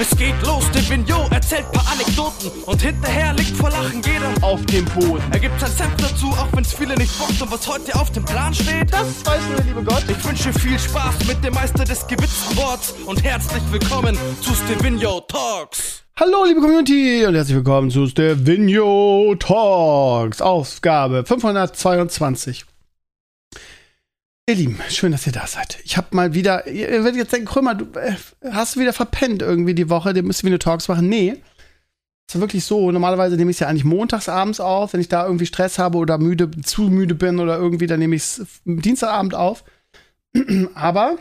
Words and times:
Es 0.00 0.16
geht 0.16 0.34
los, 0.46 0.64
der 0.72 0.88
Vignot 0.88 1.30
erzählt 1.30 1.70
paar 1.72 1.84
Anekdoten 1.92 2.50
und 2.64 2.80
hinterher 2.80 3.34
liegt 3.34 3.54
vor 3.54 3.68
Lachen 3.68 4.00
jeder 4.00 4.32
auf 4.40 4.64
dem 4.64 4.86
Boden. 4.86 5.22
Er 5.30 5.38
gibt 5.38 5.60
sein 5.60 5.70
Senf 5.70 5.94
dazu, 5.98 6.28
auch 6.28 6.48
wenn's 6.54 6.72
viele 6.72 6.94
nicht 6.94 7.18
bockt 7.18 7.42
und 7.42 7.52
was 7.52 7.68
heute 7.68 7.94
auf 8.00 8.10
dem 8.12 8.24
Plan 8.24 8.54
steht. 8.54 8.90
Das 8.90 9.26
weiß 9.26 9.42
nur 9.48 9.56
der 9.56 9.64
liebe 9.66 9.84
Gott. 9.84 10.04
Ich 10.08 10.24
wünsche 10.24 10.54
viel 10.54 10.78
Spaß 10.78 11.26
mit 11.28 11.44
dem 11.44 11.52
Meister 11.52 11.84
des 11.84 12.06
gewitzten 12.06 12.56
Worts 12.56 12.94
und 13.04 13.22
herzlich 13.22 13.62
willkommen 13.70 14.16
zu 14.40 14.54
Stevino 14.54 15.20
Talks. 15.20 16.02
Hallo 16.18 16.46
liebe 16.46 16.62
Community 16.62 17.26
und 17.26 17.34
herzlich 17.34 17.56
willkommen 17.56 17.90
zu 17.90 18.06
Stevino 18.06 19.34
Talks, 19.38 20.40
Ausgabe 20.40 21.26
522. 21.26 22.69
Ihr 24.50 24.56
Lieben, 24.56 24.80
schön, 24.88 25.12
dass 25.12 25.28
ihr 25.28 25.32
da 25.32 25.46
seid. 25.46 25.78
Ich 25.84 25.96
habe 25.96 26.08
mal 26.10 26.34
wieder, 26.34 26.66
ihr 26.66 27.04
werdet 27.04 27.14
jetzt 27.14 27.32
denken, 27.32 27.46
Krömer, 27.46 27.76
du 27.76 27.84
äh, 27.96 28.16
hast 28.50 28.76
wieder 28.76 28.92
verpennt 28.92 29.42
irgendwie 29.42 29.76
die 29.76 29.88
Woche, 29.88 30.12
du 30.12 30.24
müsst 30.24 30.42
Video 30.42 30.58
Talks 30.58 30.88
machen. 30.88 31.08
Nee, 31.08 31.36
es 32.26 32.34
ist 32.34 32.40
wirklich 32.40 32.64
so. 32.64 32.90
Normalerweise 32.90 33.36
nehme 33.36 33.52
ich 33.52 33.58
es 33.58 33.60
ja 33.60 33.68
eigentlich 33.68 33.84
montags 33.84 34.28
abends 34.28 34.58
auf, 34.58 34.92
wenn 34.92 35.00
ich 35.00 35.08
da 35.08 35.24
irgendwie 35.24 35.46
Stress 35.46 35.78
habe 35.78 35.98
oder 35.98 36.18
müde, 36.18 36.50
zu 36.62 36.82
müde 36.82 37.14
bin 37.14 37.38
oder 37.38 37.58
irgendwie, 37.58 37.86
dann 37.86 38.00
nehme 38.00 38.16
ich 38.16 38.22
es 38.22 38.44
Dienstagabend 38.64 39.36
auf. 39.36 39.62
Aber 40.74 41.16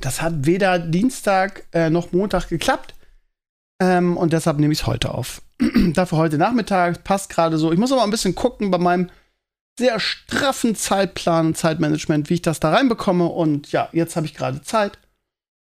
das 0.00 0.22
hat 0.22 0.46
weder 0.46 0.78
Dienstag 0.78 1.64
äh, 1.72 1.90
noch 1.90 2.12
Montag 2.12 2.48
geklappt. 2.48 2.94
Ähm, 3.78 4.16
und 4.16 4.32
deshalb 4.32 4.58
nehme 4.58 4.72
ich 4.72 4.80
es 4.80 4.86
heute 4.86 5.12
auf. 5.12 5.42
Dafür 5.92 6.16
heute 6.16 6.38
Nachmittag 6.38 7.04
passt 7.04 7.28
gerade 7.28 7.58
so. 7.58 7.70
Ich 7.72 7.78
muss 7.78 7.92
aber 7.92 8.04
ein 8.04 8.10
bisschen 8.10 8.34
gucken 8.34 8.70
bei 8.70 8.78
meinem 8.78 9.10
sehr 9.78 9.98
straffen 10.00 10.74
Zeitplan 10.74 11.54
Zeitmanagement, 11.54 12.30
wie 12.30 12.34
ich 12.34 12.42
das 12.42 12.60
da 12.60 12.70
reinbekomme. 12.70 13.26
Und 13.26 13.72
ja, 13.72 13.88
jetzt 13.92 14.16
habe 14.16 14.26
ich 14.26 14.34
gerade 14.34 14.62
Zeit. 14.62 14.98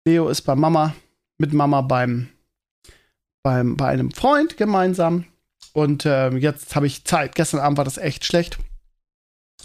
Leo 0.05 0.29
ist 0.29 0.41
bei 0.41 0.55
Mama, 0.55 0.95
mit 1.38 1.53
Mama 1.53 1.81
beim, 1.81 2.30
beim, 3.44 3.75
bei 3.75 3.88
einem 3.88 4.11
Freund 4.11 4.57
gemeinsam. 4.57 5.25
Und 5.73 6.05
äh, 6.05 6.30
jetzt 6.30 6.75
habe 6.75 6.88
ich 6.88 7.03
Zeit. 7.05 7.35
Gestern 7.35 7.59
Abend 7.59 7.77
war 7.77 7.85
das 7.85 7.97
echt 7.97 8.25
schlecht. 8.25 8.57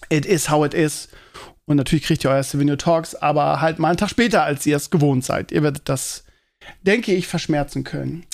It 0.08 0.26
is 0.26 0.50
how 0.50 0.66
it 0.66 0.74
is. 0.74 1.08
Und 1.64 1.76
natürlich 1.76 2.04
kriegt 2.04 2.24
ihr 2.24 2.30
euer 2.30 2.42
Souvenir 2.42 2.76
Talks, 2.76 3.14
aber 3.14 3.60
halt 3.60 3.78
mal 3.78 3.88
einen 3.88 3.96
Tag 3.96 4.10
später, 4.10 4.42
als 4.42 4.66
ihr 4.66 4.76
es 4.76 4.90
gewohnt 4.90 5.24
seid. 5.24 5.52
Ihr 5.52 5.62
werdet 5.62 5.88
das, 5.88 6.24
denke 6.82 7.14
ich, 7.14 7.28
verschmerzen 7.28 7.84
können. 7.84 8.26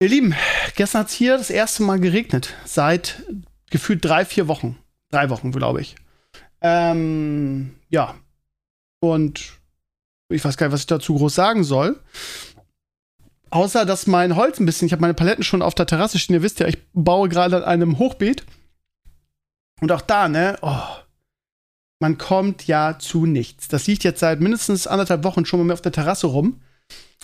Ihr 0.00 0.08
Lieben, 0.08 0.34
gestern 0.74 1.00
hat 1.00 1.08
es 1.08 1.14
hier 1.14 1.36
das 1.36 1.50
erste 1.50 1.82
Mal 1.82 2.00
geregnet. 2.00 2.54
Seit 2.64 3.22
gefühlt 3.70 4.04
drei, 4.04 4.24
vier 4.24 4.48
Wochen. 4.48 4.78
Drei 5.14 5.30
Wochen, 5.30 5.52
glaube 5.52 5.80
ich. 5.80 5.94
Ähm, 6.60 7.76
ja. 7.88 8.16
Und 9.00 9.52
ich 10.28 10.44
weiß 10.44 10.56
gar 10.56 10.66
nicht, 10.66 10.72
was 10.72 10.80
ich 10.80 10.86
dazu 10.88 11.14
groß 11.14 11.32
sagen 11.32 11.62
soll. 11.62 12.00
Außer, 13.50 13.86
dass 13.86 14.08
mein 14.08 14.34
Holz 14.34 14.58
ein 14.58 14.66
bisschen, 14.66 14.86
ich 14.86 14.92
habe 14.92 15.02
meine 15.02 15.14
Paletten 15.14 15.44
schon 15.44 15.62
auf 15.62 15.76
der 15.76 15.86
Terrasse 15.86 16.18
stehen. 16.18 16.34
Ihr 16.34 16.42
wisst 16.42 16.58
ja, 16.58 16.66
ich 16.66 16.78
baue 16.94 17.28
gerade 17.28 17.58
an 17.58 17.62
einem 17.62 17.98
Hochbeet. 18.00 18.44
Und 19.80 19.92
auch 19.92 20.00
da, 20.00 20.28
ne, 20.28 20.58
oh, 20.62 20.82
man 22.00 22.18
kommt 22.18 22.66
ja 22.66 22.98
zu 22.98 23.24
nichts. 23.24 23.68
Das 23.68 23.86
liegt 23.86 24.02
jetzt 24.02 24.18
seit 24.18 24.40
mindestens 24.40 24.88
anderthalb 24.88 25.22
Wochen 25.22 25.46
schon 25.46 25.60
mal 25.60 25.64
mehr 25.64 25.74
auf 25.74 25.80
der 25.80 25.92
Terrasse 25.92 26.26
rum. 26.26 26.60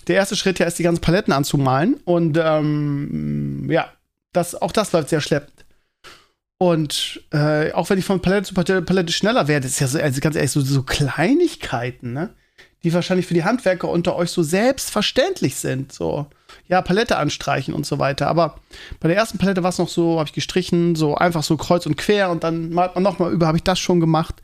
Der 0.07 0.15
erste 0.15 0.37
Schritt 0.37 0.61
ja 0.61 0.67
ist, 0.67 0.79
die 0.79 0.85
ganzen 0.85 1.01
Paletten 1.01 1.33
anzumalen. 1.33 1.95
Und 2.05 2.39
ähm, 2.41 3.69
ja, 3.69 3.91
das, 4.33 4.55
auch 4.55 4.71
das 4.71 4.93
läuft 4.93 5.09
sehr 5.09 5.21
schleppend. 5.21 5.65
Und 6.63 7.23
äh, 7.33 7.73
auch 7.73 7.89
wenn 7.89 7.99
ich 7.99 8.05
von 8.05 8.21
Palette 8.21 8.49
zu 8.49 8.55
Palette 8.55 9.13
schneller 9.13 9.49
werde, 9.49 9.67
ist 9.67 9.81
ja 9.81 9.87
so, 9.87 9.99
also 9.99 10.21
ganz 10.21 10.37
ehrlich, 10.37 10.51
so, 10.51 10.61
so 10.61 10.83
Kleinigkeiten, 10.83 12.13
ne? 12.13 12.35
Die 12.85 12.93
wahrscheinlich 12.93 13.27
für 13.27 13.33
die 13.33 13.45
Handwerker 13.45 13.89
unter 13.89 14.15
euch 14.15 14.31
so 14.31 14.43
selbstverständlich 14.43 15.57
sind. 15.57 15.91
So, 15.91 16.27
ja, 16.69 16.83
Palette 16.83 17.17
anstreichen 17.17 17.73
und 17.73 17.87
so 17.87 17.99
weiter. 17.99 18.27
Aber 18.27 18.57
bei 19.01 19.09
der 19.09 19.17
ersten 19.17 19.39
Palette 19.39 19.63
war 19.63 19.71
es 19.71 19.79
noch 19.79 19.89
so, 19.89 20.19
habe 20.19 20.27
ich 20.27 20.35
gestrichen, 20.35 20.97
so 20.97 21.15
einfach 21.15 21.43
so 21.43 21.57
kreuz 21.57 21.87
und 21.87 21.97
quer 21.97 22.31
und 22.31 22.45
dann 22.45 22.71
malt 22.73 22.95
man 22.95 23.05
nochmal 23.05 23.33
über, 23.33 23.47
habe 23.47 23.57
ich 23.57 23.65
das 23.65 23.79
schon 23.79 23.99
gemacht. 23.99 24.43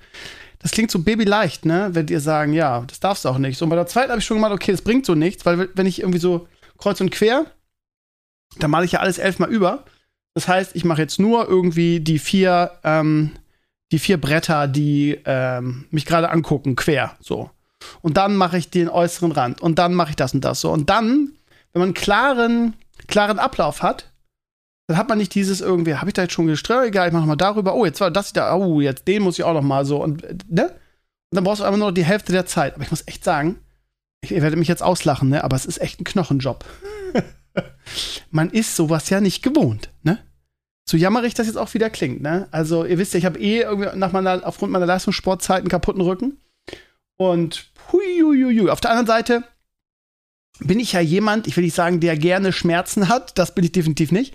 Das 0.59 0.71
klingt 0.71 0.91
so 0.91 1.01
babyleicht, 1.01 1.67
ne? 1.67 1.91
Wenn 1.93 2.09
ihr 2.09 2.21
sagen, 2.21 2.55
ja, 2.55 2.81
das 2.87 2.99
darfst 2.99 3.27
du 3.27 3.29
auch 3.29 3.39
nicht. 3.39 3.59
So, 3.59 3.67
und 3.67 3.71
bei 3.71 3.77
der 3.77 3.87
zweiten 3.87 4.09
habe 4.09 4.21
ich 4.21 4.27
schon 4.27 4.39
gemacht, 4.39 4.53
okay, 4.53 4.73
das 4.73 4.81
bringt 4.81 5.05
so 5.05 5.15
nichts, 5.15 5.45
weil 5.45 5.69
wenn 5.75 5.87
ich 5.87 6.01
irgendwie 6.01 6.19
so 6.19 6.49
kreuz 6.79 6.99
und 7.03 7.11
quer, 7.11 7.45
dann 8.59 8.71
male 8.71 8.87
ich 8.87 8.93
ja 8.93 9.01
alles 9.01 9.19
elfmal 9.19 9.51
über. 9.51 9.85
Das 10.37 10.49
heißt, 10.49 10.77
ich 10.77 10.85
mache 10.85 11.01
jetzt 11.01 11.19
nur 11.19 11.49
irgendwie 11.49 11.99
die 11.99 12.19
vier, 12.19 12.73
ähm, 12.85 13.31
die 13.91 13.99
vier 13.99 14.21
Bretter, 14.21 14.69
die 14.69 15.19
ähm, 15.25 15.87
mich 15.91 16.05
gerade 16.05 16.29
angucken, 16.29 16.77
quer, 16.77 17.17
so. 17.21 17.49
Und 18.03 18.19
dann 18.19 18.37
mache 18.37 18.59
ich 18.59 18.69
den 18.69 18.91
äußeren 18.91 19.33
Rand 19.33 19.63
und 19.63 19.79
dann 19.79 19.95
mache 19.95 20.11
ich 20.11 20.17
das 20.17 20.35
und 20.35 20.45
das 20.45 20.61
so. 20.61 20.71
Und 20.71 20.91
dann, 20.91 21.33
wenn 21.73 21.81
man 21.81 21.87
einen 21.87 21.95
klaren, 21.95 22.75
klaren 23.07 23.39
Ablauf 23.39 23.83
hat, 23.83 24.13
dann 24.89 24.99
hat 24.99 25.09
man 25.09 25.17
nicht 25.17 25.35
dieses 25.35 25.63
irgendwie, 25.63 25.95
habe 25.95 26.09
ich 26.09 26.15
da 26.15 26.23
jetzt 26.23 26.35
schon 26.35 26.49
geströmt, 26.49 26.89
egal, 26.89 27.09
ich 27.09 27.15
mache 27.15 27.27
mal 27.27 27.37
darüber, 27.37 27.75
oh, 27.75 27.87
jetzt 27.87 28.03
war 28.03 28.11
das 28.11 28.35
da, 28.35 28.55
oh, 28.55 28.83
jetzt 28.83 29.09
den 29.09 29.23
muss 29.23 29.39
ich 29.39 29.45
auch 29.45 29.55
noch 29.55 29.63
mal 29.63 29.87
so 29.87 30.03
und, 30.03 30.23
ne? 30.53 30.65
Und 30.67 31.37
dann 31.37 31.45
brauchst 31.45 31.61
du 31.61 31.65
einfach 31.65 31.79
nur 31.79 31.93
die 31.93 32.05
Hälfte 32.05 32.33
der 32.33 32.45
Zeit. 32.45 32.75
Aber 32.75 32.83
ich 32.83 32.91
muss 32.91 33.09
echt 33.09 33.25
sagen, 33.25 33.57
ich, 34.21 34.33
ich 34.33 34.43
werde 34.43 34.57
mich 34.57 34.69
jetzt 34.69 34.83
auslachen, 34.83 35.31
ne? 35.31 35.43
Aber 35.45 35.57
es 35.57 35.65
ist 35.65 35.81
echt 35.81 35.99
ein 35.99 36.05
Knochenjob. 36.05 36.63
Man 38.31 38.51
ist 38.51 38.77
sowas 38.77 39.11
ja 39.11 39.21
nicht 39.21 39.43
gewohnt, 39.43 39.91
ne? 40.03 40.19
So 40.89 40.97
jammerig 40.97 41.35
das 41.35 41.49
jetzt 41.49 41.57
auch 41.57 41.75
wieder 41.75 41.91
klingt, 41.91 42.23
ne? 42.23 42.49
Also, 42.53 42.85
ihr 42.85 42.99
wisst 42.99 43.13
ja, 43.15 43.19
ich 43.19 43.27
habe 43.27 43.41
eh 43.41 43.63
irgendwie 43.63 43.97
nach 43.97 44.13
meiner, 44.13 44.47
aufgrund 44.47 44.73
meiner 44.73 44.87
Leistungssportzeit 44.87 45.59
einen 45.59 45.69
kaputten 45.69 46.01
Rücken. 46.01 46.39
Und 47.17 47.73
huiuiui. 47.93 48.71
Auf 48.71 48.81
der 48.81 48.91
anderen 48.91 49.07
Seite 49.07 49.45
bin 50.61 50.81
ich 50.81 50.93
ja 50.93 51.01
jemand, 51.01 51.47
ich 51.47 51.57
will 51.57 51.65
nicht 51.65 51.75
sagen, 51.75 52.01
der 52.01 52.17
gerne 52.17 52.53
Schmerzen 52.53 53.09
hat, 53.09 53.39
das 53.39 53.55
bin 53.55 53.65
ich 53.65 53.73
definitiv 53.73 54.13
nicht. 54.13 54.35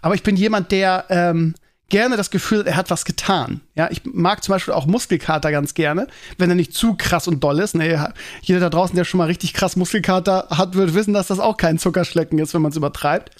Aber 0.00 0.14
ich 0.14 0.22
bin 0.22 0.36
jemand, 0.36 0.72
der 0.72 1.06
ähm, 1.10 1.54
gerne 1.90 2.16
das 2.16 2.30
Gefühl, 2.30 2.66
er 2.66 2.76
hat 2.76 2.90
was 2.90 3.04
getan. 3.04 3.60
Ja, 3.74 3.88
ich 3.90 4.02
mag 4.04 4.42
zum 4.42 4.54
Beispiel 4.54 4.72
auch 4.72 4.86
Muskelkater 4.86 5.50
ganz 5.52 5.74
gerne, 5.74 6.06
wenn 6.38 6.48
er 6.48 6.56
nicht 6.56 6.72
zu 6.72 6.94
krass 6.94 7.28
und 7.28 7.44
doll 7.44 7.58
ist. 7.58 7.74
Ne, 7.74 8.12
jeder 8.40 8.60
da 8.60 8.70
draußen, 8.70 8.96
der 8.96 9.04
schon 9.04 9.18
mal 9.18 9.26
richtig 9.26 9.52
krass 9.52 9.76
Muskelkater 9.76 10.48
hat, 10.50 10.74
wird 10.74 10.94
wissen, 10.94 11.12
dass 11.12 11.26
das 11.26 11.38
auch 11.38 11.56
kein 11.56 11.78
Zuckerschlecken 11.78 12.38
ist, 12.38 12.54
wenn 12.54 12.62
man 12.62 12.70
es 12.70 12.76
übertreibt. 12.76 13.30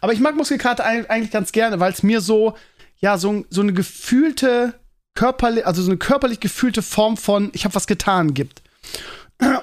Aber 0.00 0.12
ich 0.12 0.20
mag 0.20 0.36
Muskelkater 0.36 0.84
eigentlich 0.84 1.30
ganz 1.30 1.52
gerne, 1.52 1.78
weil 1.78 1.92
es 1.92 2.02
mir 2.02 2.20
so, 2.20 2.54
ja, 2.98 3.18
so, 3.18 3.44
so 3.50 3.60
eine 3.60 3.72
gefühlte, 3.72 4.74
körperlich, 5.14 5.66
also 5.66 5.82
so 5.82 5.90
eine 5.90 5.98
körperlich 5.98 6.40
gefühlte 6.40 6.82
Form 6.82 7.16
von, 7.16 7.50
ich 7.52 7.64
habe 7.64 7.74
was 7.74 7.86
getan 7.86 8.34
gibt. 8.34 8.62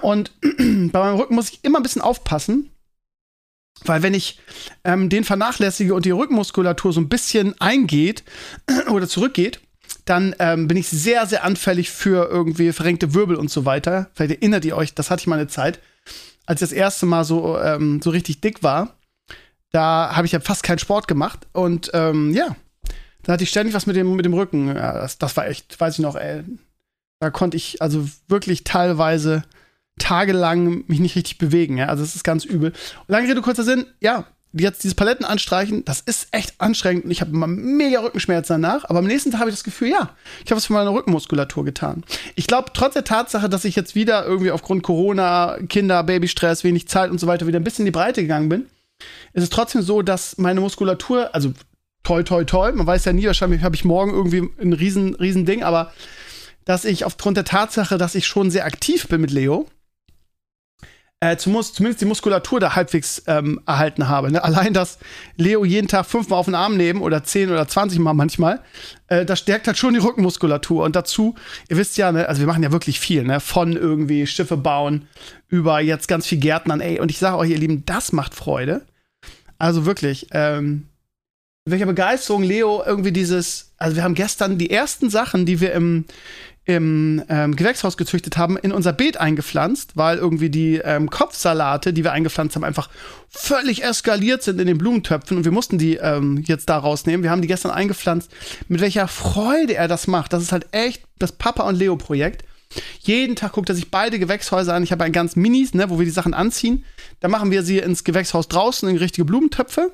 Und 0.02 0.32
bei 0.42 1.00
meinem 1.00 1.16
Rücken 1.16 1.36
muss 1.36 1.50
ich 1.50 1.60
immer 1.64 1.80
ein 1.80 1.84
bisschen 1.84 2.02
aufpassen, 2.02 2.70
weil 3.86 4.04
wenn 4.04 4.14
ich 4.14 4.40
ähm, 4.84 5.10
den 5.10 5.24
vernachlässige 5.24 5.94
und 5.94 6.06
die 6.06 6.12
Rückenmuskulatur 6.12 6.94
so 6.94 7.02
ein 7.02 7.10
bisschen 7.10 7.60
eingeht 7.62 8.24
oder 8.90 9.08
zurückgeht, 9.08 9.62
dann 10.06 10.36
ähm, 10.40 10.68
bin 10.68 10.78
ich 10.78 10.88
sehr, 10.88 11.26
sehr 11.28 11.44
anfällig 11.44 11.90
für 11.90 12.30
irgendwie 12.30 12.72
verrenkte 12.72 13.14
Wirbel 13.14 13.36
und 13.36 13.52
so 13.52 13.66
weiter. 13.66 14.10
Vielleicht 14.14 14.42
erinnert 14.42 14.66
ihr 14.66 14.76
euch, 14.76 14.94
das 14.94 15.12
hatte 15.12 15.22
ich 15.22 15.28
mal 15.28 15.40
eine 15.40 15.48
Zeit, 15.48 15.80
als 16.46 16.62
ich 16.62 16.70
das 16.70 16.76
erste 16.76 17.06
Mal 17.06 17.24
so, 17.24 17.60
ähm, 17.60 18.02
so 18.02 18.10
richtig 18.10 18.42
dick 18.42 18.64
war. 18.64 18.96
Da 19.72 20.16
habe 20.16 20.26
ich 20.26 20.32
ja 20.32 20.40
fast 20.40 20.64
keinen 20.64 20.80
Sport 20.80 21.08
gemacht. 21.08 21.48
Und 21.54 21.92
ähm, 21.94 22.34
ja, 22.34 22.56
da 23.24 23.34
hatte 23.34 23.44
ich 23.44 23.50
ständig 23.50 23.76
was 23.76 23.86
mit 23.86 23.96
dem, 23.96 24.16
mit 24.16 24.26
dem 24.26 24.34
Rücken. 24.34 24.76
Ja, 24.76 24.94
das, 24.94 25.18
das 25.20 25.38
war 25.38 25.48
echt, 25.48 25.80
weiß 25.80 25.96
ich 25.96 26.00
noch, 26.00 26.16
ey. 26.16 26.44
Da 27.20 27.30
konnte 27.30 27.58
ich 27.58 27.82
also 27.82 28.08
wirklich 28.28 28.64
teilweise 28.64 29.44
tagelang 30.00 30.84
mich 30.88 31.00
nicht 31.00 31.16
richtig 31.16 31.38
bewegen. 31.38 31.78
Ja? 31.78 31.88
Also 31.88 32.04
es 32.04 32.16
ist 32.16 32.24
ganz 32.24 32.46
übel. 32.46 32.74
Lange 33.08 33.30
Rede, 33.30 33.42
kurzer 33.42 33.64
Sinn, 33.64 33.86
ja, 34.00 34.26
jetzt 34.52 34.84
dieses 34.84 34.96
Paletten 34.96 35.26
anstreichen, 35.26 35.86
das 35.86 36.02
ist 36.02 36.30
echt 36.32 36.60
anstrengend 36.60 37.06
und 37.06 37.12
ich 37.12 37.22
habe 37.22 37.32
immer 37.32 37.46
mega 37.46 38.00
Rückenschmerzen 38.00 38.62
danach. 38.62 38.86
Aber 38.90 39.00
am 39.00 39.06
nächsten 39.06 39.32
Tag 39.32 39.42
habe 39.42 39.50
ich 39.50 39.56
das 39.56 39.64
Gefühl, 39.64 39.90
ja, 39.90 40.16
ich 40.44 40.52
habe 40.52 40.58
was 40.58 40.66
für 40.66 40.74
meine 40.74 40.90
Rückenmuskulatur 40.92 41.66
getan. 41.66 42.04
Ich 42.36 42.48
glaube, 42.48 42.72
trotz 42.74 42.94
der 42.94 43.04
Tatsache, 43.04 43.50
dass 43.50 43.66
ich 43.66 43.76
jetzt 43.76 43.94
wieder 43.94 44.26
irgendwie 44.26 44.52
aufgrund 44.52 44.82
Corona, 44.82 45.58
Kinder, 45.68 46.04
Babystress, 46.04 46.64
wenig 46.64 46.88
Zeit 46.88 47.12
und 47.12 47.20
so 47.20 47.28
weiter 47.28 47.46
wieder 47.46 47.60
ein 47.60 47.64
bisschen 47.64 47.84
in 47.84 47.92
die 47.94 47.98
Breite 47.98 48.22
gegangen 48.22 48.50
bin, 48.50 48.66
ist 49.34 49.44
es 49.44 49.50
trotzdem 49.50 49.82
so, 49.82 50.02
dass 50.02 50.38
meine 50.38 50.62
Muskulatur, 50.62 51.34
also 51.36 51.54
toll, 52.04 52.24
toll, 52.24 52.46
toll, 52.46 52.74
man 52.74 52.88
weiß 52.88 53.06
ja 53.06 53.14
nie, 53.14 53.28
wahrscheinlich 53.28 53.62
habe 53.62 53.76
ich 53.76 53.86
morgen 53.86 54.12
irgendwie 54.12 54.50
ein 54.60 54.74
riesen, 54.74 55.14
riesen 55.16 55.46
Ding, 55.46 55.64
aber 55.64 55.94
dass 56.66 56.86
ich 56.86 57.06
aufgrund 57.06 57.38
der 57.38 57.46
Tatsache, 57.46 57.98
dass 57.98 58.16
ich 58.16 58.28
schon 58.28 58.52
sehr 58.52 58.66
aktiv 58.66 59.08
bin 59.08 59.22
mit 59.22 59.32
Leo, 59.32 59.68
äh, 61.22 61.36
zumindest 61.36 62.00
die 62.02 62.06
Muskulatur 62.06 62.60
da 62.60 62.76
halbwegs 62.76 63.24
ähm, 63.28 63.60
erhalten 63.66 64.08
habe. 64.08 64.32
Ne? 64.32 64.44
Allein, 64.44 64.74
dass 64.74 65.00
Leo 65.36 65.66
jeden 65.66 65.88
Tag 65.88 66.06
fünfmal 66.06 66.40
auf 66.40 66.46
den 66.46 66.56
Arm 66.56 66.78
nehmen 66.78 67.02
oder 67.02 67.24
zehn 67.24 67.50
oder 67.52 67.68
zwanzig 67.68 68.00
Mal 68.00 68.14
manchmal, 68.14 68.62
äh, 69.08 69.26
das 69.26 69.40
stärkt 69.40 69.68
halt 69.68 69.78
schon 69.78 69.94
die 69.94 70.00
Rückenmuskulatur. 70.00 70.84
Und 70.84 70.96
dazu, 70.96 71.36
ihr 71.68 71.78
wisst 71.78 71.98
ja, 71.98 72.12
ne, 72.12 72.30
also 72.30 72.40
wir 72.42 72.48
machen 72.48 72.64
ja 72.64 72.72
wirklich 72.72 73.00
viel, 73.00 73.24
ne? 73.24 73.40
Von 73.42 73.74
irgendwie 73.74 74.28
Schiffe 74.28 74.56
bauen 74.56 75.08
über 75.50 75.82
jetzt 75.82 76.08
ganz 76.08 76.26
viel 76.26 76.38
Gärtnern, 76.38 76.80
ey. 76.80 77.00
Und 77.00 77.12
ich 77.12 77.18
sage 77.18 77.38
euch, 77.38 77.50
ihr 77.50 77.58
Lieben, 77.58 77.86
das 77.86 78.14
macht 78.14 78.34
Freude. 78.34 78.86
Also 79.58 79.86
wirklich, 79.86 80.28
ähm, 80.32 80.86
welcher 81.66 81.86
Begeisterung 81.86 82.44
Leo 82.44 82.82
irgendwie 82.86 83.12
dieses, 83.12 83.74
also 83.78 83.98
wir 83.98 84.04
haben 84.04 84.16
gestern 84.16 84.58
die 84.58 84.72
ersten 84.72 85.10
Sachen, 85.10 85.46
die 85.46 85.60
wir 85.60 85.74
im, 85.74 86.06
im 86.70 87.24
ähm, 87.30 87.56
Gewächshaus 87.56 87.98
gezüchtet 87.98 88.38
haben, 88.38 88.56
in 88.56 88.72
unser 88.72 88.94
Beet 88.94 89.18
eingepflanzt, 89.18 89.98
weil 89.98 90.20
irgendwie 90.20 90.52
die 90.52 90.76
ähm, 90.76 91.10
Kopfsalate, 91.10 91.94
die 91.94 92.04
wir 92.04 92.12
eingepflanzt 92.12 92.56
haben, 92.56 92.64
einfach 92.64 92.92
völlig 93.28 93.84
eskaliert 93.84 94.44
sind 94.44 94.62
in 94.62 94.68
den 94.68 94.78
Blumentöpfen 94.78 95.36
und 95.36 95.46
wir 95.46 95.52
mussten 95.52 95.80
die 95.80 95.96
ähm, 95.96 96.44
jetzt 96.46 96.70
da 96.70 96.78
rausnehmen. 96.78 97.24
Wir 97.24 97.32
haben 97.32 97.42
die 97.42 97.48
gestern 97.48 97.72
eingepflanzt. 97.72 98.30
Mit 98.68 98.82
welcher 98.82 99.08
Freude 99.08 99.74
er 99.74 99.88
das 99.88 100.06
macht. 100.06 100.32
Das 100.32 100.44
ist 100.44 100.52
halt 100.52 100.68
echt 100.70 101.02
das 101.18 101.32
Papa 101.32 101.64
und 101.64 101.74
Leo 101.74 101.96
Projekt. 101.96 102.46
Jeden 103.00 103.36
Tag 103.36 103.54
guckt 103.54 103.70
er 103.70 103.76
sich 103.76 103.90
beide 103.90 104.20
Gewächshäuser 104.20 104.76
an. 104.76 104.84
Ich 104.84 104.92
habe 104.92 105.04
ein 105.04 105.12
ganz 105.12 105.36
Minis, 105.36 105.74
ne, 105.74 105.90
wo 105.90 105.98
wir 105.98 106.06
die 106.06 106.12
Sachen 106.12 106.36
anziehen. 106.36 106.86
Da 107.20 107.30
machen 107.30 107.50
wir 107.50 107.64
sie 107.64 107.80
ins 107.80 108.04
Gewächshaus 108.04 108.48
draußen 108.48 108.88
in 108.88 108.98
richtige 108.98 109.26
Blumentöpfe. 109.26 109.90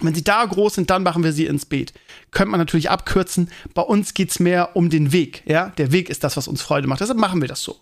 Wenn 0.00 0.14
sie 0.14 0.24
da 0.24 0.44
groß 0.44 0.74
sind, 0.74 0.90
dann 0.90 1.04
machen 1.04 1.22
wir 1.22 1.32
sie 1.32 1.46
ins 1.46 1.66
Beet. 1.66 1.92
Könnte 2.32 2.50
man 2.50 2.60
natürlich 2.60 2.90
abkürzen. 2.90 3.50
Bei 3.74 3.82
uns 3.82 4.12
geht 4.14 4.30
es 4.30 4.40
mehr 4.40 4.74
um 4.74 4.90
den 4.90 5.12
Weg. 5.12 5.42
Ja? 5.46 5.72
Der 5.78 5.92
Weg 5.92 6.10
ist 6.10 6.24
das, 6.24 6.36
was 6.36 6.48
uns 6.48 6.62
Freude 6.62 6.88
macht. 6.88 7.00
Deshalb 7.00 7.18
machen 7.18 7.40
wir 7.40 7.48
das 7.48 7.62
so. 7.62 7.76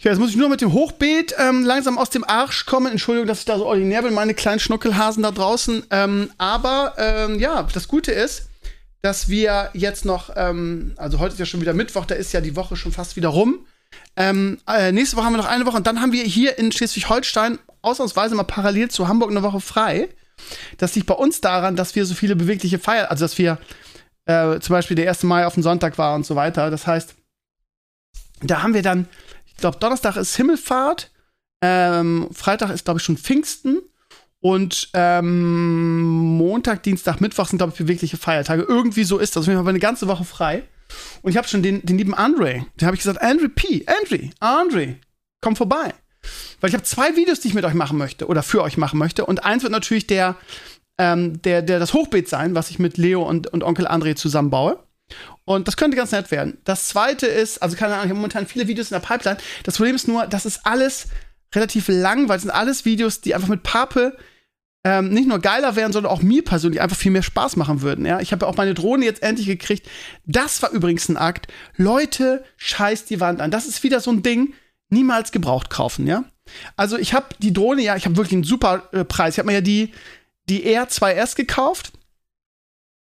Ja, 0.00 0.12
jetzt 0.12 0.20
muss 0.20 0.30
ich 0.30 0.36
nur 0.36 0.48
mit 0.48 0.60
dem 0.60 0.72
Hochbeet 0.72 1.34
ähm, 1.38 1.64
langsam 1.64 1.98
aus 1.98 2.10
dem 2.10 2.22
Arsch 2.22 2.66
kommen. 2.66 2.92
Entschuldigung, 2.92 3.26
dass 3.26 3.40
ich 3.40 3.46
da 3.46 3.58
so 3.58 3.66
ordinär 3.66 4.02
bin, 4.02 4.14
meine 4.14 4.34
kleinen 4.34 4.60
Schnuckelhasen 4.60 5.24
da 5.24 5.32
draußen. 5.32 5.84
Ähm, 5.90 6.30
aber 6.38 6.94
ähm, 6.98 7.40
ja, 7.40 7.64
das 7.64 7.88
Gute 7.88 8.12
ist, 8.12 8.48
dass 9.02 9.28
wir 9.28 9.70
jetzt 9.72 10.04
noch, 10.04 10.30
ähm, 10.36 10.94
also 10.98 11.18
heute 11.18 11.32
ist 11.32 11.40
ja 11.40 11.46
schon 11.46 11.60
wieder 11.60 11.74
Mittwoch, 11.74 12.06
da 12.06 12.14
ist 12.14 12.32
ja 12.32 12.40
die 12.40 12.54
Woche 12.54 12.76
schon 12.76 12.92
fast 12.92 13.16
wieder 13.16 13.28
rum. 13.28 13.66
Ähm, 14.16 14.58
äh, 14.68 14.92
nächste 14.92 15.16
Woche 15.16 15.24
haben 15.24 15.32
wir 15.32 15.38
noch 15.38 15.46
eine 15.46 15.66
Woche 15.66 15.78
und 15.78 15.86
dann 15.86 16.00
haben 16.00 16.12
wir 16.12 16.22
hier 16.22 16.58
in 16.58 16.70
Schleswig-Holstein 16.70 17.58
ausnahmsweise 17.82 18.34
mal 18.34 18.44
parallel 18.44 18.90
zu 18.90 19.08
Hamburg 19.08 19.30
eine 19.30 19.42
Woche 19.42 19.60
frei. 19.60 20.08
Das 20.78 20.94
liegt 20.94 21.06
bei 21.06 21.14
uns 21.14 21.40
daran, 21.40 21.76
dass 21.76 21.94
wir 21.94 22.04
so 22.06 22.14
viele 22.14 22.36
bewegliche 22.36 22.78
Feiern, 22.78 23.06
also 23.06 23.24
dass 23.24 23.38
wir 23.38 23.58
äh, 24.26 24.60
zum 24.60 24.74
Beispiel 24.74 24.96
der 24.96 25.08
1. 25.08 25.22
Mai 25.24 25.46
auf 25.46 25.54
den 25.54 25.62
Sonntag 25.62 25.98
war 25.98 26.14
und 26.14 26.26
so 26.26 26.36
weiter. 26.36 26.70
Das 26.70 26.86
heißt, 26.86 27.14
da 28.42 28.62
haben 28.62 28.74
wir 28.74 28.82
dann, 28.82 29.08
ich 29.46 29.56
glaube, 29.56 29.78
Donnerstag 29.78 30.16
ist 30.16 30.36
Himmelfahrt, 30.36 31.10
ähm, 31.62 32.28
Freitag 32.32 32.70
ist, 32.70 32.84
glaube 32.84 32.98
ich, 32.98 33.04
schon 33.04 33.16
Pfingsten 33.16 33.80
und 34.40 34.90
ähm, 34.94 36.36
Montag, 36.36 36.82
Dienstag, 36.84 37.20
Mittwoch 37.20 37.48
sind, 37.48 37.58
glaube 37.58 37.72
ich, 37.72 37.78
bewegliche 37.78 38.16
Feiertage. 38.16 38.62
Irgendwie 38.62 39.04
so 39.04 39.18
ist 39.18 39.34
das. 39.34 39.46
Wir 39.46 39.56
haben 39.56 39.66
eine 39.66 39.80
ganze 39.80 40.06
Woche 40.06 40.24
frei. 40.24 40.62
Und 41.22 41.30
ich 41.30 41.36
habe 41.36 41.48
schon 41.48 41.62
den, 41.62 41.84
den 41.84 41.98
lieben 41.98 42.14
Andre, 42.14 42.64
den 42.80 42.86
habe 42.86 42.94
ich 42.94 43.02
gesagt, 43.02 43.20
Andre 43.20 43.48
P., 43.48 43.84
Andre, 43.86 44.30
Andre, 44.40 44.96
komm 45.40 45.54
vorbei. 45.54 45.92
Weil 46.60 46.68
ich 46.68 46.74
habe 46.74 46.84
zwei 46.84 47.16
Videos, 47.16 47.40
die 47.40 47.48
ich 47.48 47.54
mit 47.54 47.64
euch 47.64 47.74
machen 47.74 47.98
möchte 47.98 48.26
oder 48.26 48.42
für 48.42 48.62
euch 48.62 48.76
machen 48.76 48.98
möchte. 48.98 49.26
Und 49.26 49.44
eins 49.44 49.62
wird 49.62 49.72
natürlich 49.72 50.06
der, 50.06 50.36
ähm, 50.98 51.40
der, 51.42 51.62
der 51.62 51.78
das 51.78 51.94
Hochbeet 51.94 52.28
sein, 52.28 52.54
was 52.54 52.70
ich 52.70 52.78
mit 52.78 52.96
Leo 52.96 53.22
und, 53.22 53.46
und 53.48 53.62
Onkel 53.62 53.86
André 53.86 54.16
zusammenbaue. 54.16 54.78
Und 55.44 55.66
das 55.66 55.76
könnte 55.76 55.96
ganz 55.96 56.12
nett 56.12 56.30
werden. 56.30 56.58
Das 56.64 56.88
zweite 56.88 57.26
ist, 57.26 57.62
also 57.62 57.76
keine 57.76 57.94
Ahnung, 57.94 58.04
ich 58.04 58.10
habe 58.10 58.18
momentan 58.18 58.46
viele 58.46 58.68
Videos 58.68 58.90
in 58.90 59.00
der 59.00 59.06
Pipeline. 59.06 59.38
Das 59.62 59.76
Problem 59.76 59.94
ist 59.94 60.06
nur, 60.06 60.26
das 60.26 60.44
ist 60.44 60.66
alles 60.66 61.06
relativ 61.54 61.88
lang, 61.88 62.28
weil 62.28 62.36
es 62.36 62.42
sind 62.42 62.50
alles 62.50 62.84
Videos, 62.84 63.22
die 63.22 63.34
einfach 63.34 63.48
mit 63.48 63.62
Pape 63.62 64.16
ähm, 64.84 65.08
nicht 65.08 65.28
nur 65.28 65.40
geiler 65.40 65.76
wären, 65.76 65.92
sondern 65.92 66.12
auch 66.12 66.22
mir 66.22 66.44
persönlich 66.44 66.80
einfach 66.80 66.96
viel 66.96 67.10
mehr 67.10 67.22
Spaß 67.22 67.56
machen 67.56 67.82
würden. 67.82 68.06
Ja? 68.06 68.20
Ich 68.20 68.32
habe 68.32 68.44
ja 68.44 68.50
auch 68.50 68.56
meine 68.56 68.74
Drohne 68.74 69.04
jetzt 69.04 69.22
endlich 69.22 69.46
gekriegt. 69.46 69.88
Das 70.24 70.62
war 70.62 70.70
übrigens 70.70 71.08
ein 71.08 71.16
Akt. 71.16 71.48
Leute, 71.76 72.44
scheiß 72.56 73.06
die 73.06 73.20
Wand 73.20 73.40
an. 73.40 73.50
Das 73.50 73.66
ist 73.66 73.82
wieder 73.82 74.00
so 74.00 74.10
ein 74.10 74.22
Ding, 74.22 74.54
niemals 74.90 75.32
gebraucht 75.32 75.70
kaufen, 75.70 76.06
ja? 76.06 76.24
Also 76.76 76.98
ich 76.98 77.12
habe 77.12 77.26
die 77.38 77.52
Drohne 77.52 77.82
ja, 77.82 77.96
ich 77.96 78.06
habe 78.06 78.16
wirklich 78.16 78.32
einen 78.32 78.44
super 78.44 78.88
äh, 78.92 79.04
Preis. 79.04 79.34
Ich 79.34 79.38
habe 79.38 79.48
mir 79.48 79.54
ja 79.54 79.60
die, 79.60 79.92
die 80.48 80.66
R2S 80.66 81.36
gekauft 81.36 81.92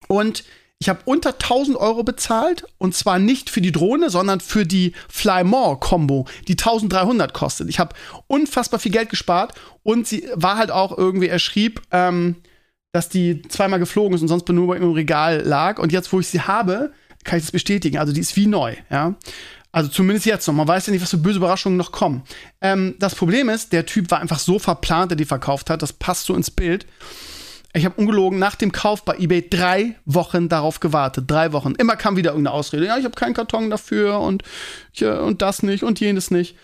und 0.07 0.43
ich 0.79 0.89
habe 0.89 0.99
unter 1.05 1.33
1000 1.33 1.77
Euro 1.77 2.03
bezahlt 2.03 2.65
und 2.77 2.93
zwar 2.95 3.17
nicht 3.17 3.49
für 3.49 3.61
die 3.61 3.71
Drohne, 3.71 4.09
sondern 4.09 4.41
für 4.41 4.65
die 4.65 4.93
Fly 5.07 5.43
More 5.43 5.79
Combo, 5.79 6.27
die 6.47 6.53
1300 6.53 7.33
kostet. 7.33 7.69
Ich 7.69 7.79
habe 7.79 7.95
unfassbar 8.27 8.79
viel 8.79 8.91
Geld 8.91 9.09
gespart 9.09 9.53
und 9.83 10.05
sie 10.05 10.27
war 10.33 10.57
halt 10.57 10.71
auch 10.71 10.97
irgendwie, 10.97 11.27
er 11.27 11.39
schrieb, 11.39 11.81
ähm, 11.91 12.35
dass 12.91 13.09
die 13.09 13.41
zweimal 13.43 13.79
geflogen 13.79 14.15
ist 14.15 14.21
und 14.21 14.27
sonst 14.27 14.47
nur 14.49 14.75
im 14.75 14.91
Regal 14.91 15.41
lag. 15.41 15.79
Und 15.79 15.91
jetzt, 15.91 16.11
wo 16.13 16.19
ich 16.19 16.27
sie 16.27 16.41
habe, 16.41 16.93
kann 17.23 17.37
ich 17.37 17.45
das 17.45 17.51
bestätigen. 17.51 17.97
Also 17.97 18.13
die 18.13 18.21
ist 18.21 18.35
wie 18.35 18.47
neu, 18.47 18.75
ja. 18.89 19.15
Also 19.75 19.89
zumindest 19.89 20.25
jetzt 20.25 20.47
noch. 20.47 20.53
Man 20.53 20.69
weiß 20.69 20.87
ja 20.87 20.93
nicht, 20.93 21.01
was 21.01 21.09
für 21.09 21.17
böse 21.17 21.35
Überraschungen 21.35 21.77
noch 21.77 21.91
kommen. 21.91 22.23
Ähm, 22.61 22.95
das 22.97 23.13
Problem 23.13 23.49
ist, 23.49 23.73
der 23.73 23.85
Typ 23.85 24.09
war 24.09 24.21
einfach 24.21 24.39
so 24.39 24.57
verplant, 24.57 25.11
der 25.11 25.17
die 25.17 25.25
verkauft 25.25 25.69
hat. 25.69 25.81
Das 25.81 25.91
passt 25.91 26.27
so 26.27 26.33
ins 26.33 26.49
Bild. 26.49 26.85
Ich 27.73 27.83
habe 27.83 27.99
ungelogen 27.99 28.39
nach 28.39 28.55
dem 28.55 28.71
Kauf 28.71 29.03
bei 29.03 29.17
eBay 29.17 29.49
drei 29.49 29.95
Wochen 30.05 30.47
darauf 30.47 30.79
gewartet. 30.79 31.25
Drei 31.27 31.51
Wochen. 31.51 31.75
Immer 31.75 31.97
kam 31.97 32.15
wieder 32.15 32.29
irgendeine 32.29 32.55
Ausrede. 32.55 32.85
Ja, 32.85 32.97
ich 32.97 33.03
habe 33.03 33.15
keinen 33.15 33.33
Karton 33.33 33.69
dafür 33.69 34.21
und, 34.21 34.43
ich, 34.93 35.03
und 35.03 35.41
das 35.41 35.61
nicht 35.61 35.83
und 35.83 35.99
jenes 35.99 36.31
nicht. 36.31 36.55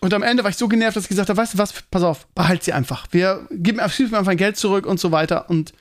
Und 0.00 0.12
am 0.12 0.24
Ende 0.24 0.42
war 0.42 0.50
ich 0.50 0.56
so 0.56 0.66
genervt, 0.66 0.96
dass 0.96 1.04
ich 1.04 1.08
gesagt 1.08 1.28
habe, 1.28 1.36
weißt 1.36 1.54
du 1.54 1.58
was, 1.58 1.72
pass 1.88 2.02
auf, 2.02 2.26
behalt 2.34 2.64
sie 2.64 2.72
einfach. 2.72 3.06
Wir 3.12 3.46
geben 3.52 3.76
mir 3.76 3.84
einfach 3.84 4.36
Geld 4.36 4.56
zurück 4.56 4.86
und 4.86 4.98
so 4.98 5.12
weiter. 5.12 5.48
Und 5.48 5.72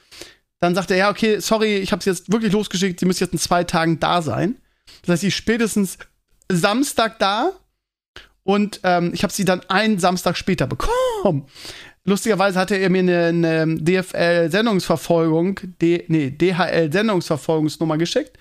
dann 0.60 0.76
sagt 0.76 0.92
er, 0.92 0.98
ja, 0.98 1.10
okay, 1.10 1.40
sorry, 1.40 1.78
ich 1.78 1.92
habe 1.92 2.04
sie 2.04 2.12
jetzt 2.12 2.32
wirklich 2.32 2.54
losgeschickt, 2.54 3.00
sie 3.00 3.08
müssen 3.08 3.24
jetzt 3.24 3.34
in 3.34 3.40
zwei 3.40 3.64
Tagen 3.64 4.00
da 4.00 4.22
sein. 4.22 4.58
Das 5.02 5.14
heißt, 5.14 5.24
ist 5.24 5.34
spätestens 5.34 5.98
Samstag 6.56 7.20
da 7.20 7.52
und 8.44 8.80
ähm, 8.84 9.12
ich 9.14 9.24
habe 9.24 9.34
sie 9.34 9.46
dann 9.46 9.62
einen 9.70 10.00
Samstag 10.00 10.38
später 10.38 10.68
bekommen. 10.68 11.46
Lustigerweise 12.04 12.60
hatte 12.60 12.76
er 12.76 12.90
mir 12.90 13.00
eine, 13.00 13.26
eine 13.28 13.76
DFL-Sendungsverfolgung, 13.76 15.60
nee, 15.80 16.32
DHL-Sendungsverfolgungsnummer 16.32 17.98
geschickt. 17.98 18.38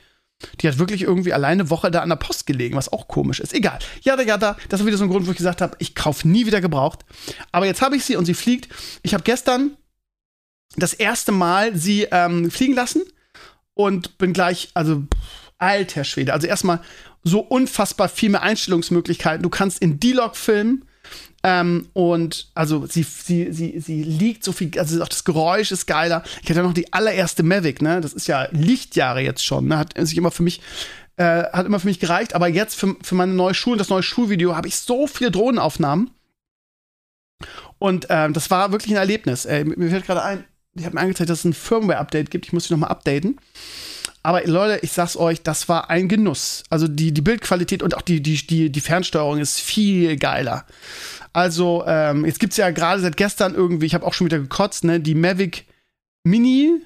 Die 0.60 0.68
hat 0.68 0.78
wirklich 0.78 1.02
irgendwie 1.02 1.34
alleine 1.34 1.62
eine 1.62 1.70
Woche 1.70 1.90
da 1.90 2.00
an 2.00 2.08
der 2.08 2.16
Post 2.16 2.46
gelegen, 2.46 2.74
was 2.74 2.90
auch 2.90 3.08
komisch 3.08 3.40
ist. 3.40 3.52
Egal. 3.52 3.78
Ja, 4.00 4.18
ja, 4.18 4.38
da. 4.38 4.56
Das 4.70 4.80
war 4.80 4.86
wieder 4.86 4.96
so 4.96 5.04
ein 5.04 5.10
Grund, 5.10 5.26
wo 5.26 5.32
ich 5.32 5.36
gesagt 5.36 5.60
habe, 5.60 5.76
ich 5.78 5.94
kaufe 5.94 6.26
nie 6.26 6.46
wieder 6.46 6.62
gebraucht. 6.62 7.04
Aber 7.52 7.66
jetzt 7.66 7.82
habe 7.82 7.96
ich 7.96 8.04
sie 8.06 8.16
und 8.16 8.24
sie 8.24 8.32
fliegt. 8.32 8.72
Ich 9.02 9.12
habe 9.12 9.22
gestern 9.22 9.76
das 10.76 10.94
erste 10.94 11.32
Mal 11.32 11.76
sie 11.76 12.08
ähm, 12.10 12.50
fliegen 12.50 12.74
lassen 12.74 13.02
und 13.74 14.16
bin 14.16 14.32
gleich, 14.32 14.70
also 14.72 15.02
alter 15.58 16.04
Schwede. 16.04 16.32
Also 16.32 16.46
erstmal 16.46 16.80
so 17.22 17.40
unfassbar 17.40 18.08
viel 18.08 18.30
mehr 18.30 18.42
Einstellungsmöglichkeiten. 18.42 19.42
Du 19.42 19.50
kannst 19.50 19.80
in 19.80 20.00
D-Log 20.00 20.36
filmen. 20.36 20.84
Ähm, 21.42 21.88
und 21.94 22.50
also 22.54 22.86
sie, 22.86 23.02
sie, 23.02 23.50
sie, 23.52 23.80
sie 23.80 24.02
liegt 24.02 24.44
so 24.44 24.52
viel, 24.52 24.78
also 24.78 25.02
auch 25.02 25.08
das 25.08 25.24
Geräusch 25.24 25.72
ist 25.72 25.86
geiler. 25.86 26.22
Ich 26.42 26.50
hatte 26.50 26.62
noch 26.62 26.74
die 26.74 26.92
allererste 26.92 27.42
Mavic, 27.42 27.80
ne? 27.80 28.02
Das 28.02 28.12
ist 28.12 28.26
ja 28.26 28.48
Lichtjahre 28.50 29.22
jetzt 29.22 29.44
schon, 29.44 29.66
ne? 29.66 29.78
Hat 29.78 29.94
sich 29.96 30.18
immer 30.18 30.30
für 30.30 30.42
mich, 30.42 30.60
äh, 31.16 31.44
hat 31.44 31.64
immer 31.64 31.80
für 31.80 31.86
mich 31.86 31.98
gereicht, 31.98 32.34
aber 32.34 32.48
jetzt 32.48 32.74
für, 32.74 32.94
für 33.02 33.14
meine 33.14 33.32
neue 33.32 33.54
Schule, 33.54 33.78
das 33.78 33.88
neue 33.88 34.02
Schulvideo, 34.02 34.54
habe 34.54 34.68
ich 34.68 34.76
so 34.76 35.06
viele 35.06 35.30
Drohnenaufnahmen. 35.30 36.10
Und 37.78 38.08
ähm, 38.10 38.34
das 38.34 38.50
war 38.50 38.72
wirklich 38.72 38.92
ein 38.92 38.98
Erlebnis. 38.98 39.46
Ey, 39.46 39.64
mir 39.64 39.88
fällt 39.88 40.04
gerade 40.04 40.22
ein, 40.22 40.44
ich 40.76 40.84
habe 40.84 40.94
mir 40.94 41.00
angezeigt, 41.00 41.30
dass 41.30 41.40
es 41.40 41.44
ein 41.44 41.52
Firmware-Update 41.52 42.30
gibt. 42.30 42.46
Ich 42.46 42.52
muss 42.52 42.64
sie 42.64 42.74
nochmal 42.74 42.90
updaten. 42.90 43.38
Aber 44.22 44.46
Leute, 44.46 44.84
ich 44.84 44.92
sag's 44.92 45.16
euch, 45.16 45.42
das 45.42 45.68
war 45.68 45.90
ein 45.90 46.08
Genuss. 46.08 46.62
Also 46.68 46.86
die, 46.88 47.12
die 47.12 47.22
Bildqualität 47.22 47.82
und 47.82 47.96
auch 47.96 48.02
die, 48.02 48.22
die, 48.22 48.46
die, 48.46 48.70
die 48.70 48.80
Fernsteuerung 48.80 49.38
ist 49.38 49.60
viel 49.60 50.16
geiler. 50.16 50.66
Also, 51.32 51.84
ähm, 51.86 52.26
jetzt 52.26 52.40
gibt's 52.40 52.56
ja 52.56 52.70
gerade 52.70 53.00
seit 53.00 53.16
gestern 53.16 53.54
irgendwie, 53.54 53.86
ich 53.86 53.94
habe 53.94 54.06
auch 54.06 54.14
schon 54.14 54.26
wieder 54.26 54.38
gekotzt, 54.38 54.84
ne, 54.84 55.00
die 55.00 55.14
Mavic 55.14 55.66
Mini, 56.24 56.82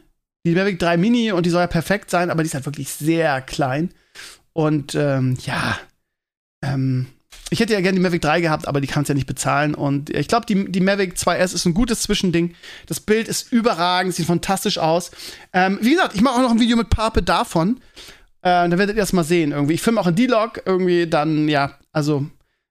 die 0.46 0.54
Mavic 0.54 0.78
3 0.78 0.96
Mini 0.96 1.32
und 1.32 1.46
die 1.46 1.50
soll 1.50 1.62
ja 1.62 1.66
perfekt 1.66 2.10
sein, 2.10 2.30
aber 2.30 2.42
die 2.42 2.48
ist 2.48 2.54
halt 2.54 2.66
wirklich 2.66 2.90
sehr 2.90 3.40
klein. 3.40 3.90
Und 4.52 4.94
ähm, 4.94 5.36
ja, 5.44 5.78
ähm, 6.62 7.06
ich 7.54 7.60
hätte 7.60 7.72
ja 7.72 7.80
gerne 7.80 7.94
die 7.94 8.02
Mavic 8.02 8.20
3 8.20 8.40
gehabt, 8.40 8.66
aber 8.66 8.80
die 8.80 8.88
kannst 8.88 9.08
ja 9.08 9.14
nicht 9.14 9.28
bezahlen. 9.28 9.76
Und 9.76 10.10
ich 10.10 10.26
glaube, 10.26 10.44
die, 10.44 10.72
die 10.72 10.80
Mavic 10.80 11.14
2S 11.14 11.54
ist 11.54 11.64
ein 11.66 11.72
gutes 11.72 12.02
Zwischending. 12.02 12.56
Das 12.86 12.98
Bild 12.98 13.28
ist 13.28 13.52
überragend, 13.52 14.12
sieht 14.12 14.26
fantastisch 14.26 14.78
aus. 14.78 15.12
Ähm, 15.52 15.78
wie 15.80 15.92
gesagt, 15.92 16.16
ich 16.16 16.20
mache 16.20 16.34
auch 16.34 16.42
noch 16.42 16.50
ein 16.50 16.58
Video 16.58 16.76
mit 16.76 16.90
Pape 16.90 17.22
davon. 17.22 17.80
Äh, 18.42 18.68
dann 18.68 18.76
werdet 18.76 18.96
ihr 18.96 19.02
das 19.02 19.12
mal 19.12 19.22
sehen 19.22 19.52
irgendwie. 19.52 19.74
Ich 19.74 19.82
filme 19.82 20.00
auch 20.00 20.08
in 20.08 20.16
D-Log 20.16 20.62
irgendwie 20.66 21.06
dann, 21.06 21.48
ja, 21.48 21.78
also 21.92 22.26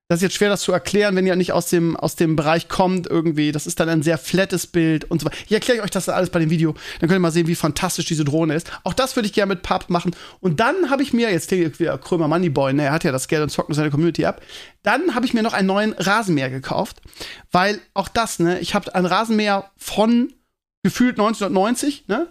das 0.10 0.20
ist 0.20 0.24
jetzt 0.24 0.36
schwer, 0.36 0.50
das 0.50 0.62
zu 0.62 0.74
erklären, 0.74 1.16
wenn 1.16 1.26
ihr 1.26 1.36
nicht 1.36 1.54
aus 1.54 1.68
dem, 1.68 1.96
aus 1.96 2.16
dem 2.16 2.36
Bereich 2.36 2.68
kommt 2.68 3.08
irgendwie. 3.08 3.52
Das 3.52 3.66
ist 3.66 3.80
dann 3.80 3.88
ein 3.88 4.04
sehr 4.04 4.18
flattes 4.18 4.68
Bild 4.68 5.10
und 5.10 5.22
so 5.22 5.26
weiter. 5.26 5.38
Ich 5.46 5.52
erkläre 5.52 5.82
euch 5.82 5.92
das 5.92 6.10
alles 6.10 6.30
bei 6.30 6.40
dem 6.40 6.50
Video. 6.50 6.74
Dann 7.00 7.08
könnt 7.08 7.18
ihr 7.18 7.20
mal 7.20 7.32
sehen, 7.32 7.48
wie 7.48 7.56
fantastisch 7.56 8.06
diese 8.06 8.26
Drohne 8.26 8.54
ist. 8.54 8.70
Auch 8.84 8.94
das 8.94 9.16
würde 9.16 9.28
ich 9.28 9.34
gerne 9.34 9.54
mit 9.54 9.64
Pub 9.64 9.90
machen. 9.90 10.14
Und 10.42 10.60
dann 10.60 10.90
habe 10.90 11.04
ich 11.04 11.14
mir, 11.14 11.32
jetzt 11.32 11.50
wieder 11.52 11.98
Krömer 11.98 12.28
Moneyboy, 12.28 12.74
ne, 12.74 12.84
er 12.84 12.92
hat 12.92 13.06
ja 13.06 13.12
das 13.12 13.28
Geld 13.28 13.44
und 13.44 13.50
zockt 13.50 13.70
mit 13.70 13.78
seiner 13.78 13.92
Community 13.92 14.26
ab. 14.26 14.42
Dann 14.84 15.16
habe 15.16 15.26
ich 15.26 15.34
mir 15.34 15.42
noch 15.42 15.54
einen 15.54 15.68
neuen 15.68 15.94
Rasenmäher 15.94 16.50
gekauft. 16.50 17.02
Weil 17.52 17.80
auch 17.94 18.10
das, 18.10 18.40
ne, 18.40 18.60
ich 18.60 18.76
habe 18.76 18.94
einen 18.94 19.06
Rasenmäher 19.06 19.72
von 19.78 20.34
gefühlt 20.84 21.14
1990, 21.14 22.08
ne? 22.08 22.28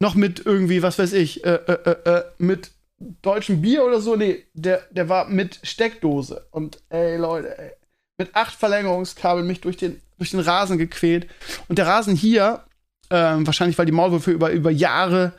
Noch 0.00 0.14
mit 0.16 0.44
irgendwie, 0.44 0.82
was 0.82 0.98
weiß 0.98 1.12
ich, 1.12 1.44
äh, 1.44 1.60
äh, 1.66 1.90
äh, 1.90 2.10
äh 2.10 2.22
mit 2.38 2.71
deutschen 3.22 3.62
Bier 3.62 3.84
oder 3.84 4.00
so. 4.00 4.16
Nee, 4.16 4.44
der, 4.54 4.82
der 4.90 5.08
war 5.08 5.28
mit 5.28 5.60
Steckdose. 5.62 6.46
Und 6.50 6.82
ey, 6.88 7.16
Leute, 7.16 7.58
ey, 7.58 7.72
mit 8.18 8.34
acht 8.34 8.54
Verlängerungskabeln 8.54 9.46
mich 9.46 9.60
durch 9.60 9.76
den, 9.76 10.00
durch 10.18 10.30
den 10.30 10.40
Rasen 10.40 10.78
gequält. 10.78 11.26
Und 11.68 11.78
der 11.78 11.86
Rasen 11.86 12.16
hier, 12.16 12.64
ähm, 13.10 13.46
wahrscheinlich 13.46 13.78
weil 13.78 13.86
die 13.86 13.92
Maulwürfe 13.92 14.30
über, 14.30 14.50
über 14.50 14.70
Jahre 14.70 15.32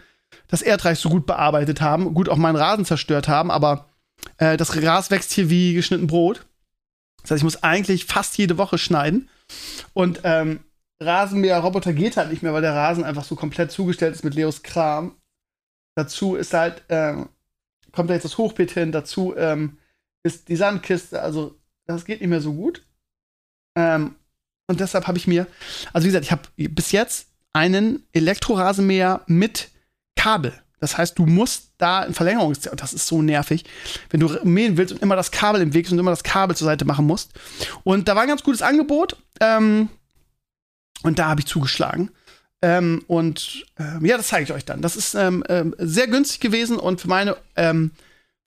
das 0.48 0.62
Erdreich 0.62 1.00
so 1.00 1.10
gut 1.10 1.26
bearbeitet 1.26 1.82
haben, 1.82 2.14
gut 2.14 2.30
auch 2.30 2.38
meinen 2.38 2.56
Rasen 2.56 2.86
zerstört 2.86 3.28
haben, 3.28 3.52
aber 3.52 3.90
äh, 4.38 4.58
das 4.58 4.72
Gras 4.72 5.12
wächst 5.12 5.32
hier 5.32 5.50
wie 5.50 5.74
geschnitten 5.74 6.08
Brot. 6.08 6.46
Das 7.22 7.32
heißt, 7.32 7.40
ich 7.40 7.44
muss 7.44 7.64
eigentlich 7.64 8.06
fast 8.06 8.38
jede 8.38 8.58
Woche 8.58 8.78
schneiden. 8.78 9.30
Und 9.94 10.22
ähm, 10.24 10.60
Rasenmäher-Roboter 11.00 11.94
geht 11.94 12.18
halt 12.18 12.32
nicht 12.32 12.44
mehr, 12.44 12.54
weil 12.54 12.62
der 12.62 12.76
Rasen 12.76 13.04
einfach 13.04 13.24
so 13.24 13.36
komplett 13.36 13.72
zugestellt 13.72 14.16
ist 14.16 14.24
mit 14.24 14.36
Leos 14.36 14.64
Kram. 14.64 15.16
Dazu 15.96 16.36
ist 16.36 16.54
halt, 16.54 16.84
ähm, 16.90 17.30
kommt 17.94 18.10
da 18.10 18.14
jetzt 18.14 18.26
das 18.26 18.38
Hochbeet 18.38 18.72
hin, 18.72 18.92
dazu 18.92 19.34
ähm, 19.38 19.78
ist 20.24 20.50
die 20.50 20.58
Sandkiste, 20.58 21.22
also 21.22 21.58
das 21.86 22.04
geht 22.06 22.20
nicht 22.20 22.30
mehr 22.30 22.42
so 22.42 22.54
gut. 22.54 22.86
Ähm, 23.78 24.16
und 24.68 24.80
deshalb 24.80 25.08
habe 25.08 25.18
ich 25.18 25.28
mir, 25.28 25.48
also 25.94 26.06
wie 26.06 26.10
gesagt, 26.10 26.26
ich 26.26 26.32
habe 26.32 26.44
bis 26.58 26.92
jetzt 26.92 27.28
einen 27.54 28.06
Elektrorasenmäher 28.12 29.22
mit 29.28 29.70
Kabel. 30.16 30.54
Das 30.80 30.98
heißt, 30.98 31.18
du 31.18 31.26
musst 31.26 31.72
da 31.78 32.02
ein 32.02 32.14
Verlängerungs... 32.14 32.60
Das 32.76 32.94
ist 32.94 33.08
so 33.08 33.22
nervig, 33.22 33.64
wenn 34.10 34.20
du 34.20 34.38
mähen 34.44 34.76
willst 34.76 34.94
und 34.94 35.02
immer 35.02 35.16
das 35.16 35.32
Kabel 35.32 35.62
im 35.62 35.74
Weg 35.74 35.86
ist 35.86 35.94
und 35.94 36.00
immer 36.00 36.12
das 36.12 36.24
Kabel 36.24 36.58
zur 36.58 36.66
Seite 36.66 36.84
machen 36.84 37.06
musst. 37.06 37.32
Und 37.84 38.10
da 38.10 38.16
war 38.16 38.24
ein 38.24 38.28
ganz 38.28 38.44
gutes 38.44 38.62
Angebot. 38.62 39.16
Ähm, 39.40 39.88
und 41.04 41.20
da 41.20 41.28
habe 41.28 41.42
ich 41.42 41.48
zugeschlagen. 41.48 42.12
Ähm, 42.64 43.04
und 43.08 43.66
ähm, 43.78 44.06
ja, 44.06 44.16
das 44.16 44.30
zeige 44.30 44.46
ich 44.46 44.54
euch 44.54 44.64
dann. 44.64 44.82
Das 44.82 44.96
ist 44.96 45.16
ähm, 45.16 45.44
ähm, 45.50 45.76
sehr 45.78 46.08
günstig 46.08 46.40
gewesen 46.40 46.78
und 46.78 47.02
für 47.02 47.10
meine, 47.10 47.36
ähm, 47.58 47.92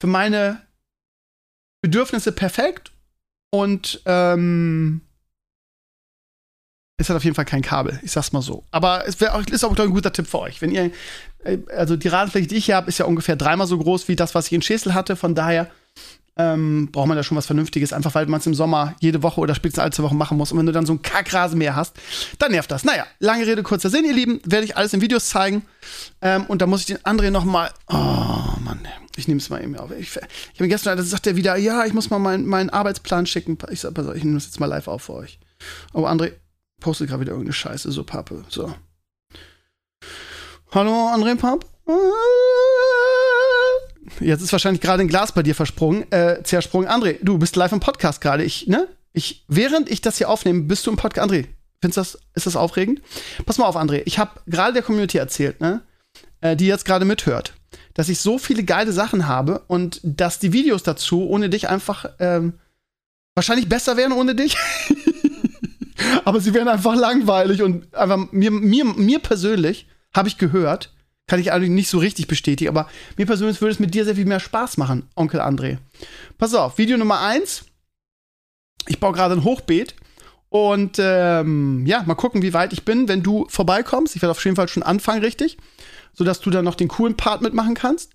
für 0.01 0.07
meine 0.07 0.63
Bedürfnisse 1.83 2.33
perfekt. 2.33 2.93
Und 3.51 4.01
ähm, 4.07 5.03
es 6.99 7.11
hat 7.11 7.17
auf 7.17 7.25
jeden 7.25 7.37
Fall 7.37 7.45
kein 7.45 7.61
Kabel, 7.61 8.01
ich 8.03 8.13
sag's 8.13 8.33
mal 8.33 8.41
so. 8.41 8.65
Aber 8.71 9.07
es 9.07 9.21
wär, 9.21 9.39
ist 9.51 9.65
auch 9.65 9.79
ein 9.79 9.91
guter 9.91 10.15
Tipp 10.15 10.27
für 10.27 10.41
euch. 10.41 10.63
Wenn 10.63 10.71
ihr, 10.71 10.93
äh, 11.45 11.59
also 11.77 11.97
die 11.97 12.09
Rasenfläche, 12.09 12.47
die 12.47 12.57
ich 12.57 12.65
hier 12.65 12.77
habe, 12.77 12.89
ist 12.89 12.97
ja 12.97 13.05
ungefähr 13.05 13.37
dreimal 13.37 13.67
so 13.67 13.77
groß 13.77 14.09
wie 14.09 14.17
das, 14.17 14.35
was 14.35 14.47
ich 14.47 14.55
in 14.55 14.63
Schäsel 14.63 14.95
hatte. 14.95 15.17
Von 15.17 15.35
daher 15.35 15.71
ähm, 16.37 16.91
braucht 16.93 17.09
man 17.09 17.17
da 17.17 17.23
schon 17.23 17.37
was 17.37 17.47
Vernünftiges, 17.47 17.93
einfach 17.93 18.15
weil 18.15 18.27
man 18.27 18.41
es 18.41 18.47
im 18.47 18.55
Sommer 18.55 18.95
jede 19.01 19.23
Woche 19.23 19.41
oder 19.41 19.55
spätestens 19.55 19.83
alle 19.83 19.91
zwei 19.93 20.03
Wochen 20.05 20.19
machen 20.19 20.37
muss. 20.37 20.53
Und 20.53 20.59
wenn 20.59 20.67
du 20.67 20.73
dann 20.73 20.87
so 20.87 20.93
ein 20.93 21.03
Kackrasenmäher 21.03 21.75
hast, 21.75 21.95
dann 22.39 22.53
nervt 22.53 22.71
das. 22.71 22.85
Naja, 22.85 23.07
lange 23.19 23.47
Rede, 23.47 23.63
kurzer 23.63 23.89
Sinn, 23.89 24.05
ihr 24.05 24.13
Lieben, 24.13 24.41
werde 24.45 24.65
ich 24.65 24.77
alles 24.77 24.93
in 24.93 25.01
Videos 25.01 25.29
zeigen. 25.29 25.63
Ähm, 26.21 26.45
und 26.47 26.61
da 26.61 26.67
muss 26.67 26.81
ich 26.81 26.87
den 26.87 26.99
André 26.99 27.31
noch 27.31 27.45
mal, 27.45 27.71
oh 27.89 27.95
Mann, 28.61 28.87
ich 29.17 29.29
nehme 29.29 29.41
es 29.41 29.49
mal 29.49 29.63
eben 29.63 29.77
auf. 29.77 29.91
Ich, 29.93 30.11
ich 30.55 30.61
habe 30.61 30.69
gestern, 30.69 30.99
da 30.99 31.03
sagt 31.03 31.27
er 31.27 31.37
wieder, 31.37 31.57
ja, 31.57 31.87
ich 31.87 31.95
muss 31.95 32.11
mal 32.11 32.19
meinen 32.19 32.47
mein 32.47 32.69
Arbeitsplan 32.69 33.27
schicken. 33.27 33.57
Ich 33.71 33.81
sag, 33.81 33.95
pass 33.95 34.07
auf, 34.07 34.15
ich 34.15 34.25
nehme 34.25 34.37
das 34.37 34.45
jetzt 34.45 34.61
mal 34.61 34.67
live 34.67 34.89
auf 34.89 35.05
für 35.05 35.15
euch. 35.15 35.39
Aber 35.95 36.11
André, 36.11 36.33
postet 36.81 37.09
gerade 37.09 37.23
wieder 37.23 37.33
irgendeine 37.33 37.55
Scheiße, 37.55 37.91
so 37.91 38.05
Pappe. 38.05 38.45
So. 38.49 38.75
Hallo, 40.73 41.11
André 41.15 41.37
Papp? 41.37 41.65
Jetzt 44.21 44.43
ist 44.43 44.53
wahrscheinlich 44.53 44.81
gerade 44.81 45.03
ein 45.03 45.09
Glas 45.09 45.33
bei 45.33 45.43
dir 45.43 45.55
versprungen, 45.55 46.11
äh, 46.13 46.43
zersprungen. 46.43 46.89
André, 46.89 47.19
du 47.23 47.39
bist 47.39 47.57
live 47.57 47.73
im 47.73 47.81
Podcast 47.81 48.21
gerade. 48.21 48.45
Ich, 48.45 48.67
ne? 48.67 48.89
Ich, 49.13 49.45
während 49.49 49.91
ich 49.91 50.01
das 50.01 50.19
hier 50.19 50.29
aufnehme, 50.29 50.63
bist 50.63 50.87
du 50.87 50.91
im 50.91 50.97
Podcast. 50.97 51.31
André, 51.31 51.47
findest 51.81 51.97
das, 51.97 52.19
ist 52.35 52.47
das 52.47 52.57
aufregend? 52.57 53.03
Pass 53.45 53.59
mal 53.59 53.67
auf, 53.67 53.77
André. 53.77 54.03
Ich 54.05 54.19
habe 54.19 54.41
gerade 54.47 54.75
der 54.75 54.83
Community 54.83 55.19
erzählt, 55.19 55.61
ne? 55.61 55.83
Äh, 56.41 56.57
die 56.57 56.67
jetzt 56.67 56.85
gerade 56.85 57.05
mithört, 57.05 57.55
dass 57.95 58.09
ich 58.09 58.21
so 58.21 58.39
viele 58.39 58.63
geile 58.63 58.93
Sachen 58.93 59.27
habe 59.27 59.61
und 59.69 60.01
dass 60.03 60.39
die 60.39 60.53
Videos 60.53 60.83
dazu 60.83 61.27
ohne 61.29 61.49
dich 61.49 61.69
einfach 61.69 62.07
ähm, 62.19 62.55
wahrscheinlich 63.35 63.69
besser 63.69 63.97
wären 63.97 64.13
ohne 64.13 64.35
dich. 64.35 64.57
aber 66.25 66.41
sie 66.41 66.55
wären 66.55 66.69
einfach 66.69 66.95
langweilig 66.95 67.63
und 67.63 67.95
einfach 67.95 68.33
mir, 68.33 68.51
mir, 68.51 68.85
mir 68.85 69.19
persönlich 69.19 69.87
habe 70.15 70.29
ich 70.29 70.39
gehört, 70.39 70.93
kann 71.27 71.41
ich 71.41 71.53
eigentlich 71.53 71.71
nicht 71.71 71.89
so 71.89 71.99
richtig 71.99 72.29
bestätigen, 72.29 72.69
aber 72.69 72.89
mir 73.17 73.27
persönlich 73.27 73.61
würde 73.61 73.73
es 73.73 73.81
mit 73.81 73.95
dir 73.95 74.05
sehr 74.05 74.17
viel 74.17 74.27
mehr 74.27 74.41
Spaß 74.41 74.77
machen, 74.77 75.09
Onkel 75.17 75.41
André. 75.41 75.79
Pass 76.39 76.55
auf, 76.55 76.79
Video 76.79 76.97
Nummer 76.97 77.21
eins. 77.21 77.65
Ich 78.87 79.01
baue 79.01 79.13
gerade 79.13 79.35
ein 79.35 79.45
Hochbeet 79.45 79.97
und 80.49 80.99
ähm, 81.01 81.85
ja, 81.87 82.05
mal 82.05 82.15
gucken, 82.15 82.43
wie 82.43 82.55
weit 82.55 82.73
ich 82.73 82.85
bin, 82.85 83.09
wenn 83.09 83.23
du 83.23 83.47
vorbeikommst. 83.49 84.15
Ich 84.15 84.23
werde 84.23 84.31
auf 84.31 84.45
jeden 84.45 84.57
Fall 84.57 84.69
schon 84.69 84.85
anfangen, 84.85 85.23
richtig, 85.23 85.57
sodass 86.13 86.41
du 86.41 86.51
dann 86.51 86.65
noch 86.65 86.77
den 86.77 86.89
coolen 86.89 87.17
Part 87.17 87.43
mitmachen 87.43 87.75
kannst. 87.75 88.13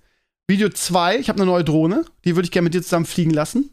Video 0.47 0.69
2, 0.69 1.17
ich 1.17 1.29
habe 1.29 1.41
eine 1.41 1.51
neue 1.51 1.63
Drohne, 1.63 2.05
die 2.23 2.35
würde 2.35 2.45
ich 2.45 2.51
gerne 2.51 2.65
mit 2.65 2.73
dir 2.73 2.81
zusammen 2.81 3.05
fliegen 3.05 3.31
lassen. 3.31 3.71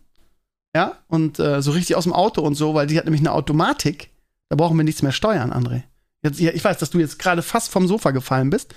Ja, 0.75 0.99
und 1.07 1.39
äh, 1.39 1.63
so 1.63 1.71
richtig 1.71 1.97
aus 1.97 2.05
dem 2.05 2.13
Auto 2.13 2.43
und 2.43 2.55
so, 2.55 2.75
weil 2.75 2.87
die 2.87 2.99
hat 2.99 3.05
nämlich 3.05 3.23
eine 3.23 3.33
Automatik. 3.33 4.11
Da 4.49 4.57
brauchen 4.57 4.77
wir 4.77 4.85
nichts 4.85 5.03
mehr 5.03 5.13
steuern, 5.13 5.53
André. 5.53 5.85
Jetzt, 6.23 6.41
ich 6.41 6.65
weiß, 6.65 6.79
dass 6.79 6.91
du 6.91 6.99
jetzt 6.99 7.19
gerade 7.19 7.43
fast 7.43 7.71
vom 7.71 7.87
Sofa 7.87 8.11
gefallen 8.11 8.51
bist. 8.51 8.75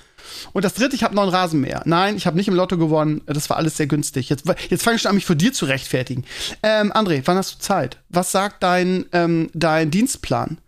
Und 0.53 0.63
das 0.63 0.75
dritte, 0.75 0.95
ich 0.95 1.03
habe 1.03 1.15
noch 1.15 1.23
einen 1.23 1.31
Rasenmäher. 1.31 1.81
Nein, 1.85 2.15
ich 2.15 2.27
habe 2.27 2.37
nicht 2.37 2.47
im 2.47 2.53
Lotto 2.53 2.77
gewonnen. 2.77 3.21
Das 3.25 3.49
war 3.49 3.57
alles 3.57 3.77
sehr 3.77 3.87
günstig. 3.87 4.29
Jetzt, 4.29 4.45
jetzt 4.69 4.83
fange 4.83 4.97
ich 4.97 5.01
schon 5.01 5.09
an, 5.09 5.15
mich 5.15 5.25
für 5.25 5.35
dir 5.35 5.51
zu 5.51 5.65
rechtfertigen. 5.65 6.23
Ähm, 6.61 6.93
André, 6.93 7.21
wann 7.25 7.37
hast 7.37 7.55
du 7.55 7.59
Zeit? 7.59 7.97
Was 8.09 8.31
sagt 8.31 8.61
dein, 8.61 9.05
ähm, 9.11 9.49
dein 9.53 9.89
Dienstplan? 9.89 10.59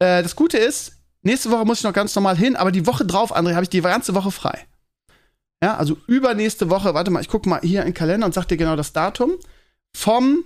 Äh, 0.00 0.24
das 0.24 0.34
Gute 0.34 0.58
ist, 0.58 0.96
nächste 1.22 1.52
Woche 1.52 1.64
muss 1.64 1.78
ich 1.78 1.84
noch 1.84 1.92
ganz 1.92 2.14
normal 2.16 2.36
hin, 2.36 2.56
aber 2.56 2.72
die 2.72 2.86
Woche 2.86 3.04
drauf, 3.04 3.34
André, 3.34 3.54
habe 3.54 3.62
ich 3.62 3.70
die 3.70 3.80
ganze 3.80 4.14
Woche 4.16 4.32
frei. 4.32 4.66
Ja, 5.62 5.76
also 5.76 5.96
übernächste 6.08 6.68
Woche, 6.68 6.94
warte 6.94 7.12
mal, 7.12 7.20
ich 7.20 7.28
gucke 7.28 7.48
mal 7.48 7.60
hier 7.60 7.80
in 7.82 7.86
den 7.86 7.94
Kalender 7.94 8.26
und 8.26 8.34
sag 8.34 8.46
dir 8.48 8.56
genau 8.56 8.74
das 8.74 8.92
Datum. 8.92 9.30
Vom 9.96 10.44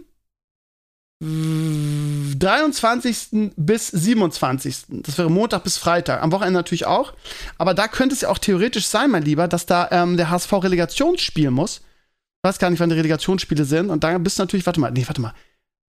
23. 1.20 3.52
bis 3.56 3.88
27. 3.88 4.84
Das 4.88 5.16
wäre 5.16 5.30
Montag 5.30 5.64
bis 5.64 5.78
Freitag. 5.78 6.22
Am 6.22 6.30
Wochenende 6.32 6.58
natürlich 6.58 6.84
auch. 6.86 7.14
Aber 7.56 7.72
da 7.72 7.88
könnte 7.88 8.14
es 8.14 8.20
ja 8.20 8.28
auch 8.28 8.36
theoretisch 8.38 8.86
sein, 8.86 9.10
mein 9.10 9.22
Lieber, 9.22 9.48
dass 9.48 9.64
da 9.64 9.88
ähm, 9.90 10.18
der 10.18 10.28
HSV 10.30 10.52
Relegationsspiel 10.52 11.50
muss. 11.50 11.78
Ich 11.78 12.48
weiß 12.48 12.58
gar 12.58 12.68
nicht, 12.70 12.80
wann 12.80 12.90
die 12.90 12.96
Relegationsspiele 12.96 13.64
sind. 13.64 13.88
Und 13.88 14.04
da 14.04 14.18
bist 14.18 14.38
du 14.38 14.42
natürlich, 14.42 14.66
warte 14.66 14.80
mal, 14.80 14.90
nee, 14.90 15.06
warte 15.06 15.22
mal. 15.22 15.32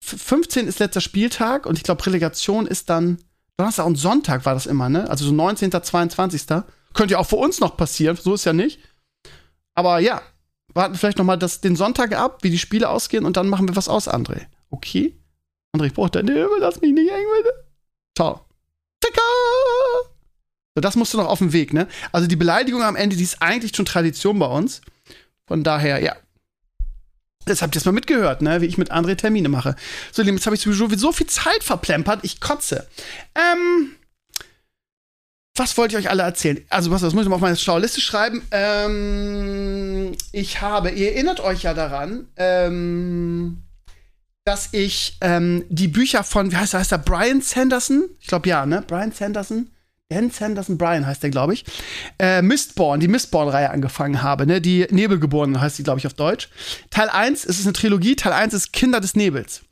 15 0.05 0.69
ist 0.69 0.79
letzter 0.79 1.01
Spieltag 1.01 1.65
und 1.65 1.79
ich 1.79 1.83
glaube, 1.83 2.05
Relegation 2.05 2.67
ist 2.67 2.91
dann 2.91 3.17
Donnerstag 3.57 3.87
und 3.87 3.97
Sonntag 3.97 4.45
war 4.45 4.53
das 4.53 4.67
immer, 4.67 4.91
ne? 4.91 5.09
Also 5.09 5.25
so 5.25 5.33
19., 5.33 5.71
22. 5.71 6.43
Könnte 6.93 7.13
ja 7.13 7.19
auch 7.19 7.27
für 7.27 7.37
uns 7.37 7.61
noch 7.61 7.79
passieren, 7.79 8.17
so 8.17 8.35
ist 8.35 8.45
ja 8.45 8.53
nicht. 8.53 8.81
Aber 9.75 9.99
ja, 9.99 10.21
warten 10.75 10.95
vielleicht 10.95 11.17
noch 11.19 11.25
mal 11.25 11.39
das, 11.39 11.63
den 11.63 11.75
Sonntag 11.75 12.15
ab, 12.15 12.41
wie 12.43 12.51
die 12.51 12.59
Spiele 12.59 12.91
ausgehen 12.91 13.25
und 13.25 13.39
dann 13.39 13.49
machen 13.49 13.67
wir 13.67 13.77
was 13.77 13.89
aus, 13.89 14.09
André. 14.09 14.47
Okay. 14.77 15.19
André, 15.75 15.87
ich 15.87 15.95
brauche 15.95 16.11
deine 16.11 16.33
Hilfe, 16.33 16.57
lass 16.59 16.81
mich 16.83 16.93
nicht 16.93 17.11
hängen, 17.11 17.27
bitte. 17.39 17.65
Ciao. 18.15 18.45
Ficker! 19.03 19.21
So, 20.75 20.81
das 20.83 20.97
musst 20.97 21.15
du 21.15 21.19
noch 21.19 21.29
auf 21.29 21.39
dem 21.39 21.55
Weg, 21.55 21.73
ne? 21.73 21.89
Also 22.13 22.27
die 22.29 22.37
Beleidigung 22.37 22.83
am 22.83 22.95
Ende, 22.95 23.17
die 23.17 23.23
ist 23.23 23.41
eigentlich 23.41 23.75
schon 23.75 23.87
Tradition 23.87 24.39
bei 24.39 24.47
uns. 24.47 24.83
Von 25.47 25.65
daher, 25.65 26.03
ja. 26.03 26.15
Das 27.47 27.63
habt 27.63 27.75
ihr 27.75 27.79
jetzt 27.79 27.87
mal 27.87 27.93
mitgehört, 27.93 28.43
ne? 28.43 28.61
Wie 28.61 28.67
ich 28.67 28.77
mit 28.77 28.93
André 28.93 29.17
Termine 29.17 29.49
mache. 29.49 29.77
So, 30.13 30.23
jetzt 30.23 30.45
habe 30.45 30.57
ich 30.57 30.63
sowieso 30.63 30.89
so 30.95 31.13
viel 31.13 31.27
Zeit 31.27 31.65
verplempert, 31.65 32.21
ich 32.23 32.41
kotze. 32.41 32.87
Ähm. 33.35 33.93
Was 35.57 35.79
wollte 35.79 35.97
ich 35.97 36.05
euch 36.05 36.11
alle 36.11 36.23
erzählen? 36.23 36.63
Also, 36.69 36.91
was, 36.91 37.01
das 37.01 37.15
muss 37.15 37.23
ich 37.23 37.31
mal 37.31 37.37
auf 37.37 37.41
meine 37.41 37.57
schlaue 37.57 37.81
Liste 37.81 38.03
schreiben. 38.03 38.47
Ähm, 38.51 40.13
ich 40.33 40.61
habe, 40.61 40.91
ihr 40.91 41.13
erinnert 41.13 41.41
euch 41.41 41.63
ja 41.63 41.73
daran, 41.73 42.29
ähm, 42.37 43.63
dass 44.47 44.69
ich 44.71 45.19
ähm, 45.21 45.65
die 45.69 45.89
Bücher 45.89 46.23
von, 46.23 46.53
wie 46.53 46.57
heißt 46.57 46.75
er, 46.75 46.81
heißt 46.81 46.93
er 46.93 46.99
Brian 46.99 47.43
Sanderson? 47.43 48.05
Ich 48.21 48.29
glaube 48.29 48.49
ja, 48.49 48.65
ne? 48.65 48.83
Brian 48.87 49.13
Sanderson. 49.13 49.71
Dan 50.09 50.31
Sanderson 50.31 50.79
Brian 50.79 51.05
heißt 51.05 51.25
der, 51.25 51.31
glaube 51.31 51.55
ich. 51.55 51.65
Äh, 52.21 52.43
Mistborn, 52.43 53.01
die 53.01 53.09
Mistborn-Reihe 53.09 53.71
angefangen 53.71 54.23
habe, 54.23 54.47
ne? 54.47 54.61
Die 54.61 54.87
Nebelgeborenen 54.89 55.61
heißt 55.61 55.79
die, 55.79 55.83
glaube 55.83 55.99
ich, 55.99 56.07
auf 56.07 56.15
Deutsch. 56.15 56.49
Teil 56.91 57.09
1 57.09 57.45
ist 57.45 57.65
eine 57.65 57.73
Trilogie, 57.73 58.15
Teil 58.15 58.33
1 58.33 58.55
ist 58.55 58.73
Kinder 58.73 59.01
des 59.01 59.17
Nebels. 59.17 59.63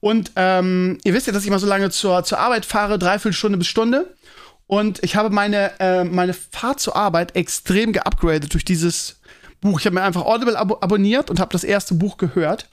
Und 0.00 0.32
ähm, 0.36 0.98
ihr 1.04 1.14
wisst 1.14 1.26
ja, 1.26 1.32
dass 1.32 1.44
ich 1.44 1.50
mal 1.50 1.58
so 1.58 1.66
lange 1.66 1.88
zur, 1.88 2.22
zur 2.22 2.38
Arbeit 2.38 2.66
fahre, 2.66 2.98
dreiviertel 2.98 3.32
Stunde 3.32 3.56
bis 3.56 3.66
Stunde. 3.66 4.14
Und 4.66 5.02
ich 5.02 5.16
habe 5.16 5.30
meine, 5.30 5.72
äh, 5.80 6.04
meine 6.04 6.34
Fahrt 6.34 6.80
zur 6.80 6.96
Arbeit 6.96 7.34
extrem 7.34 7.94
geupgradet 7.94 8.52
durch 8.52 8.66
dieses 8.66 9.17
Buch. 9.60 9.80
Ich 9.80 9.86
habe 9.86 9.94
mir 9.94 10.02
einfach 10.02 10.24
Audible 10.24 10.56
ab 10.56 10.82
abonniert 10.82 11.30
und 11.30 11.40
habe 11.40 11.52
das 11.52 11.64
erste 11.64 11.94
Buch 11.94 12.16
gehört. 12.16 12.68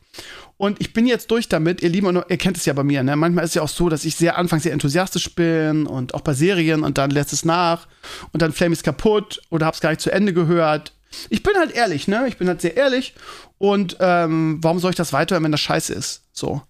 Und 0.57 0.79
ich 0.79 0.93
bin 0.93 1.05
jetzt 1.05 1.31
durch 1.31 1.49
damit, 1.49 1.81
ihr 1.81 1.89
Lieben, 1.89 2.15
ihr 2.15 2.37
kennt 2.37 2.55
es 2.55 2.65
ja 2.65 2.73
bei 2.73 2.83
mir, 2.83 3.03
ne? 3.03 3.15
Manchmal 3.17 3.43
ist 3.43 3.51
es 3.51 3.55
ja 3.55 3.61
auch 3.61 3.69
so, 3.69 3.89
dass 3.89 4.05
ich 4.05 4.15
sehr 4.15 4.37
anfangs 4.37 4.63
sehr 4.63 4.71
enthusiastisch 4.71 5.35
bin 5.35 5.85
und 5.85 6.13
auch 6.13 6.21
bei 6.21 6.33
Serien 6.33 6.83
und 6.83 6.97
dann 6.97 7.11
lässt 7.11 7.33
es 7.33 7.43
nach 7.43 7.87
und 8.31 8.41
dann 8.41 8.53
Flame 8.53 8.73
ist 8.73 8.83
kaputt 8.83 9.41
oder 9.49 9.65
hab's 9.65 9.81
gar 9.81 9.89
nicht 9.89 10.01
zu 10.01 10.11
Ende 10.11 10.33
gehört. 10.33 10.93
Ich 11.29 11.43
bin 11.43 11.55
halt 11.57 11.71
ehrlich, 11.71 12.07
ne? 12.07 12.25
Ich 12.27 12.37
bin 12.37 12.47
halt 12.47 12.61
sehr 12.61 12.77
ehrlich 12.77 13.15
und 13.57 13.97
ähm, 13.99 14.59
warum 14.61 14.79
soll 14.79 14.91
ich 14.91 14.95
das 14.95 15.11
weiterhören, 15.11 15.43
wenn 15.43 15.51
das 15.51 15.61
scheiße 15.61 15.93
ist? 15.93 16.23
So. 16.31 16.61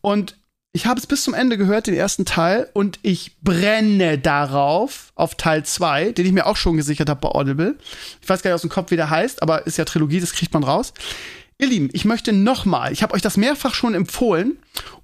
Und 0.00 0.36
ich 0.72 0.86
habe 0.86 1.00
es 1.00 1.06
bis 1.06 1.24
zum 1.24 1.34
Ende 1.34 1.58
gehört, 1.58 1.88
den 1.88 1.94
ersten 1.94 2.24
Teil, 2.24 2.68
und 2.74 3.00
ich 3.02 3.36
brenne 3.42 4.18
darauf, 4.18 5.12
auf 5.16 5.34
Teil 5.34 5.64
2, 5.64 6.12
den 6.12 6.26
ich 6.26 6.32
mir 6.32 6.46
auch 6.46 6.56
schon 6.56 6.76
gesichert 6.76 7.08
habe 7.08 7.20
bei 7.20 7.28
Audible. 7.28 7.76
Ich 8.22 8.28
weiß 8.28 8.42
gar 8.42 8.50
nicht 8.50 8.54
aus 8.54 8.60
dem 8.60 8.70
Kopf, 8.70 8.90
wie 8.92 8.96
der 8.96 9.10
heißt, 9.10 9.42
aber 9.42 9.66
ist 9.66 9.78
ja 9.78 9.84
Trilogie, 9.84 10.20
das 10.20 10.32
kriegt 10.32 10.54
man 10.54 10.62
raus. 10.62 10.92
Ihr 11.58 11.66
Lieben, 11.66 11.90
ich 11.92 12.04
möchte 12.04 12.32
nochmal, 12.32 12.92
ich 12.92 13.02
habe 13.02 13.14
euch 13.14 13.20
das 13.20 13.36
mehrfach 13.36 13.74
schon 13.74 13.94
empfohlen 13.94 14.58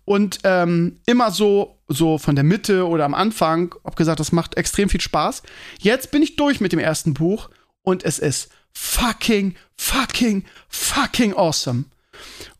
und 0.04 0.38
ähm, 0.44 1.00
immer 1.04 1.30
so, 1.30 1.76
so 1.88 2.16
von 2.16 2.34
der 2.34 2.44
Mitte 2.44 2.86
oder 2.86 3.04
am 3.04 3.14
Anfang, 3.14 3.74
hab 3.84 3.96
gesagt, 3.96 4.20
das 4.20 4.32
macht 4.32 4.56
extrem 4.56 4.88
viel 4.88 5.00
Spaß. 5.00 5.42
Jetzt 5.80 6.12
bin 6.12 6.22
ich 6.22 6.36
durch 6.36 6.60
mit 6.60 6.72
dem 6.72 6.78
ersten 6.78 7.12
Buch 7.12 7.50
und 7.82 8.04
es 8.04 8.18
ist 8.18 8.50
fucking, 8.72 9.56
fucking, 9.76 10.44
fucking 10.68 11.34
awesome. 11.34 11.84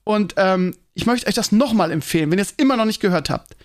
Und 0.07 0.35
ähm, 0.37 0.77
ich 0.95 1.05
möchte 1.05 1.27
euch 1.27 1.35
das 1.35 1.51
nochmal 1.51 1.91
empfehlen, 1.91 2.31
wenn 2.31 2.39
ihr 2.39 2.43
es 2.43 2.55
immer 2.57 2.77
noch 2.77 2.85
nicht 2.85 3.01
gehört 3.01 3.29
habt. 3.29 3.57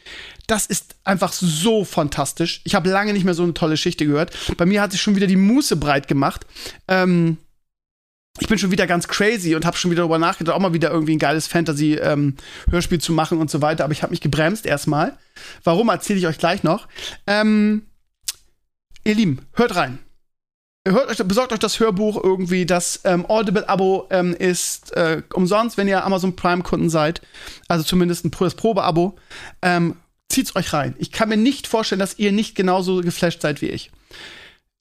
Das 0.47 0.65
ist 0.65 0.95
einfach 1.03 1.33
so 1.33 1.85
fantastisch. 1.85 2.61
Ich 2.63 2.73
habe 2.73 2.89
lange 2.89 3.13
nicht 3.13 3.25
mehr 3.25 3.35
so 3.35 3.43
eine 3.43 3.53
tolle 3.53 3.73
Geschichte 3.73 4.07
gehört. 4.07 4.35
Bei 4.57 4.65
mir 4.65 4.81
hat 4.81 4.91
sich 4.91 5.03
schon 5.03 5.15
wieder 5.15 5.27
die 5.27 5.35
Muße 5.35 5.75
breit 5.75 6.07
gemacht. 6.07 6.47
Ähm, 6.87 7.37
ich 8.39 8.47
bin 8.47 8.57
schon 8.57 8.71
wieder 8.71 8.87
ganz 8.87 9.07
crazy 9.07 9.53
und 9.55 9.65
habe 9.65 9.77
schon 9.77 9.91
wieder 9.91 10.01
darüber 10.01 10.17
nachgedacht, 10.17 10.55
auch 10.55 10.59
mal 10.59 10.73
wieder 10.73 10.89
irgendwie 10.89 11.15
ein 11.15 11.19
geiles 11.19 11.45
Fantasy-Hörspiel 11.45 12.97
ähm, 12.97 13.01
zu 13.01 13.13
machen 13.13 13.37
und 13.37 13.51
so 13.51 13.61
weiter. 13.61 13.83
Aber 13.83 13.93
ich 13.93 14.01
habe 14.01 14.11
mich 14.11 14.21
gebremst 14.21 14.65
erstmal. 14.65 15.15
Warum 15.63 15.89
erzähle 15.89 16.17
ich 16.17 16.25
euch 16.25 16.39
gleich 16.39 16.63
noch. 16.63 16.87
Ähm, 17.27 17.83
ihr 19.03 19.13
Lieben, 19.13 19.45
hört 19.53 19.75
rein. 19.75 19.99
Hört 20.87 21.09
euch, 21.09 21.27
besorgt 21.27 21.53
euch 21.53 21.59
das 21.59 21.79
Hörbuch 21.79 22.23
irgendwie. 22.23 22.65
Das 22.65 23.01
ähm, 23.03 23.25
Audible-Abo 23.27 24.07
ähm, 24.09 24.33
ist 24.33 24.91
äh, 24.93 25.21
umsonst, 25.33 25.77
wenn 25.77 25.87
ihr 25.87 26.03
Amazon 26.03 26.35
Prime-Kunden 26.35 26.89
seid. 26.89 27.21
Also 27.67 27.83
zumindest 27.83 28.25
ein 28.25 28.31
das 28.31 28.55
Probe-Abo. 28.55 29.15
Ähm, 29.61 29.97
zieht's 30.29 30.55
euch 30.55 30.73
rein. 30.73 30.95
Ich 30.97 31.11
kann 31.11 31.29
mir 31.29 31.37
nicht 31.37 31.67
vorstellen, 31.67 31.99
dass 31.99 32.17
ihr 32.17 32.31
nicht 32.31 32.55
genauso 32.55 33.01
geflasht 33.01 33.41
seid 33.41 33.61
wie 33.61 33.67
ich. 33.67 33.91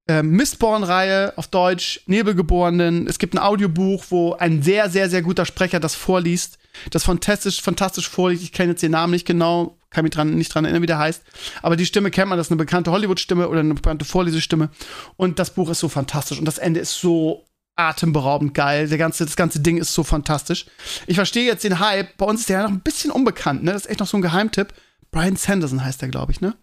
Ähm, 0.09 0.31
Mistborn-Reihe 0.31 1.35
auf 1.37 1.49
Deutsch, 1.49 2.01
Nebelgeborenen. 2.07 3.07
Es 3.07 3.19
gibt 3.19 3.35
ein 3.35 3.39
Audiobuch, 3.39 4.05
wo 4.09 4.33
ein 4.33 4.63
sehr, 4.63 4.89
sehr, 4.89 5.11
sehr 5.11 5.21
guter 5.21 5.45
Sprecher 5.45 5.81
das 5.81 5.95
vorliest. 5.95 6.59
Das 6.91 7.05
fantastisch, 7.05 7.61
fantastisch 7.61 8.09
vorliest. 8.09 8.43
Ich 8.43 8.53
kenne 8.53 8.71
jetzt 8.71 8.83
den 8.83 8.93
Namen 8.93 9.13
nicht 9.13 9.27
genau, 9.27 9.77
kann 9.91 10.05
mich 10.05 10.13
dran, 10.13 10.37
nicht 10.37 10.55
dran 10.55 10.65
erinnern, 10.65 10.83
wie 10.83 10.87
der 10.87 10.99
heißt. 10.99 11.23
Aber 11.63 11.77
die 11.77 11.87
Stimme 11.87 12.11
kennt 12.11 12.29
man, 12.29 12.39
das 12.39 12.47
ist 12.47 12.53
eine 12.53 12.59
bekannte 12.59 12.93
Hollywood-Stimme 12.93 13.49
oder 13.49 13.61
eine 13.61 13.75
bekannte 13.75 14.05
Vorlesestimme. 14.05 14.71
Und 15.17 15.39
das 15.39 15.51
Buch 15.51 15.69
ist 15.71 15.81
so 15.81 15.89
fantastisch 15.89 16.39
und 16.39 16.45
das 16.45 16.59
Ende 16.59 16.81
ist 16.81 16.95
so 16.95 17.45
atemberaubend 17.77 18.55
geil. 18.55 18.89
Der 18.89 18.99
ganze, 18.99 19.25
das 19.25 19.37
ganze 19.37 19.61
Ding 19.61 19.79
ist 19.79 19.95
so 19.95 20.05
fantastisch. 20.05 20.67
Ich 21.07 21.17
verstehe 21.17 21.45
jetzt 21.45 21.65
den 21.65 21.81
Hype. 21.81 22.17
Bei 22.17 22.27
uns 22.27 22.41
ist 22.41 22.49
der 22.49 22.59
ja 22.59 22.63
noch 22.65 22.71
ein 22.71 22.81
bisschen 22.81 23.11
unbekannt, 23.11 23.65
ne? 23.65 23.73
Das 23.73 23.83
ist 23.83 23.91
echt 23.91 24.01
noch 24.01 24.07
so 24.07 24.17
ein 24.17 24.23
Geheimtipp. 24.23 24.73
Brian 25.11 25.35
Sanderson 25.35 25.85
heißt 25.85 26.03
der, 26.03 26.09
glaube 26.09 26.31
ich, 26.31 26.41
ne? 26.41 26.55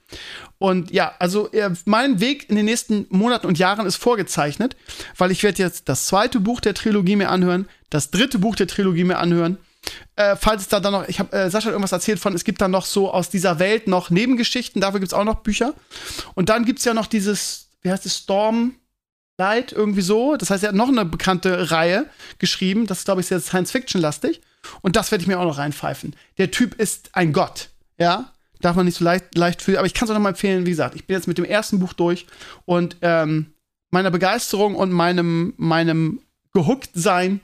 Und 0.58 0.92
ja, 0.92 1.14
also 1.20 1.52
äh, 1.52 1.70
mein 1.86 2.22
Weg 2.22 2.50
in 2.50 2.56
den 2.56 2.66
nächsten 2.66 3.08
Monaten 3.10 3.48
und 3.48 3.58
Jahren 3.60 3.86
ist 3.86 3.98
vorgezeichnet, 3.98 4.78
weil 5.18 5.32
ich 5.32 5.44
werde 5.44 5.62
jetzt 5.62 5.90
das 5.90 6.06
zweite 6.06 6.40
Buch 6.40 6.62
der 6.62 6.74
Trilogie 6.74 7.18
mir 7.18 7.30
anhören, 7.30 7.68
das 7.90 8.10
dritte 8.10 8.40
Buch 8.40 8.56
der 8.56 8.68
Trilogie 8.68 9.04
mir 9.04 9.18
anhören 9.18 9.58
äh, 10.16 10.36
falls 10.36 10.64
es 10.64 10.68
da 10.68 10.80
dann 10.80 10.94
noch, 10.94 11.08
ich 11.08 11.20
habe 11.20 11.36
äh, 11.36 11.50
Sascha 11.50 11.70
irgendwas 11.70 11.92
erzählt 11.92 12.20
von, 12.20 12.34
es 12.34 12.44
gibt 12.44 12.62
dann 12.62 12.72
noch 12.72 12.86
so 12.86 13.12
aus 13.12 13.30
dieser 13.30 13.60
Welt 13.60 13.88
noch 13.88 14.10
Nebengeschichten, 14.10 14.82
dafür 14.82 15.00
gibt 15.00 15.12
es 15.12 15.18
auch 15.18 15.24
noch 15.24 15.42
Bücher. 15.42 15.74
Und 16.34 16.50
dann 16.50 16.66
gibt 16.66 16.80
es 16.80 16.86
ja 16.86 16.94
noch 16.94 17.08
dieses, 17.08 17.70
wie 17.82 17.92
heißt 17.92 18.06
es, 18.06 18.18
Storm 18.18 18.76
Light, 19.38 19.72
irgendwie 19.72 20.02
so. 20.02 20.36
Das 20.36 20.50
heißt, 20.50 20.64
er 20.64 20.70
hat 20.70 20.76
noch 20.76 20.88
eine 20.88 21.06
bekannte 21.06 21.72
Reihe 21.72 22.08
geschrieben. 22.40 22.88
Das 22.88 23.00
ist, 23.00 23.06
glaube 23.06 23.22
ich, 23.22 23.28
sehr 23.28 23.40
Science-Fiction-lastig. 23.40 24.42
Und 24.82 24.96
das 24.96 25.12
werde 25.12 25.22
ich 25.22 25.28
mir 25.28 25.40
auch 25.40 25.46
noch 25.46 25.60
reinpfeifen. 25.60 26.16
Der 26.40 26.52
Typ 26.52 26.74
ist 26.76 27.12
ein 27.14 27.34
Gott, 27.34 27.70
ja. 27.98 28.34
Darf 28.60 28.76
man 28.76 28.86
nicht 28.86 28.98
so 28.98 29.06
leicht, 29.06 29.38
leicht 29.38 29.62
fühlen. 29.62 29.78
Aber 29.78 29.86
ich 29.86 29.94
kann 29.94 30.08
es 30.08 30.10
auch 30.10 30.16
noch 30.16 30.22
mal 30.22 30.30
empfehlen, 30.30 30.66
wie 30.66 30.72
gesagt, 30.72 30.96
ich 30.96 31.06
bin 31.06 31.16
jetzt 31.16 31.28
mit 31.28 31.38
dem 31.38 31.46
ersten 31.46 31.78
Buch 31.78 31.94
durch 31.94 32.26
und 32.66 32.98
ähm, 33.02 33.54
meiner 33.92 34.10
Begeisterung 34.10 34.74
und 34.74 34.92
meinem, 34.92 35.54
meinem 35.58 36.22
Gehuckt-Sein 36.54 37.40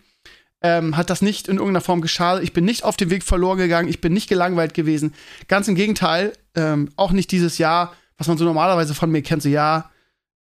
ähm, 0.63 0.97
hat 0.97 1.09
das 1.09 1.21
nicht 1.21 1.47
in 1.47 1.57
irgendeiner 1.57 1.81
Form 1.81 2.01
geschadet. 2.01 2.43
Ich 2.43 2.53
bin 2.53 2.65
nicht 2.65 2.83
auf 2.83 2.97
dem 2.97 3.09
Weg 3.09 3.23
verloren 3.23 3.57
gegangen, 3.57 3.89
ich 3.89 4.01
bin 4.01 4.13
nicht 4.13 4.29
gelangweilt 4.29 4.73
gewesen. 4.73 5.13
Ganz 5.47 5.67
im 5.67 5.75
Gegenteil, 5.75 6.33
ähm, 6.55 6.89
auch 6.95 7.11
nicht 7.11 7.31
dieses 7.31 7.57
Jahr, 7.57 7.93
was 8.17 8.27
man 8.27 8.37
so 8.37 8.45
normalerweise 8.45 8.95
von 8.95 9.11
mir 9.11 9.21
kennt, 9.21 9.43
so 9.43 9.49
ja, 9.49 9.91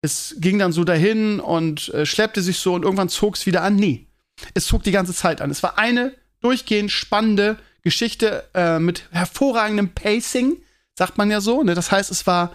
es 0.01 0.37
ging 0.39 0.59
dann 0.59 0.73
so 0.73 0.85
dahin 0.85 1.41
und 1.41 1.89
äh, 1.91 2.07
schleppte 2.07 2.43
sich 2.43 2.59
so 2.59 2.75
und 2.75 2.83
irgendwann 2.85 3.09
zog 3.09 3.37
es 3.37 3.47
wieder 3.47 3.63
an. 3.63 3.77
Nee, 3.77 4.07
es 4.55 4.67
zog 4.67 4.83
die 4.83 4.91
ganze 4.91 5.15
Zeit 5.15 5.41
an. 5.41 5.51
Es 5.51 5.63
war 5.63 5.79
eine 5.79 6.15
durchgehend 6.41 6.91
spannende 6.91 7.57
Geschichte 7.83 8.45
äh, 8.55 8.79
mit 8.79 9.05
hervorragendem 9.11 9.91
Pacing, 9.91 10.57
sagt 10.97 11.19
man 11.19 11.31
ja 11.31 11.41
so. 11.41 11.63
Ne? 11.63 11.75
Das 11.75 11.93
heißt, 11.93 12.11
es 12.11 12.27
war 12.27 12.53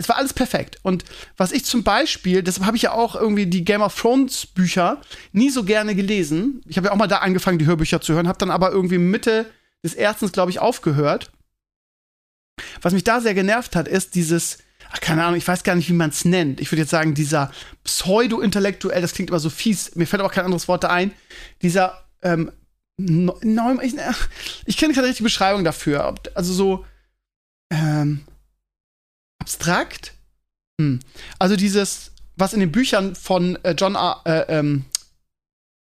es 0.00 0.08
war 0.08 0.16
alles 0.16 0.32
perfekt. 0.32 0.78
Und 0.82 1.04
was 1.36 1.52
ich 1.52 1.66
zum 1.66 1.84
Beispiel, 1.84 2.42
deshalb 2.42 2.66
habe 2.66 2.76
ich 2.76 2.84
ja 2.84 2.92
auch 2.92 3.14
irgendwie 3.14 3.44
die 3.44 3.64
Game 3.64 3.82
of 3.82 3.94
Thrones 3.94 4.46
Bücher 4.46 5.02
nie 5.32 5.50
so 5.50 5.62
gerne 5.62 5.94
gelesen. 5.94 6.62
Ich 6.66 6.78
habe 6.78 6.86
ja 6.86 6.92
auch 6.92 6.96
mal 6.96 7.06
da 7.06 7.18
angefangen, 7.18 7.58
die 7.58 7.66
Hörbücher 7.66 8.00
zu 8.00 8.14
hören, 8.14 8.26
habe 8.26 8.38
dann 8.38 8.50
aber 8.50 8.70
irgendwie 8.70 8.96
Mitte 8.96 9.50
des 9.84 9.92
Erstens, 9.92 10.32
glaube 10.32 10.50
ich, 10.50 10.58
aufgehört. 10.58 11.30
Was 12.80 12.94
mich 12.94 13.04
da 13.04 13.20
sehr 13.20 13.34
genervt 13.34 13.76
hat, 13.76 13.88
ist 13.88 14.14
dieses, 14.14 14.58
ach, 14.90 15.00
keine 15.00 15.22
Ahnung, 15.22 15.36
ich 15.36 15.46
weiß 15.46 15.64
gar 15.64 15.74
nicht, 15.74 15.90
wie 15.90 15.94
man 15.94 16.08
es 16.08 16.24
nennt. 16.24 16.62
Ich 16.62 16.72
würde 16.72 16.80
jetzt 16.80 16.90
sagen, 16.90 17.12
dieser 17.12 17.52
pseudo-intellektuell, 17.84 19.02
das 19.02 19.12
klingt 19.12 19.28
immer 19.28 19.38
so 19.38 19.50
fies, 19.50 19.96
mir 19.96 20.06
fällt 20.06 20.22
auch 20.22 20.32
kein 20.32 20.46
anderes 20.46 20.66
Wort 20.66 20.86
ein, 20.86 21.12
dieser, 21.60 22.06
ähm, 22.22 22.52
ich, 22.96 23.94
ich 24.64 24.76
kenne 24.78 24.94
keine 24.94 25.08
richtige 25.08 25.24
Beschreibung 25.24 25.62
dafür. 25.62 26.14
Also 26.34 26.54
so, 26.54 26.86
ähm, 27.70 28.24
abstrakt. 29.40 30.14
Hm. 30.80 31.00
Also 31.38 31.56
dieses, 31.56 32.12
was 32.36 32.52
in 32.52 32.60
den 32.60 32.72
Büchern 32.72 33.14
von 33.14 33.58
äh, 33.64 33.72
John 33.72 33.96
R. 33.96 34.20
Äh, 34.24 34.58
ähm, 34.58 34.84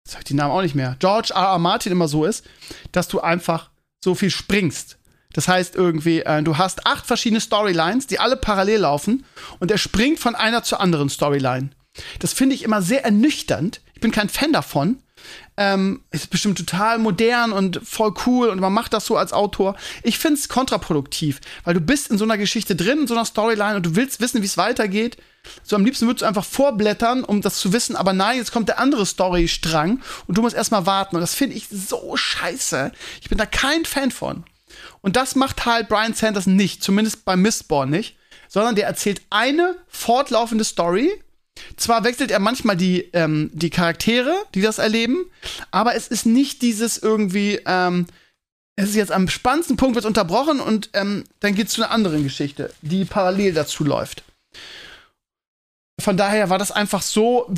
sag 0.06 0.20
ich 0.20 0.24
den 0.24 0.36
Namen 0.36 0.52
auch 0.52 0.62
nicht 0.62 0.74
mehr, 0.74 0.96
George 0.98 1.32
R. 1.34 1.52
R. 1.52 1.58
Martin 1.58 1.92
immer 1.92 2.08
so 2.08 2.24
ist, 2.24 2.44
dass 2.92 3.08
du 3.08 3.20
einfach 3.20 3.70
so 4.04 4.14
viel 4.14 4.30
springst. 4.30 4.98
Das 5.32 5.48
heißt 5.48 5.74
irgendwie, 5.74 6.20
äh, 6.20 6.42
du 6.42 6.58
hast 6.58 6.86
acht 6.86 7.06
verschiedene 7.06 7.40
Storylines, 7.40 8.06
die 8.06 8.20
alle 8.20 8.36
parallel 8.36 8.80
laufen 8.80 9.24
und 9.58 9.70
er 9.70 9.78
springt 9.78 10.20
von 10.20 10.34
einer 10.34 10.62
zur 10.62 10.80
anderen 10.80 11.08
Storyline. 11.08 11.70
Das 12.18 12.32
finde 12.32 12.54
ich 12.54 12.62
immer 12.62 12.82
sehr 12.82 13.04
ernüchternd. 13.04 13.80
Ich 13.94 14.00
bin 14.00 14.10
kein 14.10 14.28
Fan 14.28 14.52
davon, 14.52 15.02
ähm, 15.56 16.02
ist 16.10 16.30
bestimmt 16.30 16.58
total 16.58 16.98
modern 16.98 17.52
und 17.52 17.80
voll 17.84 18.14
cool 18.26 18.48
und 18.48 18.60
man 18.60 18.72
macht 18.72 18.92
das 18.92 19.06
so 19.06 19.16
als 19.16 19.32
Autor. 19.32 19.76
Ich 20.02 20.18
finde 20.18 20.40
es 20.40 20.48
kontraproduktiv, 20.48 21.40
weil 21.64 21.74
du 21.74 21.80
bist 21.80 22.10
in 22.10 22.18
so 22.18 22.24
einer 22.24 22.38
Geschichte 22.38 22.74
drin, 22.74 23.00
in 23.00 23.06
so 23.06 23.14
einer 23.14 23.24
Storyline 23.24 23.76
und 23.76 23.86
du 23.86 23.96
willst 23.96 24.20
wissen, 24.20 24.42
wie 24.42 24.46
es 24.46 24.56
weitergeht. 24.56 25.16
So 25.62 25.76
am 25.76 25.84
liebsten 25.84 26.06
würdest 26.06 26.22
du 26.22 26.26
einfach 26.26 26.44
vorblättern, 26.44 27.22
um 27.22 27.42
das 27.42 27.58
zu 27.58 27.72
wissen, 27.72 27.96
aber 27.96 28.12
nein, 28.12 28.38
jetzt 28.38 28.50
kommt 28.50 28.68
der 28.68 28.78
andere 28.78 29.04
Storystrang 29.04 30.00
und 30.26 30.38
du 30.38 30.42
musst 30.42 30.56
erstmal 30.56 30.86
warten 30.86 31.16
und 31.16 31.20
das 31.20 31.34
finde 31.34 31.56
ich 31.56 31.68
so 31.68 32.16
scheiße. 32.16 32.92
Ich 33.20 33.28
bin 33.28 33.38
da 33.38 33.46
kein 33.46 33.84
Fan 33.84 34.10
von. 34.10 34.44
Und 35.02 35.16
das 35.16 35.36
macht 35.36 35.66
halt 35.66 35.88
Brian 35.88 36.14
Sanders 36.14 36.46
nicht, 36.46 36.82
zumindest 36.82 37.24
bei 37.24 37.36
Mistborn 37.36 37.90
nicht, 37.90 38.16
sondern 38.48 38.74
der 38.74 38.86
erzählt 38.86 39.22
eine 39.30 39.76
fortlaufende 39.86 40.64
Story 40.64 41.12
zwar 41.76 42.04
wechselt 42.04 42.30
er 42.30 42.40
manchmal 42.40 42.76
die, 42.76 43.10
ähm, 43.12 43.50
die 43.52 43.70
Charaktere, 43.70 44.34
die 44.54 44.62
das 44.62 44.78
erleben, 44.78 45.24
aber 45.70 45.94
es 45.94 46.08
ist 46.08 46.26
nicht 46.26 46.62
dieses 46.62 46.98
irgendwie, 46.98 47.60
ähm, 47.66 48.06
es 48.76 48.90
ist 48.90 48.96
jetzt 48.96 49.12
am 49.12 49.28
spannendsten 49.28 49.76
Punkt, 49.76 49.94
wird 49.94 50.04
unterbrochen 50.04 50.60
und 50.60 50.90
ähm, 50.94 51.24
dann 51.40 51.54
geht 51.54 51.68
es 51.68 51.74
zu 51.74 51.82
einer 51.82 51.92
anderen 51.92 52.24
Geschichte, 52.24 52.72
die 52.82 53.04
parallel 53.04 53.54
dazu 53.54 53.84
läuft. 53.84 54.24
Von 56.00 56.16
daher 56.16 56.50
war 56.50 56.58
das 56.58 56.72
einfach 56.72 57.02
so 57.02 57.52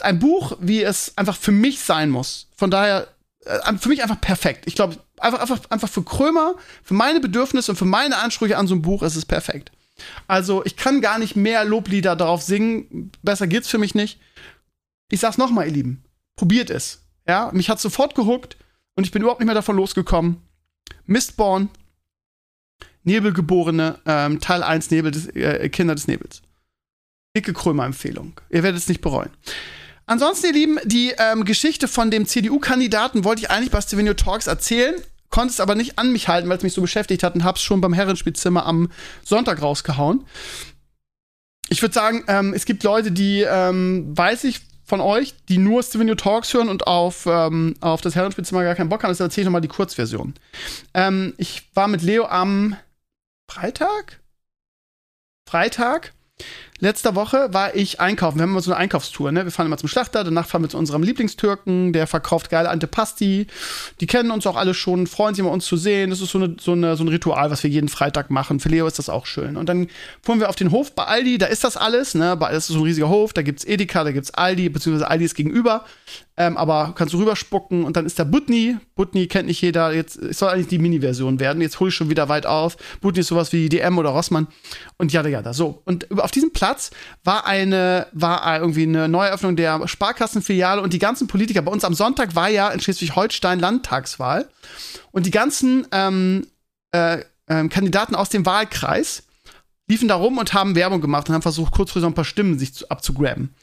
ein 0.00 0.18
Buch, 0.18 0.58
wie 0.60 0.82
es 0.82 1.16
einfach 1.16 1.36
für 1.36 1.52
mich 1.52 1.80
sein 1.80 2.10
muss. 2.10 2.48
Von 2.54 2.70
daher 2.70 3.08
äh, 3.46 3.78
für 3.78 3.88
mich 3.88 4.02
einfach 4.02 4.20
perfekt. 4.20 4.64
Ich 4.66 4.74
glaube, 4.74 4.98
einfach, 5.18 5.40
einfach, 5.40 5.60
einfach 5.70 5.88
für 5.88 6.02
Krömer, 6.02 6.56
für 6.82 6.94
meine 6.94 7.20
Bedürfnisse 7.20 7.72
und 7.72 7.76
für 7.76 7.86
meine 7.86 8.18
Ansprüche 8.18 8.58
an 8.58 8.66
so 8.66 8.74
ein 8.74 8.82
Buch 8.82 9.02
ist 9.02 9.16
es 9.16 9.24
perfekt. 9.24 9.72
Also 10.26 10.64
ich 10.64 10.76
kann 10.76 11.00
gar 11.00 11.18
nicht 11.18 11.36
mehr 11.36 11.64
Loblieder 11.64 12.16
darauf 12.16 12.42
singen. 12.42 13.10
Besser 13.22 13.46
geht's 13.46 13.68
für 13.68 13.78
mich 13.78 13.94
nicht. 13.94 14.20
Ich 15.10 15.20
sag's 15.20 15.38
noch 15.38 15.50
mal, 15.50 15.66
ihr 15.66 15.72
Lieben. 15.72 16.04
Probiert 16.36 16.70
es. 16.70 17.02
Ja, 17.26 17.50
mich 17.52 17.70
hat 17.70 17.80
sofort 17.80 18.14
gehuckt 18.14 18.56
und 18.94 19.04
ich 19.04 19.10
bin 19.10 19.22
überhaupt 19.22 19.40
nicht 19.40 19.46
mehr 19.46 19.54
davon 19.54 19.76
losgekommen. 19.76 20.42
Mistborn, 21.06 21.68
Nebelgeborene, 23.04 24.00
ähm, 24.04 24.40
Teil 24.40 24.62
1 24.62 24.90
Nebel 24.90 25.10
des, 25.10 25.28
äh, 25.28 25.68
Kinder 25.68 25.94
des 25.94 26.08
Nebels. 26.08 26.42
Dicke 27.36 27.52
Krömer-Empfehlung. 27.52 28.40
Ihr 28.50 28.62
werdet 28.62 28.80
es 28.80 28.88
nicht 28.88 29.00
bereuen. 29.00 29.30
Ansonsten, 30.06 30.46
ihr 30.46 30.52
Lieben, 30.52 30.78
die 30.84 31.12
ähm, 31.18 31.44
Geschichte 31.44 31.88
von 31.88 32.10
dem 32.10 32.26
CDU-Kandidaten 32.26 33.24
wollte 33.24 33.42
ich 33.42 33.50
eigentlich 33.50 33.70
bei 33.70 33.80
Stevenio 33.80 34.14
Talks 34.14 34.46
erzählen 34.46 34.96
konnte 35.30 35.52
es 35.52 35.60
aber 35.60 35.74
nicht 35.74 35.98
an 35.98 36.12
mich 36.12 36.28
halten, 36.28 36.48
weil 36.48 36.56
es 36.56 36.62
mich 36.62 36.72
so 36.72 36.80
beschäftigt 36.80 37.22
hat 37.22 37.34
und 37.34 37.44
hab's 37.44 37.62
schon 37.62 37.80
beim 37.80 37.92
Herrenspielzimmer 37.92 38.66
am 38.66 38.90
Sonntag 39.24 39.62
rausgehauen. 39.62 40.24
Ich 41.68 41.82
würde 41.82 41.94
sagen, 41.94 42.24
ähm, 42.28 42.54
es 42.54 42.64
gibt 42.64 42.84
Leute, 42.84 43.10
die, 43.10 43.42
ähm, 43.42 44.16
weiß 44.16 44.44
ich 44.44 44.60
von 44.84 45.00
euch, 45.00 45.34
die 45.48 45.58
nur 45.58 45.82
Steven 45.82 46.06
New 46.06 46.14
Talks 46.14 46.54
hören 46.54 46.68
und 46.68 46.86
auf, 46.86 47.26
ähm, 47.26 47.74
auf 47.80 48.00
das 48.00 48.14
Herrenspielzimmer 48.14 48.62
gar 48.62 48.76
keinen 48.76 48.88
Bock 48.88 49.02
haben. 49.02 49.10
Deshalb 49.10 49.30
erzähle 49.30 49.42
ich 49.42 49.46
nochmal 49.46 49.60
die 49.60 49.68
Kurzversion. 49.68 50.34
Ähm, 50.94 51.34
ich 51.38 51.68
war 51.74 51.88
mit 51.88 52.02
Leo 52.02 52.26
am 52.26 52.76
Freitag? 53.50 54.20
Freitag 55.48 56.12
letzter 56.80 57.14
Woche 57.14 57.48
war 57.52 57.74
ich 57.74 58.00
einkaufen. 58.00 58.38
Wir 58.38 58.42
haben 58.42 58.50
immer 58.50 58.60
so 58.60 58.72
eine 58.72 58.80
Einkaufstour, 58.80 59.32
ne? 59.32 59.44
Wir 59.44 59.50
fahren 59.50 59.66
immer 59.66 59.78
zum 59.78 59.88
Schlachter, 59.88 60.24
danach 60.24 60.46
fahren 60.46 60.62
wir 60.62 60.68
zu 60.68 60.78
unserem 60.78 61.02
Lieblingstürken, 61.02 61.92
der 61.92 62.06
verkauft 62.06 62.50
geile 62.50 62.68
Antepasti. 62.68 63.46
Die 64.00 64.06
kennen 64.06 64.30
uns 64.30 64.46
auch 64.46 64.56
alle 64.56 64.74
schon, 64.74 65.06
freuen 65.06 65.34
sich 65.34 65.40
immer, 65.40 65.52
uns 65.52 65.66
zu 65.66 65.76
sehen. 65.76 66.10
Das 66.10 66.20
ist 66.20 66.30
so, 66.30 66.38
eine, 66.38 66.56
so, 66.60 66.72
eine, 66.72 66.96
so 66.96 67.04
ein 67.04 67.08
Ritual, 67.08 67.50
was 67.50 67.62
wir 67.62 67.70
jeden 67.70 67.88
Freitag 67.88 68.30
machen. 68.30 68.60
Für 68.60 68.68
Leo 68.68 68.86
ist 68.86 68.98
das 68.98 69.08
auch 69.08 69.26
schön. 69.26 69.56
Und 69.56 69.68
dann 69.68 69.88
fuhren 70.22 70.40
wir 70.40 70.48
auf 70.48 70.56
den 70.56 70.70
Hof 70.70 70.92
bei 70.92 71.04
Aldi, 71.04 71.38
da 71.38 71.46
ist 71.46 71.64
das 71.64 71.76
alles, 71.76 72.14
ne? 72.14 72.36
Das 72.38 72.56
ist 72.56 72.68
so 72.68 72.80
ein 72.80 72.84
riesiger 72.84 73.08
Hof, 73.08 73.32
da 73.32 73.42
gibt's 73.42 73.64
Edeka, 73.64 74.04
da 74.04 74.12
gibt's 74.12 74.32
Aldi, 74.32 74.68
beziehungsweise 74.68 75.10
Aldi 75.10 75.24
ist 75.24 75.34
gegenüber. 75.34 75.84
Ähm, 76.38 76.58
aber 76.58 76.92
kannst 76.94 77.14
du 77.14 77.18
rüberspucken 77.18 77.84
und 77.84 77.96
dann 77.96 78.04
ist 78.04 78.18
der 78.18 78.26
Butni. 78.26 78.76
Butni 78.94 79.26
kennt 79.26 79.46
nicht 79.46 79.62
jeder. 79.62 79.94
Jetzt 79.94 80.16
es 80.16 80.38
soll 80.38 80.50
eigentlich 80.50 80.68
die 80.68 80.78
Mini-Version 80.78 81.40
werden. 81.40 81.62
Jetzt 81.62 81.80
hole 81.80 81.88
ich 81.88 81.94
schon 81.94 82.10
wieder 82.10 82.28
weit 82.28 82.44
auf. 82.44 82.76
Butni 83.00 83.20
ist 83.20 83.28
sowas 83.28 83.52
wie 83.52 83.70
DM 83.70 83.96
oder 83.96 84.10
Rossmann 84.10 84.46
und 84.98 85.12
ja, 85.12 85.26
ja, 85.26 85.40
da 85.40 85.54
so. 85.54 85.80
Und 85.86 86.20
auf 86.20 86.30
diesem 86.30 86.52
Platz 86.52 86.65
war 87.24 87.46
eine 87.46 88.06
war 88.12 88.58
irgendwie 88.60 88.84
eine 88.84 89.08
Neueröffnung 89.08 89.56
der 89.56 89.86
Sparkassenfiliale 89.86 90.80
und 90.80 90.92
die 90.92 90.98
ganzen 90.98 91.26
Politiker. 91.26 91.62
Bei 91.62 91.72
uns 91.72 91.84
am 91.84 91.94
Sonntag 91.94 92.34
war 92.34 92.48
ja 92.48 92.68
in 92.68 92.80
Schleswig-Holstein 92.80 93.58
Landtagswahl 93.58 94.48
und 95.12 95.26
die 95.26 95.30
ganzen 95.30 95.86
ähm, 95.92 96.46
äh, 96.92 97.20
äh, 97.46 97.68
Kandidaten 97.68 98.14
aus 98.14 98.28
dem 98.28 98.46
Wahlkreis 98.46 99.25
liefen 99.88 100.08
da 100.08 100.16
rum 100.16 100.38
und 100.38 100.52
haben 100.52 100.74
Werbung 100.74 101.00
gemacht 101.00 101.28
und 101.28 101.34
haben 101.34 101.42
versucht, 101.42 101.72
kurzfristig 101.72 102.08
ein 102.08 102.14
paar 102.14 102.24
Stimmen 102.24 102.58
sich 102.58 102.74
zu, 102.74 102.88
abzugraben. 102.90 103.54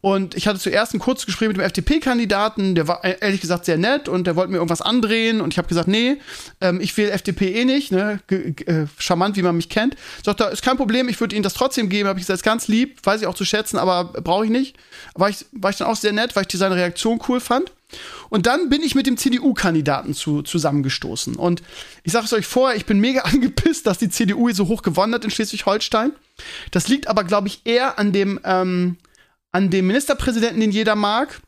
Und 0.00 0.34
ich 0.34 0.48
hatte 0.48 0.58
zuerst 0.58 0.94
ein 0.94 0.98
kurzes 0.98 1.26
Gespräch 1.26 1.48
mit 1.48 1.58
dem 1.58 1.64
FDP-Kandidaten, 1.64 2.74
der 2.74 2.88
war 2.88 3.04
ehrlich 3.04 3.40
gesagt 3.40 3.66
sehr 3.66 3.78
nett 3.78 4.08
und 4.08 4.26
der 4.26 4.34
wollte 4.34 4.50
mir 4.50 4.56
irgendwas 4.56 4.82
andrehen 4.82 5.40
und 5.40 5.52
ich 5.54 5.58
habe 5.58 5.68
gesagt, 5.68 5.86
nee, 5.86 6.16
ähm, 6.60 6.80
ich 6.80 6.96
wähle 6.96 7.12
FDP 7.12 7.52
eh 7.52 7.64
nicht, 7.64 7.92
ne? 7.92 8.20
G 8.26 8.54
äh, 8.66 8.86
charmant, 8.98 9.36
wie 9.36 9.42
man 9.42 9.56
mich 9.56 9.68
kennt. 9.68 9.96
Sagt 10.24 10.40
er, 10.40 10.50
ist 10.50 10.62
kein 10.62 10.76
Problem, 10.76 11.08
ich 11.08 11.20
würde 11.20 11.36
Ihnen 11.36 11.44
das 11.44 11.54
trotzdem 11.54 11.88
geben, 11.88 12.08
habe 12.08 12.18
ich 12.18 12.26
gesagt, 12.26 12.38
ist 12.38 12.44
ganz 12.44 12.66
lieb, 12.66 12.98
weiß 13.04 13.20
ich 13.20 13.26
auch 13.28 13.34
zu 13.34 13.44
schätzen, 13.44 13.78
aber 13.78 14.04
brauche 14.04 14.46
ich 14.46 14.50
nicht. 14.50 14.76
War 15.14 15.28
ich, 15.28 15.46
war 15.52 15.70
ich 15.70 15.76
dann 15.76 15.88
auch 15.88 15.96
sehr 15.96 16.12
nett, 16.12 16.34
weil 16.34 16.46
ich 16.48 16.58
seine 16.58 16.74
Reaktion 16.74 17.20
cool 17.28 17.40
fand. 17.40 17.70
Und 18.28 18.46
dann 18.46 18.68
bin 18.68 18.82
ich 18.82 18.94
mit 18.94 19.06
dem 19.06 19.16
CDU-Kandidaten 19.16 20.14
zu, 20.14 20.42
zusammengestoßen. 20.42 21.36
Und 21.36 21.62
ich 22.04 22.12
sage 22.12 22.26
es 22.26 22.32
euch 22.32 22.46
vorher, 22.46 22.76
ich 22.76 22.86
bin 22.86 23.00
mega 23.00 23.20
angepisst, 23.24 23.86
dass 23.86 23.98
die 23.98 24.08
CDU 24.08 24.50
so 24.52 24.68
hoch 24.68 24.82
gewonnen 24.82 25.14
hat 25.14 25.24
in 25.24 25.30
Schleswig-Holstein. 25.30 26.12
Das 26.70 26.88
liegt 26.88 27.08
aber, 27.08 27.24
glaube 27.24 27.48
ich, 27.48 27.62
eher 27.64 27.98
an 27.98 28.12
dem, 28.12 28.40
ähm, 28.44 28.96
an 29.52 29.70
dem 29.70 29.86
Ministerpräsidenten, 29.86 30.60
den 30.60 30.70
jeder 30.70 30.94
mag. 30.94 31.40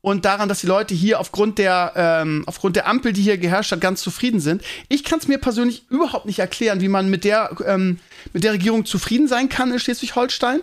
Und 0.00 0.24
daran, 0.24 0.48
dass 0.48 0.60
die 0.60 0.66
Leute 0.66 0.94
hier 0.94 1.20
aufgrund 1.20 1.58
der, 1.58 1.92
ähm, 1.94 2.42
aufgrund 2.46 2.74
der 2.74 2.88
Ampel, 2.88 3.12
die 3.12 3.22
hier 3.22 3.38
geherrscht 3.38 3.70
hat, 3.70 3.80
ganz 3.80 4.02
zufrieden 4.02 4.40
sind. 4.40 4.62
Ich 4.88 5.04
kann 5.04 5.20
es 5.20 5.28
mir 5.28 5.38
persönlich 5.38 5.84
überhaupt 5.90 6.26
nicht 6.26 6.40
erklären, 6.40 6.80
wie 6.80 6.88
man 6.88 7.08
mit 7.08 7.22
der, 7.22 7.56
ähm, 7.64 8.00
mit 8.32 8.42
der 8.42 8.52
Regierung 8.52 8.84
zufrieden 8.84 9.28
sein 9.28 9.48
kann 9.48 9.72
in 9.72 9.78
Schleswig-Holstein. 9.78 10.60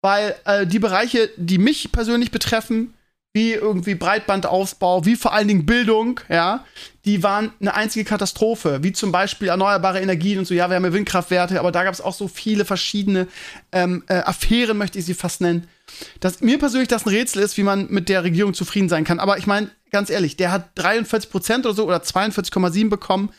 Weil 0.00 0.34
äh, 0.46 0.66
die 0.66 0.78
Bereiche, 0.78 1.28
die 1.36 1.58
mich 1.58 1.92
persönlich 1.92 2.30
betreffen, 2.30 2.94
wie 3.32 3.52
irgendwie 3.52 3.94
Breitbandausbau, 3.94 5.04
wie 5.06 5.14
vor 5.14 5.32
allen 5.32 5.46
Dingen 5.46 5.64
Bildung, 5.64 6.20
ja, 6.28 6.64
die 7.04 7.22
waren 7.22 7.52
eine 7.60 7.74
einzige 7.74 8.04
Katastrophe, 8.04 8.82
wie 8.82 8.92
zum 8.92 9.12
Beispiel 9.12 9.48
erneuerbare 9.48 10.00
Energien 10.00 10.40
und 10.40 10.46
so, 10.46 10.54
ja, 10.54 10.68
wir 10.68 10.76
haben 10.76 10.84
ja 10.84 10.92
Windkraftwerte, 10.92 11.60
aber 11.60 11.70
da 11.70 11.84
gab 11.84 11.94
es 11.94 12.00
auch 12.00 12.14
so 12.14 12.26
viele 12.26 12.64
verschiedene 12.64 13.28
ähm, 13.70 14.02
äh, 14.08 14.14
Affären, 14.14 14.76
möchte 14.76 14.98
ich 14.98 15.04
sie 15.04 15.14
fast 15.14 15.40
nennen. 15.40 15.68
Dass 16.18 16.40
mir 16.40 16.58
persönlich 16.58 16.88
das 16.88 17.06
ein 17.06 17.10
Rätsel 17.10 17.42
ist, 17.42 17.56
wie 17.56 17.62
man 17.62 17.86
mit 17.88 18.08
der 18.08 18.24
Regierung 18.24 18.52
zufrieden 18.52 18.88
sein 18.88 19.04
kann. 19.04 19.20
Aber 19.20 19.38
ich 19.38 19.46
meine, 19.46 19.70
ganz 19.92 20.10
ehrlich, 20.10 20.36
der 20.36 20.50
hat 20.50 20.70
43 20.74 21.30
Prozent 21.30 21.66
oder 21.66 21.74
so 21.74 21.86
oder 21.86 21.98
42,7 21.98 22.88
bekommen 22.88 23.30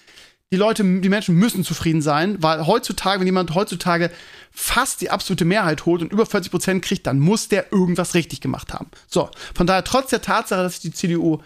die 0.52 0.58
Leute, 0.58 0.84
die 0.84 1.10
Menschen 1.10 1.36
müssen 1.36 1.64
zufrieden 1.64 2.02
sein, 2.02 2.42
weil 2.44 2.66
heutzutage, 2.68 3.20
wenn 3.20 3.28
jemand 3.28 3.56
heutzutage 3.56 4.12
fast 4.52 5.00
die 5.00 5.10
absolute 5.10 5.46
Mehrheit 5.46 5.86
holt 5.86 6.02
und 6.02 6.12
über 6.12 6.26
40 6.26 6.52
Prozent 6.52 6.84
kriegt, 6.84 7.08
dann 7.08 7.20
muss 7.20 7.48
der 7.48 7.72
irgendwas 7.72 8.14
richtig 8.16 8.42
gemacht 8.42 8.74
haben. 8.74 8.88
So, 9.08 9.30
von 9.56 9.66
daher, 9.66 9.84
trotz 9.84 10.10
der 10.10 10.22
Tatsache, 10.22 10.62
dass 10.62 10.76
ich 10.76 10.82
die 10.82 10.92
CDU 10.92 11.40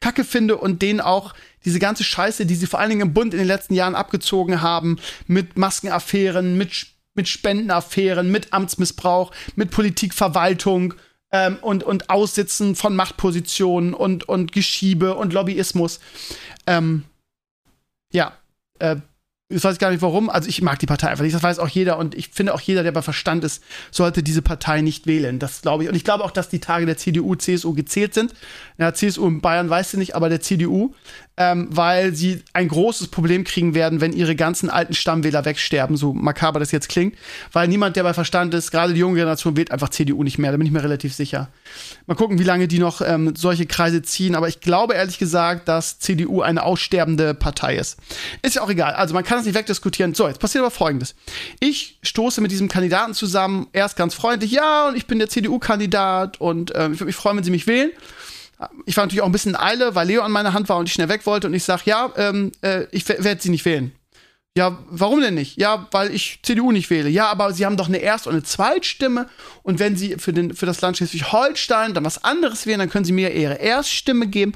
kacke 0.00 0.24
finde 0.24 0.56
und 0.56 0.82
denen 0.82 1.00
auch 1.00 1.34
diese 1.64 1.78
ganze 1.78 2.02
Scheiße, 2.02 2.44
die 2.46 2.54
sie 2.54 2.66
vor 2.66 2.80
allen 2.80 2.90
Dingen 2.90 3.02
im 3.02 3.14
Bund 3.14 3.34
in 3.34 3.38
den 3.38 3.46
letzten 3.46 3.74
Jahren 3.74 3.94
abgezogen 3.94 4.62
haben, 4.62 4.98
mit 5.26 5.56
Maskenaffären, 5.56 6.58
mit, 6.58 6.86
mit 7.14 7.28
Spendenaffären, 7.28 8.30
mit 8.30 8.52
Amtsmissbrauch, 8.52 9.30
mit 9.54 9.70
Politikverwaltung, 9.70 10.94
ähm, 11.32 11.58
und, 11.60 11.84
und 11.84 12.10
Aussitzen 12.10 12.74
von 12.74 12.96
Machtpositionen 12.96 13.94
und, 13.94 14.28
und 14.28 14.52
Geschiebe 14.52 15.14
und 15.14 15.32
Lobbyismus. 15.32 16.00
Ähm, 16.66 17.04
ja, 18.12 18.36
äh, 18.80 18.96
ich 19.50 19.64
weiß 19.64 19.78
gar 19.78 19.90
nicht 19.90 20.00
warum. 20.00 20.30
Also 20.30 20.48
ich 20.48 20.62
mag 20.62 20.78
die 20.78 20.86
Partei 20.86 21.08
einfach 21.08 21.24
nicht. 21.24 21.34
Das 21.34 21.42
weiß 21.42 21.58
auch 21.58 21.68
jeder. 21.68 21.98
Und 21.98 22.14
ich 22.14 22.28
finde 22.28 22.54
auch 22.54 22.60
jeder, 22.60 22.84
der 22.84 22.92
bei 22.92 23.02
Verstand 23.02 23.42
ist, 23.42 23.62
sollte 23.90 24.22
diese 24.22 24.42
Partei 24.42 24.80
nicht 24.80 25.06
wählen. 25.08 25.40
Das 25.40 25.60
glaube 25.60 25.82
ich. 25.82 25.88
Und 25.88 25.96
ich 25.96 26.04
glaube 26.04 26.24
auch, 26.24 26.30
dass 26.30 26.48
die 26.48 26.60
Tage 26.60 26.86
der 26.86 26.96
CDU, 26.96 27.34
CSU 27.34 27.74
gezählt 27.74 28.14
sind. 28.14 28.32
Ja, 28.78 28.94
CSU 28.94 29.26
in 29.26 29.40
Bayern 29.40 29.68
weiß 29.68 29.90
sie 29.90 29.96
nicht, 29.96 30.14
aber 30.14 30.28
der 30.28 30.40
CDU 30.40 30.94
ähm, 31.40 31.68
weil 31.70 32.14
sie 32.14 32.42
ein 32.52 32.68
großes 32.68 33.08
Problem 33.08 33.44
kriegen 33.44 33.74
werden, 33.74 34.02
wenn 34.02 34.12
ihre 34.12 34.36
ganzen 34.36 34.68
alten 34.68 34.92
Stammwähler 34.92 35.46
wegsterben, 35.46 35.96
so 35.96 36.12
makaber 36.12 36.60
das 36.60 36.70
jetzt 36.70 36.90
klingt, 36.90 37.16
weil 37.50 37.66
niemand, 37.66 37.96
der 37.96 38.02
bei 38.02 38.12
Verstand 38.12 38.52
ist, 38.52 38.70
gerade 38.70 38.92
die 38.92 39.00
junge 39.00 39.14
Generation 39.14 39.56
wählt 39.56 39.70
einfach 39.70 39.88
CDU 39.88 40.22
nicht 40.22 40.36
mehr, 40.36 40.52
da 40.52 40.58
bin 40.58 40.66
ich 40.66 40.72
mir 40.72 40.84
relativ 40.84 41.14
sicher. 41.14 41.48
Mal 42.06 42.14
gucken, 42.14 42.38
wie 42.38 42.44
lange 42.44 42.68
die 42.68 42.78
noch 42.78 43.00
ähm, 43.00 43.32
solche 43.34 43.64
Kreise 43.64 44.02
ziehen, 44.02 44.34
aber 44.34 44.48
ich 44.48 44.60
glaube 44.60 44.92
ehrlich 44.92 45.18
gesagt, 45.18 45.66
dass 45.66 45.98
CDU 45.98 46.42
eine 46.42 46.62
aussterbende 46.62 47.32
Partei 47.32 47.76
ist. 47.76 47.96
Ist 48.42 48.56
ja 48.56 48.62
auch 48.62 48.70
egal, 48.70 48.92
also 48.92 49.14
man 49.14 49.24
kann 49.24 49.38
es 49.38 49.46
nicht 49.46 49.54
wegdiskutieren. 49.54 50.12
So, 50.12 50.28
jetzt 50.28 50.40
passiert 50.40 50.60
aber 50.60 50.70
Folgendes. 50.70 51.14
Ich 51.58 51.98
stoße 52.02 52.42
mit 52.42 52.50
diesem 52.50 52.68
Kandidaten 52.68 53.14
zusammen, 53.14 53.66
erst 53.72 53.96
ganz 53.96 54.12
freundlich, 54.12 54.50
ja, 54.50 54.88
und 54.88 54.96
ich 54.96 55.06
bin 55.06 55.18
der 55.18 55.30
CDU-Kandidat 55.30 56.38
und 56.38 56.72
ähm, 56.74 56.92
ich 56.92 57.00
würde 57.00 57.06
mich 57.06 57.16
freuen, 57.16 57.38
wenn 57.38 57.44
Sie 57.44 57.50
mich 57.50 57.66
wählen 57.66 57.92
ich 58.86 58.96
war 58.96 59.04
natürlich 59.04 59.22
auch 59.22 59.26
ein 59.26 59.32
bisschen 59.32 59.54
in 59.54 59.60
Eile, 59.60 59.94
weil 59.94 60.06
Leo 60.06 60.22
an 60.22 60.32
meiner 60.32 60.52
Hand 60.52 60.68
war 60.68 60.78
und 60.78 60.86
ich 60.86 60.92
schnell 60.92 61.08
weg 61.08 61.26
wollte 61.26 61.46
und 61.46 61.54
ich 61.54 61.64
sag, 61.64 61.86
ja, 61.86 62.12
ähm, 62.16 62.52
äh, 62.62 62.84
ich 62.90 63.08
werde 63.08 63.40
sie 63.40 63.50
nicht 63.50 63.64
wählen. 63.64 63.92
Ja, 64.56 64.78
warum 64.90 65.20
denn 65.20 65.34
nicht? 65.34 65.58
Ja, 65.60 65.86
weil 65.92 66.12
ich 66.12 66.40
CDU 66.42 66.72
nicht 66.72 66.90
wähle. 66.90 67.08
Ja, 67.08 67.28
aber 67.28 67.52
sie 67.52 67.64
haben 67.64 67.76
doch 67.76 67.86
eine 67.86 67.98
Erst- 67.98 68.26
und 68.26 68.32
eine 68.32 68.42
Zweitstimme. 68.42 69.28
Und 69.62 69.78
wenn 69.78 69.96
sie 69.96 70.16
für, 70.18 70.32
den, 70.32 70.54
für 70.54 70.66
das 70.66 70.80
Land 70.80 70.96
Schleswig-Holstein 70.96 71.94
dann 71.94 72.04
was 72.04 72.24
anderes 72.24 72.66
wählen, 72.66 72.80
dann 72.80 72.90
können 72.90 73.04
sie 73.04 73.12
mir 73.12 73.32
ihre 73.32 73.54
Erststimme 73.54 74.26
geben. 74.26 74.52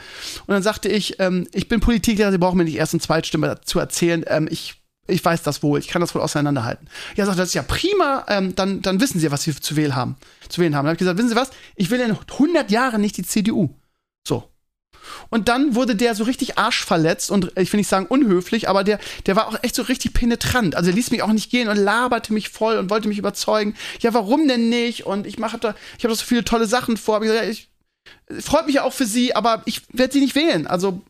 Und 0.46 0.52
dann 0.52 0.64
sagte 0.64 0.88
ich, 0.88 1.20
ähm, 1.20 1.46
ich 1.52 1.68
bin 1.68 1.78
Politiker, 1.78 2.32
sie 2.32 2.38
brauchen 2.38 2.58
mir 2.58 2.64
nicht 2.64 2.74
Erst- 2.74 2.94
und 2.94 3.00
Zweitstimme 3.00 3.60
zu 3.64 3.78
erzählen. 3.78 4.24
Ähm, 4.26 4.48
ich, 4.50 4.74
ich 5.06 5.24
weiß 5.24 5.44
das 5.44 5.62
wohl, 5.62 5.78
ich 5.78 5.86
kann 5.86 6.00
das 6.00 6.12
wohl 6.12 6.22
auseinanderhalten. 6.22 6.88
Ja, 7.14 7.24
sagt, 7.24 7.38
das 7.38 7.48
ist 7.50 7.54
ja 7.54 7.62
prima, 7.62 8.26
ähm, 8.28 8.56
dann, 8.56 8.82
dann 8.82 9.00
wissen 9.00 9.20
sie, 9.20 9.30
was 9.30 9.44
sie 9.44 9.54
zu 9.54 9.76
wählen 9.76 9.94
haben. 9.94 10.16
Zu 10.48 10.60
wählen 10.60 10.74
haben. 10.74 10.86
Dann 10.86 10.88
habe 10.88 10.94
ich 10.96 10.98
gesagt, 10.98 11.18
wissen 11.18 11.28
Sie 11.28 11.36
was? 11.36 11.50
Ich 11.76 11.90
will 11.90 12.00
in 12.00 12.10
100 12.10 12.68
Jahren 12.72 13.00
nicht 13.00 13.16
die 13.16 13.24
CDU. 13.24 13.70
So. 14.26 14.48
Und 15.28 15.48
dann 15.48 15.74
wurde 15.74 15.96
der 15.96 16.14
so 16.14 16.24
richtig 16.24 16.58
arschverletzt 16.58 17.30
und 17.30 17.52
ich 17.58 17.72
will 17.72 17.78
nicht 17.78 17.88
sagen 17.88 18.06
unhöflich, 18.06 18.68
aber 18.68 18.84
der, 18.84 18.98
der 19.26 19.37
war 19.37 19.48
auch 19.48 19.62
echt 19.62 19.74
so 19.74 19.82
richtig 19.82 20.14
penetrant. 20.14 20.76
Also 20.76 20.90
er 20.90 20.96
ließ 20.96 21.10
mich 21.10 21.22
auch 21.22 21.32
nicht 21.32 21.50
gehen 21.50 21.68
und 21.68 21.76
laberte 21.76 22.32
mich 22.32 22.48
voll 22.48 22.78
und 22.78 22.90
wollte 22.90 23.08
mich 23.08 23.18
überzeugen. 23.18 23.74
Ja, 24.00 24.14
warum 24.14 24.48
denn 24.48 24.68
nicht? 24.68 25.06
Und 25.06 25.26
ich 25.26 25.38
mache 25.38 25.58
da, 25.58 25.74
ich 25.98 26.04
habe 26.04 26.12
da 26.12 26.18
so 26.18 26.24
viele 26.24 26.44
tolle 26.44 26.66
Sachen 26.66 26.96
vor. 26.96 27.22
Ich, 27.22 27.28
gesagt, 27.28 27.48
ich 27.48 27.68
freut 28.44 28.66
mich 28.66 28.76
ja 28.76 28.84
auch 28.84 28.92
für 28.92 29.06
sie, 29.06 29.34
aber 29.34 29.62
ich 29.66 29.82
werde 29.92 30.12
sie 30.12 30.20
nicht 30.20 30.34
wählen. 30.34 30.66
Also 30.66 31.02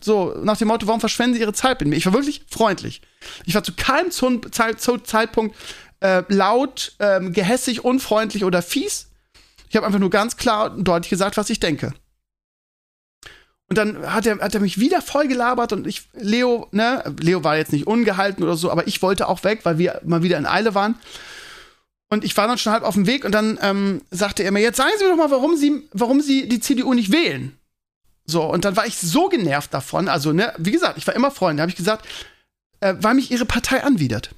so 0.00 0.34
nach 0.42 0.58
dem 0.58 0.68
Motto, 0.68 0.86
warum 0.86 1.00
verschwenden 1.00 1.34
sie 1.34 1.40
ihre 1.40 1.54
Zeit 1.54 1.80
mit 1.80 1.88
mir? 1.88 1.96
Ich 1.96 2.06
war 2.06 2.12
wirklich 2.12 2.44
freundlich. 2.50 3.00
Ich 3.46 3.54
war 3.54 3.64
zu 3.64 3.72
keinem 3.72 4.10
Zeitpunkt 4.10 5.56
äh, 6.00 6.22
laut, 6.28 6.94
äh, 6.98 7.20
gehässig, 7.30 7.84
unfreundlich 7.84 8.44
oder 8.44 8.62
fies. 8.62 9.08
Ich 9.70 9.76
habe 9.76 9.86
einfach 9.86 10.00
nur 10.00 10.10
ganz 10.10 10.36
klar 10.36 10.72
und 10.74 10.84
deutlich 10.84 11.10
gesagt, 11.10 11.36
was 11.36 11.48
ich 11.48 11.60
denke. 11.60 11.94
Und 13.72 13.78
dann 13.78 14.12
hat 14.12 14.26
er, 14.26 14.38
hat 14.40 14.54
er 14.54 14.60
mich 14.60 14.78
wieder 14.78 15.00
voll 15.00 15.28
gelabert 15.28 15.72
und 15.72 15.86
ich, 15.86 16.02
Leo, 16.12 16.68
ne, 16.72 17.02
Leo 17.18 17.42
war 17.42 17.56
jetzt 17.56 17.72
nicht 17.72 17.86
ungehalten 17.86 18.44
oder 18.44 18.54
so, 18.54 18.70
aber 18.70 18.86
ich 18.86 19.00
wollte 19.00 19.26
auch 19.28 19.44
weg, 19.44 19.60
weil 19.62 19.78
wir 19.78 19.98
mal 20.04 20.22
wieder 20.22 20.36
in 20.36 20.44
Eile 20.44 20.74
waren. 20.74 20.96
Und 22.10 22.22
ich 22.22 22.36
war 22.36 22.46
dann 22.46 22.58
schon 22.58 22.74
halb 22.74 22.82
auf 22.82 22.92
dem 22.92 23.06
Weg 23.06 23.24
und 23.24 23.32
dann 23.32 23.58
ähm, 23.62 24.02
sagte 24.10 24.42
er 24.42 24.52
mir, 24.52 24.60
jetzt 24.60 24.76
sagen 24.76 24.90
Sie 24.98 25.04
mir 25.04 25.08
doch 25.12 25.16
mal, 25.16 25.30
warum 25.30 25.56
Sie, 25.56 25.88
warum 25.94 26.20
Sie 26.20 26.50
die 26.50 26.60
CDU 26.60 26.92
nicht 26.92 27.12
wählen. 27.12 27.56
So, 28.26 28.42
und 28.42 28.66
dann 28.66 28.76
war 28.76 28.84
ich 28.84 28.98
so 28.98 29.30
genervt 29.30 29.72
davon, 29.72 30.10
also, 30.10 30.34
ne, 30.34 30.52
wie 30.58 30.72
gesagt, 30.72 30.98
ich 30.98 31.06
war 31.06 31.16
immer 31.16 31.30
Freund, 31.30 31.58
da 31.58 31.62
habe 31.62 31.70
ich 31.70 31.76
gesagt, 31.76 32.04
äh, 32.80 32.94
weil 33.00 33.14
mich 33.14 33.30
Ihre 33.30 33.46
Partei 33.46 33.82
anwidert. 33.84 34.34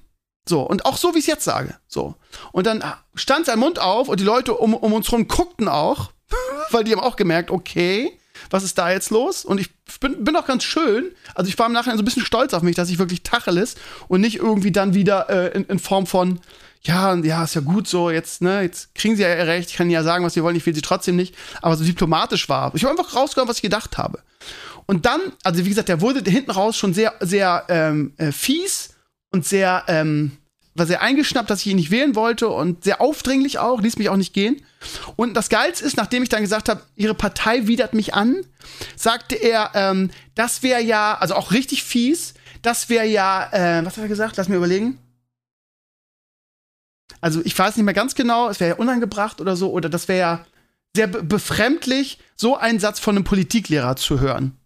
So, 0.49 0.63
und 0.63 0.87
auch 0.87 0.97
so, 0.97 1.13
wie 1.15 1.19
ich 1.19 1.25
es 1.25 1.27
jetzt 1.27 1.45
sage. 1.45 1.77
So. 1.89 2.15
Und 2.53 2.69
dann 2.69 2.85
stand 3.17 3.47
sein 3.47 3.59
Mund 3.59 3.81
auf 3.81 4.09
und 4.09 4.21
die 4.21 4.25
Leute 4.25 4.55
um, 4.55 4.75
um 4.75 4.93
uns 4.93 5.11
rum 5.11 5.27
guckten 5.27 5.67
auch, 5.67 6.13
weil 6.71 6.85
die 6.85 6.93
haben 6.93 7.01
auch 7.01 7.17
gemerkt, 7.17 7.51
okay, 7.51 8.17
was 8.51 8.65
ist 8.65 8.79
da 8.79 8.91
jetzt 8.91 9.11
los? 9.11 9.45
Und 9.45 9.61
ich 9.61 9.71
bin, 10.01 10.25
bin 10.25 10.37
auch 10.37 10.47
ganz 10.47 10.65
schön. 10.65 11.13
Also 11.35 11.49
ich 11.49 11.59
war 11.59 11.67
im 11.67 11.73
Nachhinein 11.73 11.97
so 11.97 12.03
ein 12.03 12.05
bisschen 12.05 12.25
stolz 12.25 12.55
auf 12.55 12.63
mich, 12.63 12.77
dass 12.77 12.91
ich 12.91 12.99
wirklich 12.99 13.23
Tacheles 13.23 13.77
und 14.09 14.21
nicht 14.21 14.37
irgendwie 14.37 14.73
dann 14.73 14.95
wieder 14.95 15.29
äh, 15.31 15.57
in, 15.57 15.65
in, 15.65 15.79
Form 15.79 16.07
von, 16.07 16.41
ja, 16.83 17.15
ja, 17.15 17.45
ist 17.45 17.55
ja 17.55 17.61
gut 17.61 17.89
so, 17.89 18.11
jetzt, 18.11 18.43
ne, 18.43 18.63
jetzt 18.63 18.95
kriegen 18.95 19.17
sie 19.17 19.23
ja 19.23 19.29
recht, 19.29 19.71
ich 19.71 19.77
kann 19.77 19.91
ja 19.91 20.03
sagen, 20.03 20.25
was 20.25 20.35
sie 20.35 20.43
wollen, 20.43 20.57
ich 20.57 20.67
will 20.67 20.75
sie 20.75 20.83
trotzdem 20.83 21.17
nicht, 21.17 21.35
aber 21.63 21.77
so 21.77 21.85
diplomatisch 21.85 22.49
war. 22.49 22.75
Ich 22.75 22.85
habe 22.85 22.99
einfach 22.99 23.15
rausgehört, 23.15 23.49
was 23.49 23.57
ich 23.57 23.63
gedacht 23.63 23.99
habe. 23.99 24.21
Und 24.87 25.07
dann, 25.07 25.21
also 25.43 25.65
wie 25.65 25.69
gesagt, 25.69 25.89
der 25.89 26.01
wurde 26.01 26.29
hinten 26.31 26.51
raus 26.51 26.77
schon 26.77 26.93
sehr, 26.93 27.15
sehr 27.21 27.65
ähm, 27.69 28.13
äh, 28.19 28.33
fies 28.33 28.91
und 29.31 29.47
sehr, 29.47 29.85
ähm, 29.89 30.33
war 30.75 30.87
sehr 30.87 31.03
eingeschnappt, 31.03 31.51
dass 31.51 31.61
ich 31.61 31.69
ihn 31.69 31.77
nicht 31.77 31.91
wählen 31.91 32.15
wollte 32.17 32.49
und 32.49 32.85
sehr 32.85 33.01
aufdringlich 33.01 33.59
auch, 33.59 33.81
ließ 33.81 33.97
mich 33.97 34.09
auch 34.09 34.17
nicht 34.17 34.33
gehen. 34.33 34.63
Und 35.17 35.35
das 35.35 35.49
Geilste 35.49 35.85
ist, 35.85 35.97
nachdem 35.97 36.23
ich 36.23 36.29
dann 36.29 36.43
gesagt 36.43 36.69
habe, 36.69 36.83
ihre 36.97 37.15
Partei 37.15 37.67
widert 37.67 37.95
mich 37.95 38.15
an, 38.15 38.45
sagte 38.97 39.37
er, 39.37 39.71
ähm, 39.75 40.11
das 40.35 40.63
wäre 40.63 40.83
ja, 40.83 41.17
also 41.19 41.35
auch 41.35 41.53
richtig 41.53 41.85
fies, 41.85 42.35
das 42.63 42.89
wäre 42.89 43.07
ja, 43.07 43.49
äh, 43.53 43.85
was 43.85 43.97
hat 43.97 44.05
er 44.05 44.09
gesagt? 44.09 44.37
Lass 44.37 44.49
mir 44.49 44.57
überlegen. 44.57 44.99
Also 47.21 47.41
ich 47.45 47.59
weiß 47.59 47.77
nicht 47.77 47.85
mehr 47.85 47.95
ganz 47.95 48.15
genau, 48.15 48.49
es 48.49 48.61
wäre 48.61 48.71
ja 48.71 48.77
unangebracht 48.77 49.41
oder 49.41 49.57
so, 49.57 49.71
oder 49.71 49.89
das 49.89 50.09
wäre 50.09 50.19
ja 50.19 50.47
sehr 50.95 51.07
befremdlich, 51.07 52.19
so 52.37 52.57
einen 52.57 52.81
Satz 52.81 53.01
von 53.01 53.17
einem 53.17 53.25
Politiklehrer 53.25 53.97
zu 53.97 54.21
hören. 54.21 54.57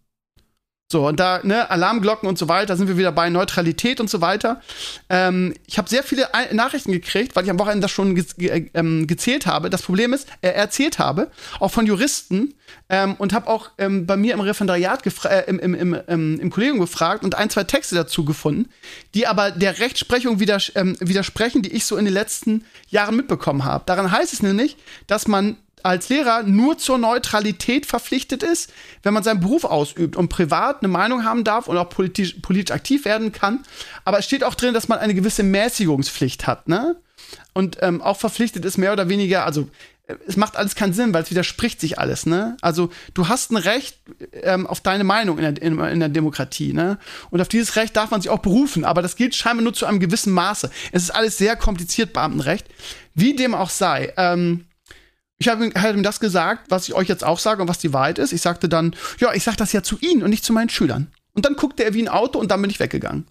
So, 0.91 1.07
und 1.07 1.19
da, 1.19 1.41
ne, 1.43 1.69
Alarmglocken 1.69 2.27
und 2.27 2.39
so 2.39 2.47
weiter, 2.47 2.75
sind 2.75 2.87
wir 2.87 2.97
wieder 2.97 3.11
bei 3.11 3.29
Neutralität 3.29 4.01
und 4.01 4.09
so 4.09 4.21
weiter. 4.21 4.59
Ähm, 5.07 5.53
ich 5.67 5.77
habe 5.77 5.87
sehr 5.87 6.01
viele 6.01 6.27
Nachrichten 6.51 6.91
gekriegt, 6.91 7.35
weil 7.35 7.43
ich 7.43 7.51
am 7.51 7.59
Wochenende 7.59 7.83
das 7.83 7.91
schon 7.91 8.15
ge 8.15 8.25
ge 8.37 8.71
ähm, 8.73 9.05
gezählt 9.05 9.45
habe. 9.45 9.69
Das 9.69 9.83
Problem 9.83 10.13
ist, 10.13 10.27
äh, 10.41 10.49
erzählt 10.49 10.97
habe, 10.97 11.29
auch 11.59 11.69
von 11.69 11.85
Juristen, 11.85 12.55
ähm, 12.89 13.15
und 13.19 13.33
habe 13.33 13.47
auch 13.47 13.69
ähm, 13.77 14.05
bei 14.05 14.17
mir 14.17 14.33
im 14.33 14.39
Referendariat 14.39 15.05
äh, 15.25 15.43
im, 15.47 15.59
im, 15.59 15.75
im, 15.75 15.97
ähm, 16.07 16.39
im 16.39 16.49
Kollegium 16.49 16.79
gefragt 16.79 17.23
und 17.23 17.35
ein, 17.35 17.49
zwei 17.49 17.63
Texte 17.63 17.95
dazu 17.95 18.25
gefunden, 18.25 18.69
die 19.13 19.27
aber 19.27 19.51
der 19.51 19.79
Rechtsprechung 19.79 20.39
widers 20.39 20.71
ähm, 20.75 20.97
widersprechen, 20.99 21.61
die 21.61 21.71
ich 21.71 21.85
so 21.85 21.97
in 21.97 22.05
den 22.05 22.13
letzten 22.13 22.65
Jahren 22.89 23.15
mitbekommen 23.15 23.63
habe. 23.63 23.83
Daran 23.85 24.11
heißt 24.11 24.33
es 24.33 24.41
nämlich, 24.41 24.75
dass 25.05 25.27
man 25.27 25.57
als 25.83 26.09
Lehrer 26.09 26.43
nur 26.43 26.77
zur 26.77 26.97
Neutralität 26.97 27.85
verpflichtet 27.85 28.43
ist, 28.43 28.71
wenn 29.03 29.13
man 29.13 29.23
seinen 29.23 29.39
Beruf 29.39 29.63
ausübt 29.63 30.15
und 30.15 30.29
privat 30.29 30.79
eine 30.79 30.87
Meinung 30.87 31.23
haben 31.23 31.43
darf 31.43 31.67
und 31.67 31.77
auch 31.77 31.89
politisch, 31.89 32.35
politisch 32.41 32.73
aktiv 32.73 33.05
werden 33.05 33.31
kann. 33.31 33.63
Aber 34.05 34.19
es 34.19 34.25
steht 34.25 34.43
auch 34.43 34.55
drin, 34.55 34.73
dass 34.73 34.87
man 34.87 34.99
eine 34.99 35.13
gewisse 35.13 35.43
Mäßigungspflicht 35.43 36.47
hat, 36.47 36.67
ne? 36.67 36.95
Und 37.53 37.77
ähm, 37.81 38.01
auch 38.01 38.17
verpflichtet 38.17 38.65
ist 38.65 38.77
mehr 38.77 38.93
oder 38.93 39.09
weniger, 39.09 39.45
also 39.45 39.69
es 40.25 40.37
macht 40.37 40.55
alles 40.55 40.75
keinen 40.75 40.93
Sinn, 40.93 41.13
weil 41.13 41.23
es 41.23 41.29
widerspricht 41.29 41.79
sich 41.79 41.99
alles, 41.99 42.25
ne? 42.25 42.57
Also 42.61 42.89
du 43.13 43.27
hast 43.27 43.51
ein 43.51 43.57
Recht 43.57 43.97
ähm, 44.33 44.65
auf 44.65 44.81
deine 44.81 45.03
Meinung 45.03 45.37
in 45.37 45.55
der, 45.55 45.61
in, 45.61 45.79
in 45.79 45.99
der, 45.99 46.09
Demokratie, 46.09 46.73
ne? 46.73 46.97
Und 47.29 47.41
auf 47.41 47.47
dieses 47.47 47.75
Recht 47.75 47.95
darf 47.95 48.09
man 48.09 48.21
sich 48.21 48.31
auch 48.31 48.39
berufen, 48.39 48.85
aber 48.85 49.01
das 49.01 49.15
gilt 49.15 49.35
scheinbar 49.35 49.63
nur 49.63 49.73
zu 49.73 49.85
einem 49.85 49.99
gewissen 49.99 50.33
Maße. 50.33 50.71
Es 50.91 51.03
ist 51.03 51.11
alles 51.11 51.37
sehr 51.37 51.55
kompliziert, 51.55 52.13
Beamtenrecht. 52.13 52.67
Wie 53.13 53.35
dem 53.35 53.53
auch 53.53 53.69
sei, 53.69 54.13
ähm, 54.17 54.65
ich 55.39 55.47
habe 55.47 55.65
ihm 55.65 56.03
das 56.03 56.19
gesagt, 56.19 56.65
was 56.69 56.87
ich 56.87 56.93
euch 56.93 57.07
jetzt 57.07 57.23
auch 57.23 57.39
sage 57.39 57.61
und 57.61 57.69
was 57.69 57.79
die 57.79 57.93
Wahrheit 57.93 58.19
ist. 58.19 58.33
Ich 58.33 58.41
sagte 58.41 58.67
dann, 58.67 58.95
ja, 59.19 59.33
ich 59.33 59.43
sage 59.43 59.57
das 59.57 59.71
ja 59.71 59.81
zu 59.81 59.97
Ihnen 59.99 60.21
und 60.21 60.29
nicht 60.29 60.43
zu 60.43 60.51
meinen 60.51 60.69
Schülern. 60.69 61.07
Und 61.33 61.45
dann 61.45 61.55
guckte 61.55 61.85
er 61.85 61.93
wie 61.93 62.01
ein 62.01 62.09
Auto 62.09 62.37
und 62.39 62.51
dann 62.51 62.61
bin 62.61 62.69
ich 62.69 62.79
weggegangen. 62.79 63.25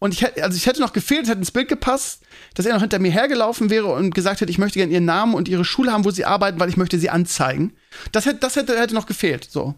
Und 0.00 0.14
ich 0.14 0.22
hätte, 0.22 0.42
also 0.42 0.56
ich 0.56 0.66
hätte 0.66 0.80
noch 0.80 0.92
gefehlt, 0.92 1.24
es 1.24 1.28
hätte 1.28 1.38
ins 1.38 1.50
Bild 1.50 1.68
gepasst, 1.68 2.22
dass 2.54 2.66
er 2.66 2.72
noch 2.72 2.80
hinter 2.80 2.98
mir 2.98 3.12
hergelaufen 3.12 3.70
wäre 3.70 3.86
und 3.92 4.14
gesagt 4.14 4.40
hätte, 4.40 4.50
ich 4.50 4.58
möchte 4.58 4.78
gerne 4.78 4.92
ihren 4.92 5.04
Namen 5.04 5.34
und 5.34 5.46
ihre 5.46 5.64
Schule 5.64 5.92
haben, 5.92 6.04
wo 6.04 6.10
sie 6.10 6.24
arbeiten, 6.24 6.58
weil 6.58 6.70
ich 6.70 6.78
möchte 6.78 6.98
sie 6.98 7.10
anzeigen. 7.10 7.74
Das 8.10 8.24
hätte, 8.24 8.38
das 8.38 8.56
hätte, 8.56 8.78
hätte 8.80 8.94
noch 8.94 9.06
gefehlt. 9.06 9.46
So. 9.48 9.74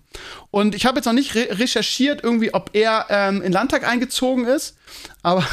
Und 0.50 0.74
ich 0.74 0.86
habe 0.86 0.98
jetzt 0.98 1.06
noch 1.06 1.12
nicht 1.12 1.34
re 1.34 1.48
recherchiert, 1.50 2.22
irgendwie, 2.22 2.54
ob 2.54 2.70
er 2.72 3.06
ähm, 3.10 3.42
in 3.42 3.52
Landtag 3.52 3.86
eingezogen 3.86 4.46
ist. 4.46 4.76
Aber 5.22 5.44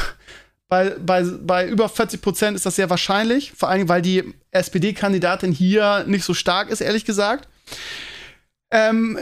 bei, 0.70 0.90
bei, 1.04 1.22
bei 1.22 1.66
über 1.66 1.88
40 1.88 2.22
Prozent 2.22 2.56
ist 2.56 2.64
das 2.64 2.76
sehr 2.76 2.88
wahrscheinlich. 2.88 3.52
Vor 3.56 3.68
allem, 3.68 3.88
weil 3.88 4.00
die 4.00 4.34
SPD-Kandidatin 4.52 5.52
hier 5.52 6.04
nicht 6.06 6.24
so 6.24 6.32
stark 6.32 6.70
ist, 6.70 6.80
ehrlich 6.80 7.04
gesagt. 7.04 7.48
Ähm, 8.70 9.18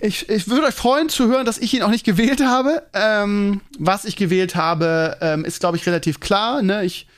ich, 0.00 0.28
ich 0.28 0.48
würde 0.48 0.68
euch 0.68 0.74
freuen 0.74 1.08
zu 1.08 1.26
hören, 1.26 1.44
dass 1.44 1.58
ich 1.58 1.74
ihn 1.74 1.82
auch 1.82 1.90
nicht 1.90 2.04
gewählt 2.04 2.40
habe. 2.40 2.84
Ähm, 2.94 3.60
was 3.80 4.04
ich 4.04 4.14
gewählt 4.14 4.54
habe, 4.54 5.18
ähm, 5.20 5.44
ist, 5.44 5.58
glaube 5.58 5.76
ich, 5.76 5.84
relativ 5.86 6.20
klar. 6.20 6.62
Ne? 6.62 6.84
Ich 6.84 7.08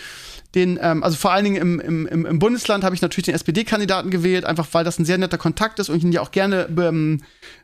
den, 0.54 0.78
ähm, 0.80 1.02
also 1.02 1.16
vor 1.16 1.32
allen 1.32 1.44
Dingen 1.44 1.56
im, 1.56 2.06
im, 2.06 2.26
im 2.26 2.38
Bundesland 2.38 2.84
habe 2.84 2.94
ich 2.94 3.02
natürlich 3.02 3.26
den 3.26 3.34
SPD-Kandidaten 3.34 4.10
gewählt, 4.10 4.44
einfach 4.44 4.68
weil 4.72 4.84
das 4.84 4.98
ein 4.98 5.04
sehr 5.04 5.18
netter 5.18 5.38
Kontakt 5.38 5.78
ist 5.78 5.88
und 5.88 5.96
ich 5.96 6.04
ihn 6.04 6.12
ja 6.12 6.20
auch 6.20 6.30
gerne 6.30 6.68
ähm, 6.78 7.22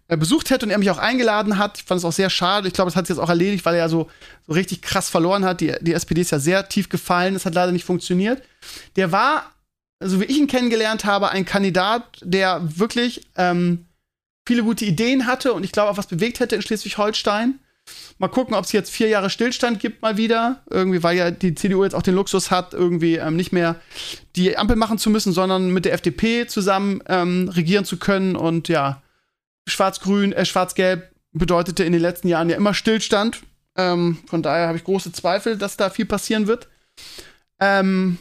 äh, 0.09 0.16
besucht 0.16 0.50
hätte 0.50 0.66
und 0.66 0.70
er 0.70 0.79
mich 0.79 0.90
auch 0.90 0.98
eingeladen 0.98 1.59
hat. 1.59 1.79
Ich 1.79 1.85
fand 1.85 1.98
es 1.98 2.05
auch 2.05 2.12
sehr 2.12 2.31
schade. 2.31 2.66
Ich 2.66 2.74
glaube, 2.74 2.90
das 2.90 2.96
hat 2.96 3.07
sich 3.07 3.16
jetzt 3.16 3.22
auch 3.22 3.29
erledigt, 3.29 3.64
weil 3.64 3.74
er 3.74 3.81
ja 3.81 3.88
so, 3.88 4.11
so 4.46 4.55
richtig 4.55 4.83
krass 4.83 5.09
verloren 5.09 5.44
hat. 5.44 5.61
Die, 5.61 5.72
die 5.81 5.92
SPD 5.92 6.20
ist 6.20 6.33
ja 6.33 6.40
sehr 6.40 6.68
tief 6.68 6.88
gefallen. 6.88 7.35
Das 7.35 7.46
hat 7.46 7.55
leider 7.55 7.72
nicht 7.72 7.85
funktioniert. 7.85 8.42
Der 8.96 9.12
war, 9.12 9.53
so 10.00 10.20
wie 10.20 10.24
ich 10.24 10.38
ihn 10.38 10.48
kennengelernt 10.48 11.05
habe, 11.05 11.31
ein 11.31 11.44
Kandidat, 11.44 12.03
der 12.22 12.61
wirklich 12.79 13.29
ähm, 13.37 13.87
viele 14.46 14.64
gute 14.64 14.85
Ideen 14.85 15.26
hatte 15.26 15.53
und 15.53 15.62
ich 15.62 15.70
glaube 15.70 15.90
auch 15.90 15.96
was 15.96 16.09
bewegt 16.09 16.40
hätte 16.40 16.57
in 16.57 16.62
Schleswig-Holstein. 16.62 17.61
Mal 18.18 18.29
gucken, 18.29 18.55
ob 18.55 18.64
es 18.64 18.72
jetzt 18.72 18.90
vier 18.90 19.09
Jahre 19.09 19.31
Stillstand 19.31 19.81
gibt 19.81 20.03
mal 20.03 20.16
wieder. 20.16 20.62
Irgendwie, 20.68 21.03
weil 21.03 21.16
ja 21.16 21.31
die 21.31 21.55
CDU 21.55 21.85
jetzt 21.85 21.94
auch 21.94 22.03
den 22.03 22.14
Luxus 22.14 22.50
hat, 22.50 22.74
irgendwie 22.74 23.16
ähm, 23.16 23.37
nicht 23.37 23.53
mehr 23.53 23.76
die 24.37 24.59
Ampel 24.59 24.76
machen 24.76 24.98
zu 24.98 25.09
müssen, 25.09 25.33
sondern 25.33 25.70
mit 25.70 25.87
der 25.87 25.94
FDP 25.94 26.46
zusammen 26.46 27.03
ähm, 27.09 27.48
regieren 27.48 27.85
zu 27.85 27.96
können. 27.96 28.37
Und 28.37 28.68
ja, 28.68 29.03
Schwarz-Grün, 29.66 30.33
äh, 30.33 30.44
Schwarz-Gelb 30.44 31.11
bedeutete 31.33 31.85
in 31.85 31.92
den 31.92 32.03
letzten 32.03 32.29
Jahren 32.29 32.50
ja 32.50 32.57
immer 32.57 32.74
Stillstand. 32.74 33.42
Ähm, 33.76 34.18
von 34.26 34.42
daher 34.42 34.66
habe 34.66 34.76
ich 34.76 34.85
große 34.85 35.12
Zweifel, 35.12 35.57
dass 35.57 35.76
da 35.76 35.90
viel 35.90 36.07
passieren 36.07 36.46
wird. 36.46 36.68
Ähm, 37.59 38.18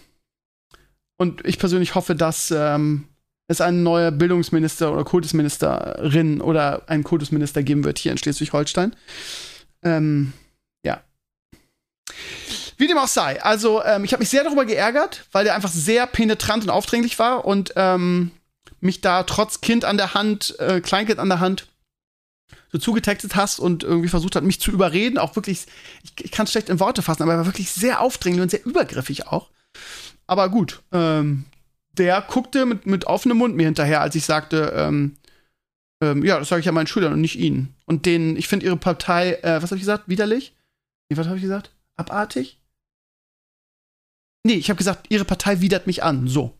und 1.17 1.45
ich 1.45 1.59
persönlich 1.59 1.95
hoffe, 1.95 2.15
dass 2.15 2.51
ähm, 2.51 3.09
es 3.49 3.61
einen 3.61 3.83
neuen 3.83 4.17
Bildungsminister 4.17 4.93
oder 4.93 5.03
Kultusministerin 5.03 6.39
oder 6.39 6.83
einen 6.87 7.03
Kultusminister 7.03 7.63
geben 7.63 7.83
wird 7.83 7.97
hier 7.97 8.11
in 8.11 8.17
Schleswig-Holstein. 8.17 8.95
Ähm, 9.83 10.33
ja. 10.83 11.01
Wie 12.77 12.87
dem 12.87 12.97
auch 12.97 13.07
sei. 13.07 13.41
Also, 13.41 13.83
ähm, 13.83 14.03
ich 14.03 14.13
habe 14.13 14.21
mich 14.21 14.29
sehr 14.29 14.43
darüber 14.43 14.65
geärgert, 14.65 15.25
weil 15.31 15.43
der 15.43 15.55
einfach 15.55 15.71
sehr 15.71 16.07
penetrant 16.07 16.63
und 16.63 16.69
aufdringlich 16.69 17.19
war 17.19 17.45
und 17.45 17.73
ähm, 17.75 18.31
mich 18.81 19.01
da 19.01 19.23
trotz 19.23 19.61
Kind 19.61 19.85
an 19.85 19.97
der 19.97 20.13
Hand, 20.13 20.57
äh, 20.59 20.81
Kleinkind 20.81 21.19
an 21.19 21.29
der 21.29 21.39
Hand, 21.39 21.67
so 22.71 22.77
zugetextet 22.77 23.35
hast 23.35 23.59
und 23.59 23.83
irgendwie 23.83 24.09
versucht 24.09 24.35
hat, 24.35 24.43
mich 24.43 24.61
zu 24.61 24.71
überreden. 24.71 25.17
Auch 25.17 25.35
wirklich, 25.35 25.65
ich, 26.03 26.13
ich 26.23 26.31
kann 26.31 26.45
es 26.45 26.51
schlecht 26.51 26.69
in 26.69 26.79
Worte 26.79 27.01
fassen, 27.01 27.23
aber 27.23 27.33
er 27.33 27.39
war 27.39 27.45
wirklich 27.45 27.71
sehr 27.71 28.01
aufdringlich 28.01 28.41
und 28.41 28.51
sehr 28.51 28.65
übergriffig 28.65 29.27
auch. 29.27 29.49
Aber 30.27 30.49
gut, 30.49 30.81
ähm, 30.91 31.45
der 31.93 32.21
guckte 32.21 32.65
mit, 32.65 32.85
mit 32.85 33.05
offenem 33.05 33.37
Mund 33.37 33.55
mir 33.55 33.65
hinterher, 33.65 34.01
als 34.01 34.15
ich 34.15 34.25
sagte, 34.25 34.73
ähm, 34.75 35.17
ähm, 36.01 36.23
ja, 36.23 36.39
das 36.39 36.49
sage 36.49 36.61
ich 36.61 36.65
ja 36.65 36.71
meinen 36.71 36.87
Schülern 36.87 37.13
und 37.13 37.21
nicht 37.21 37.37
ihnen. 37.37 37.75
Und 37.85 38.05
denen, 38.05 38.37
ich 38.37 38.47
finde 38.47 38.65
ihre 38.65 38.77
Partei, 38.77 39.33
äh, 39.41 39.61
was 39.61 39.71
habe 39.71 39.75
ich 39.75 39.81
gesagt? 39.81 40.07
Widerlich? 40.07 40.53
Nee, 41.09 41.17
was 41.17 41.27
habe 41.27 41.37
ich 41.37 41.41
gesagt? 41.43 41.71
Abartig? 41.97 42.57
Nee, 44.43 44.53
ich 44.53 44.69
habe 44.69 44.77
gesagt, 44.77 45.07
ihre 45.09 45.25
Partei 45.25 45.61
widert 45.61 45.87
mich 45.87 46.03
an. 46.03 46.27
So. 46.27 46.57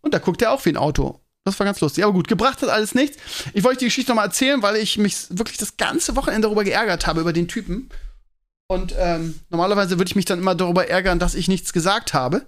Und 0.00 0.14
da 0.14 0.18
guckt 0.18 0.40
er 0.42 0.52
auch 0.52 0.64
wie 0.64 0.70
ein 0.70 0.76
Auto. 0.76 1.20
Das 1.44 1.58
war 1.58 1.66
ganz 1.66 1.80
lustig. 1.80 2.04
Aber 2.04 2.14
gut, 2.14 2.28
gebracht 2.28 2.62
hat 2.62 2.70
alles 2.70 2.94
nichts. 2.94 3.18
Ich 3.52 3.64
wollte 3.64 3.80
die 3.80 3.84
Geschichte 3.86 4.10
nochmal 4.10 4.26
erzählen, 4.26 4.62
weil 4.62 4.76
ich 4.76 4.96
mich 4.96 5.26
wirklich 5.28 5.58
das 5.58 5.76
ganze 5.76 6.16
Wochenende 6.16 6.46
darüber 6.46 6.64
geärgert 6.64 7.06
habe, 7.06 7.20
über 7.20 7.34
den 7.34 7.48
Typen. 7.48 7.90
Und 8.66 8.94
ähm, 8.98 9.38
normalerweise 9.50 9.98
würde 9.98 10.08
ich 10.08 10.16
mich 10.16 10.24
dann 10.24 10.38
immer 10.38 10.54
darüber 10.54 10.88
ärgern, 10.88 11.18
dass 11.18 11.34
ich 11.34 11.48
nichts 11.48 11.74
gesagt 11.74 12.14
habe 12.14 12.46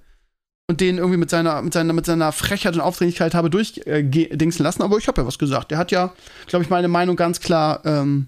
und 0.69 0.81
den 0.81 0.99
irgendwie 0.99 1.19
mit 1.19 1.31
seiner, 1.31 1.63
mit 1.63 1.73
seiner, 1.73 1.93
mit 1.93 2.07
seiner 2.07 2.33
Frechheit 2.33 2.75
und 2.75 2.81
Aufdringlichkeit 2.81 3.35
habe 3.35 3.51
durchdingsen 3.51 4.61
äh, 4.61 4.63
lassen. 4.63 4.83
Aber 4.83 4.99
ich 4.99 5.07
habe 5.07 5.21
ja 5.21 5.27
was 5.27 5.39
gesagt. 5.39 5.71
Der 5.71 5.79
hat 5.79 5.93
ja, 5.93 6.13
glaube 6.47 6.65
ich, 6.65 6.71
meine 6.71 6.89
Meinung 6.89 7.15
ganz 7.17 7.41
klar 7.41 7.83
ähm, 7.85 8.27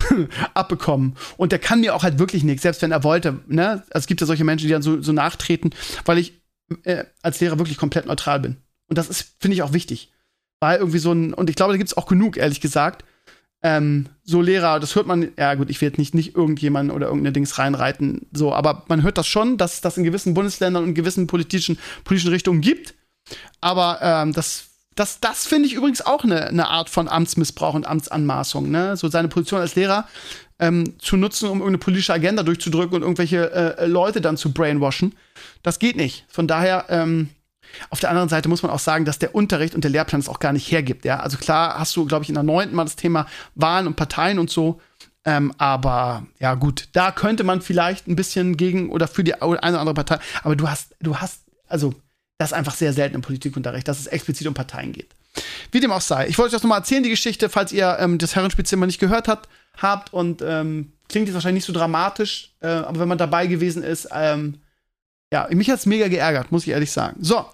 abbekommen. 0.54 1.16
Und 1.36 1.52
der 1.52 1.58
kann 1.58 1.80
mir 1.80 1.94
auch 1.94 2.02
halt 2.02 2.18
wirklich 2.18 2.44
nichts, 2.44 2.62
selbst 2.62 2.82
wenn 2.82 2.92
er 2.92 3.04
wollte. 3.04 3.40
Ne? 3.46 3.82
Also 3.90 4.00
es 4.00 4.06
gibt 4.06 4.20
ja 4.20 4.26
solche 4.26 4.44
Menschen, 4.44 4.66
die 4.66 4.72
dann 4.72 4.82
so, 4.82 5.00
so 5.00 5.12
nachtreten, 5.12 5.74
weil 6.04 6.18
ich 6.18 6.34
äh, 6.84 7.04
als 7.22 7.40
Lehrer 7.40 7.58
wirklich 7.58 7.78
komplett 7.78 8.06
neutral 8.06 8.40
bin. 8.40 8.56
Und 8.88 8.98
das 8.98 9.08
ist, 9.08 9.36
finde 9.40 9.54
ich, 9.54 9.62
auch 9.62 9.72
wichtig. 9.72 10.12
Weil 10.60 10.78
irgendwie 10.78 10.98
so 10.98 11.12
ein, 11.12 11.32
und 11.32 11.48
ich 11.48 11.56
glaube, 11.56 11.72
da 11.72 11.78
gibt 11.78 11.88
es 11.88 11.96
auch 11.96 12.06
genug, 12.06 12.36
ehrlich 12.36 12.60
gesagt, 12.60 13.04
ähm, 13.62 14.08
so 14.22 14.40
Lehrer, 14.40 14.78
das 14.78 14.94
hört 14.94 15.06
man, 15.06 15.32
ja 15.36 15.54
gut, 15.54 15.68
ich 15.70 15.80
will 15.80 15.88
jetzt 15.88 15.98
nicht, 15.98 16.14
nicht 16.14 16.36
irgendjemanden 16.36 16.94
oder 16.94 17.06
irgendeine 17.06 17.32
Dings 17.32 17.58
reinreiten, 17.58 18.26
so, 18.32 18.54
aber 18.54 18.84
man 18.88 19.02
hört 19.02 19.18
das 19.18 19.26
schon, 19.26 19.56
dass 19.56 19.80
das 19.80 19.96
in 19.96 20.04
gewissen 20.04 20.34
Bundesländern 20.34 20.84
und 20.84 20.94
gewissen 20.94 21.26
politischen, 21.26 21.78
politischen 22.04 22.30
Richtungen 22.30 22.60
gibt. 22.60 22.94
Aber 23.60 23.98
ähm, 24.00 24.32
das, 24.32 24.68
das, 24.94 25.20
das 25.20 25.46
finde 25.46 25.66
ich 25.68 25.74
übrigens 25.74 26.00
auch 26.00 26.24
eine, 26.24 26.46
eine 26.46 26.68
Art 26.68 26.88
von 26.88 27.08
Amtsmissbrauch 27.08 27.74
und 27.74 27.86
Amtsanmaßung, 27.86 28.70
ne? 28.70 28.96
So 28.96 29.08
seine 29.08 29.28
Position 29.28 29.60
als 29.60 29.74
Lehrer 29.74 30.08
ähm, 30.58 30.98
zu 30.98 31.16
nutzen, 31.16 31.46
um 31.46 31.58
irgendeine 31.58 31.78
politische 31.78 32.12
Agenda 32.12 32.42
durchzudrücken 32.42 32.96
und 32.96 33.02
irgendwelche 33.02 33.52
äh, 33.78 33.86
Leute 33.86 34.20
dann 34.20 34.36
zu 34.36 34.52
brainwashen. 34.52 35.14
Das 35.62 35.78
geht 35.78 35.96
nicht. 35.96 36.24
Von 36.28 36.46
daher, 36.46 36.86
ähm, 36.88 37.28
auf 37.90 38.00
der 38.00 38.10
anderen 38.10 38.28
Seite 38.28 38.48
muss 38.48 38.62
man 38.62 38.70
auch 38.70 38.78
sagen, 38.78 39.04
dass 39.04 39.18
der 39.18 39.34
Unterricht 39.34 39.74
und 39.74 39.84
der 39.84 39.90
Lehrplan 39.90 40.20
es 40.20 40.28
auch 40.28 40.40
gar 40.40 40.52
nicht 40.52 40.70
hergibt. 40.70 41.04
Ja? 41.04 41.20
Also 41.20 41.38
klar 41.38 41.78
hast 41.78 41.94
du, 41.96 42.06
glaube 42.06 42.22
ich, 42.24 42.28
in 42.28 42.34
der 42.34 42.44
neunten 42.44 42.74
mal 42.74 42.84
das 42.84 42.96
Thema 42.96 43.26
Wahlen 43.54 43.86
und 43.86 43.96
Parteien 43.96 44.38
und 44.38 44.50
so. 44.50 44.80
Ähm, 45.24 45.52
aber 45.58 46.26
ja, 46.38 46.54
gut, 46.54 46.88
da 46.92 47.10
könnte 47.10 47.44
man 47.44 47.60
vielleicht 47.60 48.08
ein 48.08 48.16
bisschen 48.16 48.56
gegen 48.56 48.90
oder 48.90 49.08
für 49.08 49.24
die 49.24 49.34
eine 49.34 49.50
oder 49.50 49.62
andere 49.62 49.94
Partei. 49.94 50.18
Aber 50.42 50.56
du 50.56 50.68
hast, 50.68 50.94
du 51.00 51.16
hast, 51.16 51.42
also 51.68 51.94
das 52.38 52.50
ist 52.50 52.56
einfach 52.56 52.74
sehr 52.74 52.92
selten 52.92 53.16
im 53.16 53.22
Politikunterricht, 53.22 53.86
dass 53.88 53.98
es 53.98 54.06
explizit 54.06 54.46
um 54.46 54.54
Parteien 54.54 54.92
geht. 54.92 55.08
Wie 55.70 55.80
dem 55.80 55.92
auch 55.92 56.00
sei. 56.00 56.28
Ich 56.28 56.38
wollte 56.38 56.48
euch 56.48 56.52
das 56.52 56.62
nochmal 56.62 56.78
erzählen, 56.78 57.02
die 57.02 57.10
Geschichte, 57.10 57.48
falls 57.48 57.72
ihr 57.72 57.98
ähm, 58.00 58.18
das 58.18 58.36
Herrenspielzimmer 58.36 58.86
nicht 58.86 59.00
gehört 59.00 59.28
habt, 59.28 59.48
habt 59.76 60.12
und 60.12 60.42
ähm, 60.42 60.92
klingt 61.08 61.26
jetzt 61.26 61.34
wahrscheinlich 61.34 61.66
nicht 61.66 61.66
so 61.66 61.78
dramatisch, 61.78 62.52
äh, 62.60 62.68
aber 62.68 63.00
wenn 63.00 63.08
man 63.08 63.18
dabei 63.18 63.46
gewesen 63.46 63.82
ist, 63.82 64.08
ähm, 64.12 64.60
ja, 65.32 65.48
mich 65.50 65.70
hat's 65.70 65.86
mega 65.86 66.08
geärgert, 66.08 66.52
muss 66.52 66.66
ich 66.66 66.70
ehrlich 66.70 66.90
sagen. 66.90 67.16
So. 67.20 67.44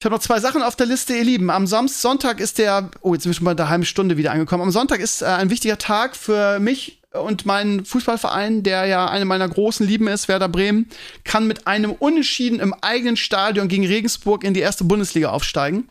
Ich 0.00 0.04
habe 0.04 0.16
noch 0.16 0.22
zwei 0.22 0.38
Sachen 0.38 0.62
auf 0.62 0.76
der 0.76 0.86
Liste, 0.86 1.14
ihr 1.14 1.24
Lieben. 1.24 1.48
Am 1.48 1.66
Samstag, 1.66 2.00
Sonntag 2.00 2.40
ist 2.40 2.58
der, 2.58 2.90
oh, 3.00 3.14
jetzt 3.14 3.22
sind 3.22 3.30
wir 3.30 3.36
schon 3.36 3.46
bei 3.46 3.54
der 3.54 3.70
halben 3.70 3.86
Stunde 3.86 4.18
wieder 4.18 4.32
angekommen. 4.32 4.64
Am 4.64 4.70
Sonntag 4.70 5.00
ist 5.00 5.22
äh, 5.22 5.26
ein 5.26 5.48
wichtiger 5.48 5.78
Tag 5.78 6.14
für 6.14 6.60
mich 6.60 7.00
und 7.14 7.46
meinen 7.46 7.84
Fußballverein, 7.84 8.62
der 8.62 8.86
ja 8.86 9.06
eine 9.08 9.24
meiner 9.24 9.48
großen 9.48 9.86
Lieben 9.86 10.08
ist, 10.08 10.28
Werder 10.28 10.48
Bremen, 10.48 10.90
kann 11.22 11.46
mit 11.46 11.66
einem 11.66 11.92
Unentschieden 11.92 12.60
im 12.60 12.74
eigenen 12.74 13.16
Stadion 13.16 13.68
gegen 13.68 13.86
Regensburg 13.86 14.44
in 14.44 14.52
die 14.52 14.60
erste 14.60 14.84
Bundesliga 14.84 15.30
aufsteigen. 15.30 15.88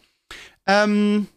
Ähm, 0.67 1.27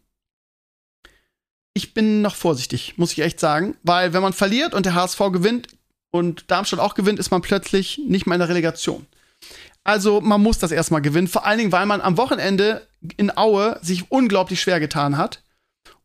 ich 1.73 1.95
bin 1.95 2.21
noch 2.21 2.35
vorsichtig, 2.35 2.95
muss 2.97 3.13
ich 3.13 3.21
echt 3.21 3.39
sagen, 3.39 3.77
weil 3.83 4.13
wenn 4.13 4.23
man 4.23 4.33
verliert 4.33 4.75
und 4.75 4.87
der 4.87 4.95
HSV 4.95 5.19
gewinnt 5.33 5.69
und 6.11 6.51
Darmstadt 6.51 6.81
auch 6.81 6.95
gewinnt, 6.95 7.19
ist 7.19 7.31
man 7.31 7.43
plötzlich 7.43 8.01
nicht 8.07 8.27
mehr 8.27 8.35
in 8.35 8.41
der 8.41 8.49
Relegation. 8.49 9.07
Also 9.87 10.21
man 10.21 10.43
muss 10.43 10.59
das 10.59 10.73
erstmal 10.73 11.01
gewinnen, 11.01 11.29
vor 11.29 11.47
allen 11.47 11.59
Dingen, 11.59 11.71
weil 11.71 11.87
man 11.87 12.01
am 12.01 12.17
Wochenende 12.17 12.85
in 13.17 13.37
Aue 13.37 13.79
sich 13.83 14.11
unglaublich 14.11 14.61
schwer 14.61 14.81
getan 14.81 15.17
hat 15.17 15.45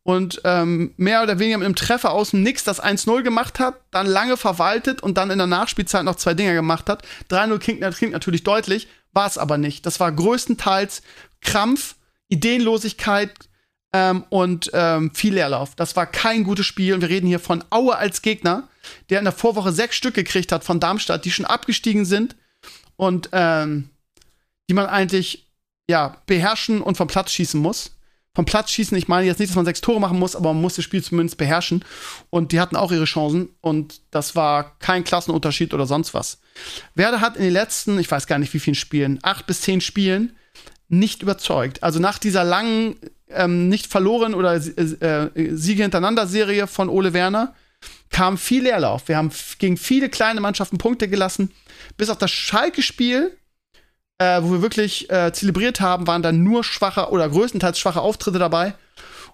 und 0.03 0.39
ähm, 0.43 0.93
mehr 0.97 1.23
oder 1.23 1.39
weniger 1.39 1.57
mit 1.57 1.65
einem 1.65 1.75
Treffer 1.75 2.11
aus 2.11 2.29
dem 2.29 2.43
Nix 2.43 2.63
das 2.63 2.79
1-0 2.79 3.23
gemacht 3.23 3.59
hat, 3.59 3.81
dann 3.89 4.05
lange 4.05 4.37
verwaltet 4.37 5.01
und 5.01 5.17
dann 5.17 5.31
in 5.31 5.39
der 5.39 5.47
Nachspielzeit 5.47 6.03
noch 6.03 6.15
zwei 6.15 6.35
Dinger 6.35 6.53
gemacht 6.53 6.89
hat. 6.89 7.01
3-0 7.31 7.57
klingt, 7.91 8.11
natürlich 8.11 8.43
deutlich, 8.43 8.87
war 9.13 9.25
es 9.25 9.39
aber 9.39 9.57
nicht. 9.57 9.83
Das 9.87 9.99
war 9.99 10.11
größtenteils 10.11 11.01
Krampf, 11.41 11.95
Ideenlosigkeit 12.29 13.31
ähm, 13.93 14.25
und 14.29 14.69
ähm, 14.75 15.09
viel 15.15 15.33
Leerlauf. 15.33 15.73
Das 15.73 15.95
war 15.95 16.05
kein 16.05 16.43
gutes 16.43 16.67
Spiel. 16.67 16.93
Und 16.93 17.01
wir 17.01 17.09
reden 17.09 17.25
hier 17.25 17.39
von 17.39 17.63
Aue 17.71 17.95
als 17.95 18.21
Gegner, 18.21 18.67
der 19.09 19.17
in 19.17 19.25
der 19.25 19.33
Vorwoche 19.33 19.71
sechs 19.71 19.95
Stück 19.95 20.13
gekriegt 20.13 20.51
hat 20.51 20.63
von 20.63 20.79
Darmstadt, 20.79 21.25
die 21.25 21.31
schon 21.31 21.45
abgestiegen 21.45 22.05
sind 22.05 22.35
und 23.01 23.29
ähm, 23.31 23.89
die 24.69 24.75
man 24.75 24.85
eigentlich 24.85 25.47
ja 25.89 26.17
beherrschen 26.27 26.83
und 26.83 26.97
vom 26.97 27.07
Platz 27.07 27.31
schießen 27.31 27.59
muss 27.59 27.95
vom 28.33 28.45
Platz 28.45 28.71
schießen. 28.71 28.97
Ich 28.97 29.07
meine 29.07 29.25
jetzt 29.27 29.39
nicht, 29.39 29.49
dass 29.49 29.55
man 29.57 29.65
sechs 29.65 29.81
Tore 29.81 29.99
machen 29.99 30.17
muss, 30.17 30.35
aber 30.35 30.53
man 30.53 30.61
muss 30.61 30.75
das 30.75 30.85
Spiel 30.85 31.03
zumindest 31.03 31.37
beherrschen. 31.37 31.83
Und 32.29 32.51
die 32.51 32.61
hatten 32.61 32.77
auch 32.77 32.91
ihre 32.91 33.03
Chancen 33.03 33.49
und 33.59 33.99
das 34.09 34.35
war 34.37 34.77
kein 34.79 35.03
Klassenunterschied 35.03 35.73
oder 35.73 35.85
sonst 35.85 36.13
was. 36.13 36.39
Werder 36.95 37.19
hat 37.19 37.35
in 37.35 37.43
den 37.43 37.51
letzten, 37.51 37.99
ich 37.99 38.09
weiß 38.09 38.27
gar 38.27 38.39
nicht 38.39 38.53
wie 38.53 38.59
vielen 38.59 38.75
Spielen, 38.75 39.19
acht 39.21 39.47
bis 39.47 39.61
zehn 39.61 39.81
Spielen 39.81 40.35
nicht 40.87 41.21
überzeugt. 41.21 41.83
Also 41.83 41.99
nach 41.99 42.19
dieser 42.19 42.45
langen, 42.45 42.95
ähm, 43.29 43.67
nicht 43.67 43.87
verloren 43.87 44.33
oder 44.33 44.55
äh, 44.55 44.59
äh, 44.59 45.55
Siege 45.55 45.83
hintereinander 45.83 46.27
Serie 46.27 46.67
von 46.67 46.87
Ole 46.87 47.13
Werner 47.13 47.53
kam 48.09 48.37
viel 48.37 48.63
Leerlauf. 48.63 49.07
Wir 49.07 49.17
haben 49.17 49.31
gegen 49.59 49.77
viele 49.77 50.09
kleine 50.09 50.41
Mannschaften 50.41 50.77
Punkte 50.77 51.07
gelassen. 51.07 51.51
Bis 51.97 52.09
auf 52.09 52.17
das 52.17 52.31
Schalke-Spiel 52.31 53.37
äh, 54.21 54.43
wo 54.43 54.51
wir 54.51 54.61
wirklich 54.61 55.09
äh, 55.09 55.33
zelebriert 55.33 55.81
haben, 55.81 56.05
waren 56.05 56.21
dann 56.21 56.43
nur 56.43 56.63
schwache 56.63 57.09
oder 57.09 57.27
größtenteils 57.27 57.79
schwache 57.79 58.01
Auftritte 58.01 58.37
dabei. 58.37 58.75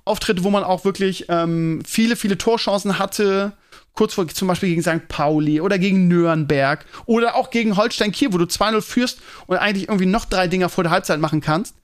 Auftritte, 0.05 0.45
wo 0.45 0.49
man 0.49 0.63
auch 0.63 0.85
wirklich 0.85 1.25
ähm, 1.27 1.81
viele, 1.85 2.15
viele 2.15 2.37
Torchancen 2.37 2.97
hatte. 2.97 3.51
Kurz 3.91 4.13
vor 4.13 4.25
zum 4.29 4.47
Beispiel 4.47 4.69
gegen 4.69 4.81
St. 4.81 5.09
Pauli 5.09 5.59
oder 5.59 5.77
gegen 5.77 6.07
Nürnberg 6.07 6.85
oder 7.05 7.35
auch 7.35 7.49
gegen 7.49 7.75
Holstein 7.75 8.13
Kiel, 8.13 8.31
wo 8.31 8.37
du 8.37 8.45
2-0 8.45 8.81
führst 8.81 9.19
und 9.47 9.57
eigentlich 9.57 9.89
irgendwie 9.89 10.05
noch 10.05 10.23
drei 10.23 10.47
Dinger 10.47 10.69
vor 10.69 10.85
der 10.85 10.91
Halbzeit 10.91 11.19
machen 11.19 11.41
kannst. 11.41 11.75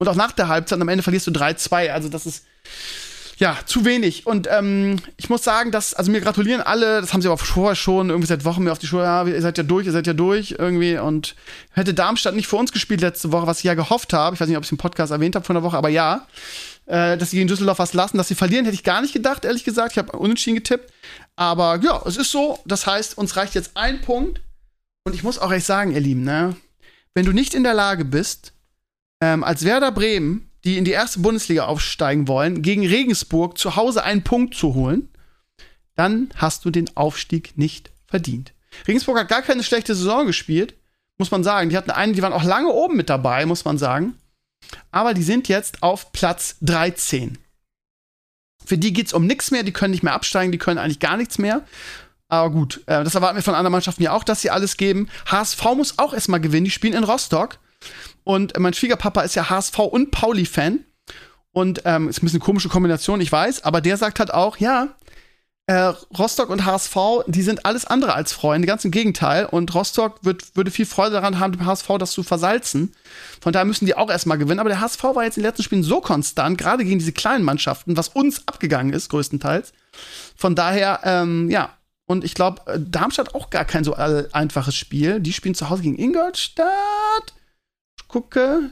Und 0.00 0.08
auch 0.08 0.16
nach 0.16 0.32
der 0.32 0.48
Halbzeit 0.48 0.80
am 0.80 0.88
Ende 0.88 1.04
verlierst 1.04 1.28
du 1.28 1.30
3-2. 1.30 1.90
Also 1.90 2.08
das 2.08 2.26
ist 2.26 2.44
ja, 3.38 3.56
zu 3.66 3.84
wenig. 3.84 4.26
Und 4.26 4.48
ähm, 4.50 4.96
ich 5.16 5.30
muss 5.30 5.44
sagen, 5.44 5.70
dass, 5.70 5.94
also 5.94 6.10
mir 6.10 6.20
gratulieren 6.20 6.60
alle, 6.60 7.00
das 7.00 7.12
haben 7.12 7.22
sie 7.22 7.28
aber 7.28 7.38
vorher 7.38 7.76
schon 7.76 8.10
irgendwie 8.10 8.26
seit 8.26 8.44
Wochen 8.44 8.64
mir 8.64 8.72
auf 8.72 8.80
die 8.80 8.88
Schuhe, 8.88 9.04
ja, 9.04 9.24
ihr 9.24 9.40
seid 9.40 9.56
ja 9.56 9.64
durch, 9.64 9.86
ihr 9.86 9.92
seid 9.92 10.08
ja 10.08 10.12
durch 10.12 10.56
irgendwie. 10.58 10.98
Und 10.98 11.36
hätte 11.70 11.94
Darmstadt 11.94 12.34
nicht 12.34 12.48
für 12.48 12.56
uns 12.56 12.72
gespielt 12.72 13.00
letzte 13.00 13.30
Woche, 13.30 13.46
was 13.46 13.58
ich 13.58 13.64
ja 13.64 13.74
gehofft 13.74 14.12
habe, 14.12 14.34
ich 14.34 14.40
weiß 14.40 14.48
nicht, 14.48 14.56
ob 14.56 14.64
ich 14.64 14.72
im 14.72 14.78
Podcast 14.78 15.12
erwähnt 15.12 15.36
habe 15.36 15.46
von 15.46 15.54
der 15.54 15.62
Woche, 15.62 15.76
aber 15.76 15.88
ja, 15.88 16.26
äh, 16.86 17.16
dass 17.16 17.30
sie 17.30 17.36
gegen 17.36 17.48
Düsseldorf 17.48 17.78
was 17.78 17.94
lassen, 17.94 18.16
dass 18.16 18.26
sie 18.26 18.34
verlieren, 18.34 18.64
hätte 18.64 18.74
ich 18.74 18.82
gar 18.82 19.00
nicht 19.02 19.12
gedacht, 19.12 19.44
ehrlich 19.44 19.62
gesagt. 19.62 19.92
Ich 19.92 19.98
habe 19.98 20.18
unentschieden 20.18 20.56
getippt. 20.56 20.92
Aber 21.36 21.78
ja, 21.80 22.02
es 22.06 22.16
ist 22.16 22.32
so. 22.32 22.58
Das 22.66 22.86
heißt, 22.86 23.16
uns 23.16 23.36
reicht 23.36 23.54
jetzt 23.54 23.72
ein 23.74 24.00
Punkt. 24.00 24.40
Und 25.04 25.14
ich 25.14 25.22
muss 25.22 25.38
auch 25.38 25.52
echt 25.52 25.66
sagen, 25.66 25.92
ihr 25.92 26.00
Lieben, 26.00 26.24
ne, 26.24 26.56
wenn 27.14 27.24
du 27.24 27.32
nicht 27.32 27.54
in 27.54 27.62
der 27.62 27.74
Lage 27.74 28.04
bist, 28.04 28.52
ähm, 29.22 29.44
als 29.44 29.64
Werder 29.64 29.92
Bremen 29.92 30.47
die 30.64 30.76
in 30.76 30.84
die 30.84 30.90
erste 30.90 31.20
Bundesliga 31.20 31.66
aufsteigen 31.66 32.28
wollen, 32.28 32.62
gegen 32.62 32.86
Regensburg 32.86 33.58
zu 33.58 33.76
Hause 33.76 34.02
einen 34.02 34.24
Punkt 34.24 34.54
zu 34.54 34.74
holen, 34.74 35.08
dann 35.94 36.30
hast 36.36 36.64
du 36.64 36.70
den 36.70 36.96
Aufstieg 36.96 37.56
nicht 37.56 37.90
verdient. 38.06 38.52
Regensburg 38.86 39.18
hat 39.18 39.28
gar 39.28 39.42
keine 39.42 39.62
schlechte 39.62 39.94
Saison 39.94 40.26
gespielt, 40.26 40.74
muss 41.16 41.30
man 41.30 41.44
sagen. 41.44 41.70
Die 41.70 41.76
hatten 41.76 41.90
einen, 41.90 42.12
die 42.12 42.22
waren 42.22 42.32
auch 42.32 42.44
lange 42.44 42.68
oben 42.68 42.96
mit 42.96 43.10
dabei, 43.10 43.46
muss 43.46 43.64
man 43.64 43.78
sagen. 43.78 44.14
Aber 44.90 45.14
die 45.14 45.22
sind 45.22 45.48
jetzt 45.48 45.82
auf 45.82 46.12
Platz 46.12 46.56
13. 46.62 47.38
Für 48.64 48.78
die 48.78 48.92
geht 48.92 49.06
es 49.06 49.12
um 49.12 49.26
nichts 49.26 49.50
mehr, 49.50 49.62
die 49.62 49.72
können 49.72 49.92
nicht 49.92 50.02
mehr 50.02 50.12
absteigen, 50.12 50.52
die 50.52 50.58
können 50.58 50.78
eigentlich 50.78 51.00
gar 51.00 51.16
nichts 51.16 51.38
mehr. 51.38 51.64
Aber 52.28 52.50
gut, 52.50 52.82
äh, 52.86 53.02
das 53.02 53.14
erwarten 53.14 53.36
wir 53.36 53.42
von 53.42 53.54
anderen 53.54 53.72
Mannschaften 53.72 54.02
ja 54.02 54.12
auch, 54.12 54.24
dass 54.24 54.42
sie 54.42 54.50
alles 54.50 54.76
geben. 54.76 55.08
HSV 55.26 55.64
muss 55.76 55.98
auch 55.98 56.12
erstmal 56.12 56.40
gewinnen, 56.40 56.64
die 56.64 56.70
spielen 56.70 56.92
in 56.92 57.04
Rostock. 57.04 57.58
Und 58.24 58.58
mein 58.58 58.74
Schwiegerpapa 58.74 59.22
ist 59.22 59.34
ja 59.34 59.48
HSV 59.48 59.78
und 59.78 60.10
Pauli-Fan. 60.10 60.84
Und 61.52 61.82
ähm, 61.86 62.08
ist 62.08 62.18
ein 62.18 62.26
bisschen 62.26 62.40
eine 62.40 62.44
komische 62.44 62.68
Kombination, 62.68 63.20
ich 63.20 63.32
weiß, 63.32 63.64
aber 63.64 63.80
der 63.80 63.96
sagt 63.96 64.20
halt 64.20 64.32
auch, 64.32 64.58
ja, 64.58 64.94
äh, 65.68 65.92
Rostock 66.18 66.48
und 66.48 66.64
HSV, 66.64 66.96
die 67.26 67.42
sind 67.42 67.66
alles 67.66 67.84
andere 67.84 68.14
als 68.14 68.32
Freunde, 68.32 68.66
ganz 68.66 68.86
im 68.86 68.90
Gegenteil. 68.90 69.44
Und 69.44 69.74
Rostock 69.74 70.24
wird, 70.24 70.56
würde 70.56 70.70
viel 70.70 70.86
Freude 70.86 71.12
daran 71.12 71.38
haben, 71.38 71.52
dem 71.52 71.66
HSV 71.66 71.86
das 71.98 72.12
zu 72.12 72.22
versalzen. 72.22 72.94
Von 73.40 73.52
daher 73.52 73.66
müssen 73.66 73.84
die 73.84 73.94
auch 73.94 74.10
erstmal 74.10 74.38
gewinnen. 74.38 74.60
Aber 74.60 74.70
der 74.70 74.80
HSV 74.80 75.02
war 75.02 75.24
jetzt 75.24 75.36
in 75.36 75.42
den 75.42 75.48
letzten 75.50 75.62
Spielen 75.62 75.82
so 75.82 76.00
konstant, 76.00 76.56
gerade 76.56 76.84
gegen 76.84 76.98
diese 76.98 77.12
kleinen 77.12 77.44
Mannschaften, 77.44 77.98
was 77.98 78.08
uns 78.08 78.48
abgegangen 78.48 78.94
ist, 78.94 79.10
größtenteils. 79.10 79.74
Von 80.36 80.54
daher, 80.54 81.00
ähm, 81.04 81.50
ja. 81.50 81.74
Und 82.06 82.24
ich 82.24 82.32
glaube, 82.32 82.62
äh, 82.66 82.78
Darmstadt 82.80 83.34
auch 83.34 83.50
gar 83.50 83.66
kein 83.66 83.84
so 83.84 83.94
einfaches 83.94 84.74
Spiel. 84.74 85.20
Die 85.20 85.34
spielen 85.34 85.54
zu 85.54 85.68
Hause 85.68 85.82
gegen 85.82 85.98
Ingolstadt 85.98 87.34
gucke, 88.08 88.70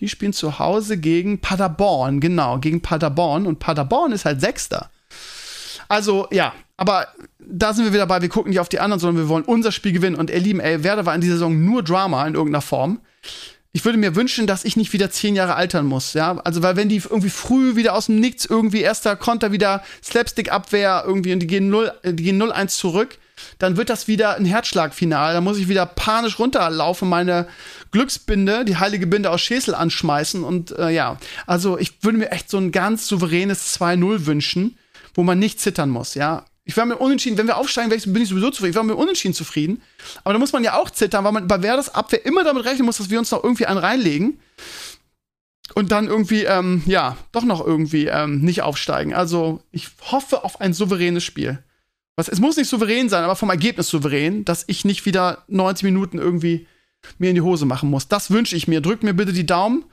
die 0.00 0.08
spielen 0.08 0.32
zu 0.32 0.58
Hause 0.58 0.98
gegen 0.98 1.40
Paderborn, 1.40 2.20
genau, 2.20 2.58
gegen 2.58 2.80
Paderborn. 2.82 3.46
Und 3.46 3.58
Paderborn 3.58 4.12
ist 4.12 4.24
halt 4.24 4.40
Sechster. 4.40 4.90
Also, 5.88 6.28
ja, 6.30 6.52
aber 6.76 7.08
da 7.38 7.72
sind 7.72 7.84
wir 7.84 7.92
wieder 7.92 8.06
bei, 8.06 8.20
wir 8.22 8.28
gucken 8.28 8.50
nicht 8.50 8.60
auf 8.60 8.68
die 8.68 8.78
anderen, 8.78 9.00
sondern 9.00 9.24
wir 9.24 9.28
wollen 9.28 9.44
unser 9.44 9.72
Spiel 9.72 9.92
gewinnen. 9.92 10.16
Und 10.16 10.30
ihr 10.30 10.38
Lieben, 10.38 10.60
ey, 10.60 10.84
Werder 10.84 11.06
war 11.06 11.14
in 11.14 11.20
dieser 11.20 11.34
Saison 11.34 11.64
nur 11.64 11.82
Drama 11.82 12.26
in 12.26 12.34
irgendeiner 12.34 12.62
Form. 12.62 13.00
Ich 13.72 13.84
würde 13.84 13.98
mir 13.98 14.14
wünschen, 14.14 14.46
dass 14.46 14.64
ich 14.64 14.76
nicht 14.76 14.92
wieder 14.92 15.10
zehn 15.10 15.34
Jahre 15.34 15.54
altern 15.54 15.86
muss, 15.86 16.14
ja. 16.14 16.38
Also, 16.38 16.62
weil 16.62 16.76
wenn 16.76 16.88
die 16.88 16.96
irgendwie 16.96 17.30
früh 17.30 17.76
wieder 17.76 17.94
aus 17.94 18.06
dem 18.06 18.20
Nichts 18.20 18.44
irgendwie 18.44 18.80
erster 18.80 19.16
Konter 19.16 19.50
wieder 19.52 19.82
Slapstick-Abwehr 20.02 21.04
irgendwie 21.06 21.32
und 21.32 21.40
die 21.40 21.46
gehen 21.46 21.68
0, 21.70 21.92
die 22.04 22.22
gehen 22.22 22.42
0-1 22.42 22.68
zurück, 22.68 23.18
dann 23.58 23.76
wird 23.76 23.90
das 23.90 24.08
wieder 24.08 24.36
ein 24.36 24.44
Herzschlagfinal. 24.44 25.34
Da 25.34 25.40
muss 25.40 25.58
ich 25.58 25.68
wieder 25.68 25.86
panisch 25.86 26.38
runterlaufen, 26.38 27.08
meine 27.08 27.48
Glücksbinde, 27.90 28.64
die 28.64 28.76
heilige 28.76 29.06
Binde 29.06 29.30
aus 29.30 29.40
Schäsel 29.40 29.74
anschmeißen. 29.74 30.44
Und 30.44 30.72
äh, 30.78 30.90
ja, 30.90 31.18
also 31.46 31.78
ich 31.78 32.02
würde 32.02 32.18
mir 32.18 32.30
echt 32.30 32.50
so 32.50 32.58
ein 32.58 32.72
ganz 32.72 33.06
souveränes 33.06 33.78
2-0 33.78 34.26
wünschen, 34.26 34.78
wo 35.14 35.22
man 35.22 35.38
nicht 35.38 35.60
zittern 35.60 35.90
muss, 35.90 36.14
ja. 36.14 36.44
Ich 36.68 36.76
wäre 36.76 36.86
mir 36.86 36.98
unentschieden, 36.98 37.38
wenn 37.38 37.46
wir 37.46 37.56
aufsteigen, 37.56 37.88
bin 37.88 38.22
ich 38.22 38.28
sowieso 38.28 38.50
zufrieden. 38.50 38.72
Ich 38.72 38.74
wäre 38.74 38.84
mir 38.84 38.94
unentschieden 38.94 39.32
zufrieden. 39.32 39.80
Aber 40.22 40.34
da 40.34 40.38
muss 40.38 40.52
man 40.52 40.62
ja 40.62 40.76
auch 40.76 40.90
zittern, 40.90 41.24
weil 41.24 41.32
man 41.32 41.48
bei 41.48 41.62
Werders 41.62 41.94
Abwehr 41.94 42.26
immer 42.26 42.44
damit 42.44 42.66
rechnen 42.66 42.84
muss, 42.84 42.98
dass 42.98 43.08
wir 43.08 43.18
uns 43.18 43.30
noch 43.30 43.42
irgendwie 43.42 43.64
einen 43.64 43.78
reinlegen. 43.78 44.38
Und 45.74 45.92
dann 45.92 46.08
irgendwie, 46.08 46.44
ähm, 46.44 46.82
ja, 46.84 47.16
doch 47.32 47.44
noch 47.44 47.66
irgendwie 47.66 48.08
ähm, 48.08 48.42
nicht 48.42 48.60
aufsteigen. 48.60 49.14
Also 49.14 49.62
ich 49.72 49.88
hoffe 50.10 50.44
auf 50.44 50.60
ein 50.60 50.74
souveränes 50.74 51.24
Spiel. 51.24 51.58
Was, 52.18 52.26
es 52.26 52.40
muss 52.40 52.56
nicht 52.56 52.68
souverän 52.68 53.08
sein, 53.08 53.22
aber 53.22 53.36
vom 53.36 53.48
Ergebnis 53.48 53.86
souverän, 53.86 54.44
dass 54.44 54.64
ich 54.66 54.84
nicht 54.84 55.06
wieder 55.06 55.44
90 55.46 55.84
Minuten 55.84 56.18
irgendwie 56.18 56.66
mir 57.18 57.28
in 57.28 57.36
die 57.36 57.42
Hose 57.42 57.64
machen 57.64 57.90
muss. 57.90 58.08
Das 58.08 58.32
wünsche 58.32 58.56
ich 58.56 58.66
mir. 58.66 58.80
Drückt 58.80 59.04
mir 59.04 59.14
bitte 59.14 59.32
die 59.32 59.46
Daumen. 59.46 59.84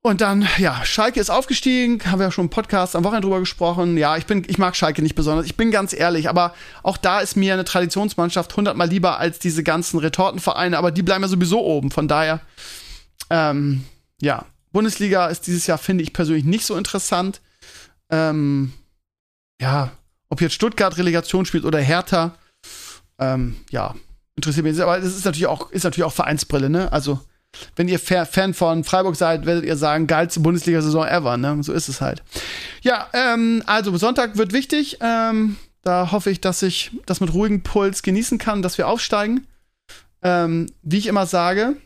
Und 0.00 0.22
dann, 0.22 0.48
ja, 0.56 0.82
Schalke 0.86 1.20
ist 1.20 1.28
aufgestiegen, 1.28 2.00
haben 2.06 2.20
wir 2.20 2.28
ja 2.28 2.32
schon 2.32 2.46
im 2.46 2.50
Podcast 2.50 2.96
am 2.96 3.04
Wochenende 3.04 3.26
drüber 3.26 3.40
gesprochen. 3.40 3.98
Ja, 3.98 4.16
ich 4.16 4.24
bin, 4.24 4.44
ich 4.48 4.56
mag 4.56 4.76
Schalke 4.76 5.02
nicht 5.02 5.14
besonders. 5.14 5.44
Ich 5.44 5.58
bin 5.58 5.70
ganz 5.70 5.92
ehrlich, 5.92 6.30
aber 6.30 6.54
auch 6.82 6.96
da 6.96 7.20
ist 7.20 7.36
mir 7.36 7.52
eine 7.52 7.66
Traditionsmannschaft 7.66 8.56
hundertmal 8.56 8.88
lieber 8.88 9.18
als 9.18 9.38
diese 9.38 9.62
ganzen 9.62 9.98
Retortenvereine, 9.98 10.78
aber 10.78 10.90
die 10.90 11.02
bleiben 11.02 11.20
ja 11.20 11.28
sowieso 11.28 11.62
oben. 11.62 11.90
Von 11.90 12.08
daher, 12.08 12.40
ähm, 13.28 13.84
ja, 14.22 14.46
Bundesliga 14.72 15.26
ist 15.26 15.46
dieses 15.48 15.66
Jahr, 15.66 15.76
finde 15.76 16.02
ich 16.02 16.14
persönlich 16.14 16.46
nicht 16.46 16.64
so 16.64 16.76
interessant. 16.76 17.42
Ähm, 18.08 18.72
ja, 19.60 19.92
ob 20.28 20.40
jetzt 20.40 20.54
Stuttgart 20.54 20.96
Relegation 20.96 21.46
spielt 21.46 21.64
oder 21.64 21.78
Hertha, 21.78 22.34
ähm, 23.18 23.56
ja, 23.70 23.94
interessiert 24.36 24.64
mich. 24.64 24.80
Aber 24.82 24.98
das 24.98 25.16
ist 25.16 25.24
natürlich 25.24 25.46
auch, 25.46 25.70
ist 25.70 25.84
natürlich 25.84 26.04
auch 26.04 26.12
Vereinsbrille, 26.12 26.68
ne? 26.68 26.92
Also, 26.92 27.20
wenn 27.76 27.86
ihr 27.86 28.00
Fan 28.00 28.52
von 28.52 28.82
Freiburg 28.82 29.14
seid, 29.14 29.46
werdet 29.46 29.64
ihr 29.64 29.76
sagen, 29.76 30.08
geilste 30.08 30.40
Bundesliga-Saison 30.40 31.06
ever, 31.06 31.36
ne? 31.36 31.58
So 31.62 31.72
ist 31.72 31.88
es 31.88 32.00
halt. 32.00 32.22
Ja, 32.82 33.08
ähm, 33.12 33.62
also 33.66 33.96
Sonntag 33.96 34.36
wird 34.36 34.52
wichtig. 34.52 34.98
Ähm, 35.00 35.56
da 35.82 36.10
hoffe 36.10 36.30
ich, 36.30 36.40
dass 36.40 36.62
ich 36.62 36.90
das 37.06 37.20
mit 37.20 37.32
ruhigem 37.32 37.62
Puls 37.62 38.02
genießen 38.02 38.38
kann, 38.38 38.62
dass 38.62 38.78
wir 38.78 38.88
aufsteigen. 38.88 39.46
ähm, 40.24 40.66
wie 40.82 40.98
ich 40.98 41.06
immer 41.06 41.26
sage, 41.26 41.76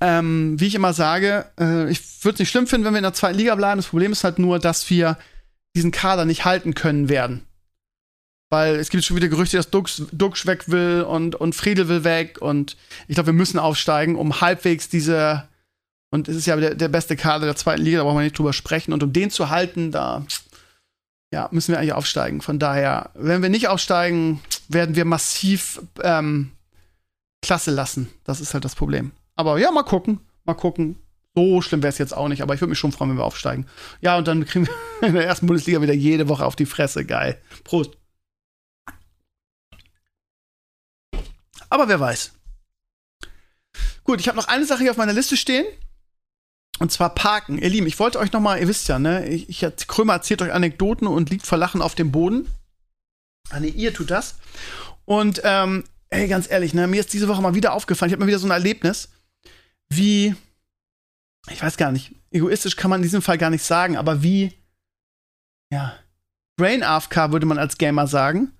ähm, 0.00 0.60
wie 0.60 0.66
ich 0.66 0.74
immer 0.74 0.92
sage, 0.92 1.46
äh, 1.58 1.90
ich 1.90 2.24
würde 2.24 2.34
es 2.34 2.38
nicht 2.40 2.50
schlimm 2.50 2.66
finden, 2.66 2.84
wenn 2.84 2.94
wir 2.94 2.98
in 2.98 3.04
der 3.04 3.14
zweiten 3.14 3.38
Liga 3.38 3.54
bleiben. 3.54 3.78
Das 3.78 3.88
Problem 3.88 4.12
ist 4.12 4.24
halt 4.24 4.38
nur, 4.38 4.58
dass 4.58 4.88
wir 4.90 5.16
diesen 5.74 5.90
Kader 5.90 6.24
nicht 6.24 6.44
halten 6.44 6.74
können 6.74 7.08
werden. 7.08 7.46
Weil 8.50 8.76
es 8.76 8.90
gibt 8.90 9.04
schon 9.04 9.16
wieder 9.16 9.28
Gerüchte, 9.28 9.56
dass 9.56 9.70
Dux, 9.70 10.02
Dux 10.12 10.46
weg 10.46 10.68
will 10.68 11.02
und, 11.02 11.34
und 11.34 11.54
Friedel 11.54 11.88
will 11.88 12.04
weg. 12.04 12.38
Und 12.40 12.76
ich 13.08 13.14
glaube, 13.14 13.28
wir 13.28 13.32
müssen 13.32 13.58
aufsteigen, 13.58 14.16
um 14.16 14.40
halbwegs 14.40 14.88
diese. 14.88 15.48
Und 16.10 16.28
es 16.28 16.36
ist 16.36 16.46
ja 16.46 16.56
der, 16.56 16.74
der 16.74 16.88
beste 16.88 17.16
Kader 17.16 17.46
der 17.46 17.56
zweiten 17.56 17.82
Liga, 17.82 17.98
da 17.98 18.04
brauchen 18.04 18.18
wir 18.18 18.22
nicht 18.22 18.38
drüber 18.38 18.52
sprechen. 18.52 18.92
Und 18.92 19.02
um 19.02 19.12
den 19.12 19.30
zu 19.30 19.50
halten, 19.50 19.90
da 19.90 20.24
ja, 21.32 21.48
müssen 21.50 21.72
wir 21.72 21.78
eigentlich 21.78 21.92
aufsteigen. 21.92 22.40
Von 22.40 22.58
daher, 22.58 23.10
wenn 23.14 23.42
wir 23.42 23.48
nicht 23.48 23.68
aufsteigen, 23.68 24.40
werden 24.68 24.94
wir 24.94 25.04
massiv 25.04 25.82
ähm, 26.02 26.52
Klasse 27.42 27.72
lassen. 27.72 28.08
Das 28.24 28.40
ist 28.40 28.54
halt 28.54 28.64
das 28.64 28.76
Problem. 28.76 29.12
Aber 29.36 29.58
ja, 29.58 29.70
mal 29.70 29.82
gucken. 29.82 30.20
Mal 30.44 30.54
gucken. 30.54 30.98
So 31.34 31.60
schlimm 31.60 31.82
wäre 31.82 31.92
es 31.92 31.98
jetzt 31.98 32.16
auch 32.16 32.28
nicht, 32.28 32.42
aber 32.42 32.54
ich 32.54 32.60
würde 32.60 32.70
mich 32.70 32.78
schon 32.78 32.92
freuen, 32.92 33.10
wenn 33.10 33.18
wir 33.18 33.24
aufsteigen. 33.24 33.66
Ja, 34.00 34.16
und 34.16 34.26
dann 34.26 34.46
kriegen 34.46 34.66
wir 34.66 34.74
in 35.08 35.14
der 35.14 35.26
ersten 35.26 35.46
Bundesliga 35.46 35.82
wieder 35.82 35.92
jede 35.92 36.28
Woche 36.28 36.46
auf 36.46 36.56
die 36.56 36.66
Fresse. 36.66 37.04
Geil. 37.04 37.40
Prost. 37.62 37.98
Aber 41.68 41.88
wer 41.88 42.00
weiß. 42.00 42.32
Gut, 44.04 44.20
ich 44.20 44.28
habe 44.28 44.36
noch 44.36 44.48
eine 44.48 44.64
Sache 44.64 44.82
hier 44.82 44.92
auf 44.92 44.96
meiner 44.96 45.12
Liste 45.12 45.36
stehen. 45.36 45.66
Und 46.78 46.92
zwar 46.92 47.14
Parken. 47.14 47.58
Ihr 47.58 47.68
Lieben, 47.68 47.86
ich 47.86 47.98
wollte 47.98 48.18
euch 48.18 48.32
noch 48.32 48.40
mal, 48.40 48.60
ihr 48.60 48.68
wisst 48.68 48.88
ja, 48.88 48.98
ne, 48.98 49.28
ich, 49.28 49.48
ich 49.48 49.86
Krömer 49.86 50.14
erzählt 50.14 50.42
euch 50.42 50.52
Anekdoten 50.52 51.06
und 51.06 51.30
liegt 51.30 51.46
vor 51.46 51.58
Lachen 51.58 51.82
auf 51.82 51.94
dem 51.94 52.12
Boden. 52.12 52.48
Ah, 53.50 53.60
ne, 53.60 53.68
ihr 53.68 53.92
tut 53.92 54.10
das. 54.10 54.36
Und, 55.04 55.40
ähm, 55.44 55.84
ey, 56.10 56.28
ganz 56.28 56.50
ehrlich, 56.50 56.74
ne, 56.74 56.86
mir 56.86 57.00
ist 57.00 57.12
diese 57.12 57.28
Woche 57.28 57.42
mal 57.42 57.54
wieder 57.54 57.72
aufgefallen, 57.72 58.10
ich 58.10 58.12
habe 58.12 58.20
mal 58.24 58.28
wieder 58.28 58.38
so 58.38 58.46
ein 58.46 58.50
Erlebnis, 58.50 59.08
wie, 59.88 60.34
ich 61.50 61.62
weiß 61.62 61.76
gar 61.76 61.92
nicht, 61.92 62.14
egoistisch 62.30 62.76
kann 62.76 62.90
man 62.90 63.00
in 63.00 63.04
diesem 63.04 63.22
Fall 63.22 63.38
gar 63.38 63.50
nicht 63.50 63.64
sagen, 63.64 63.96
aber 63.96 64.22
wie, 64.22 64.52
ja, 65.70 65.96
Brain 66.56 66.82
AFK 66.82 67.32
würde 67.32 67.46
man 67.46 67.58
als 67.58 67.78
Gamer 67.78 68.06
sagen. 68.06 68.52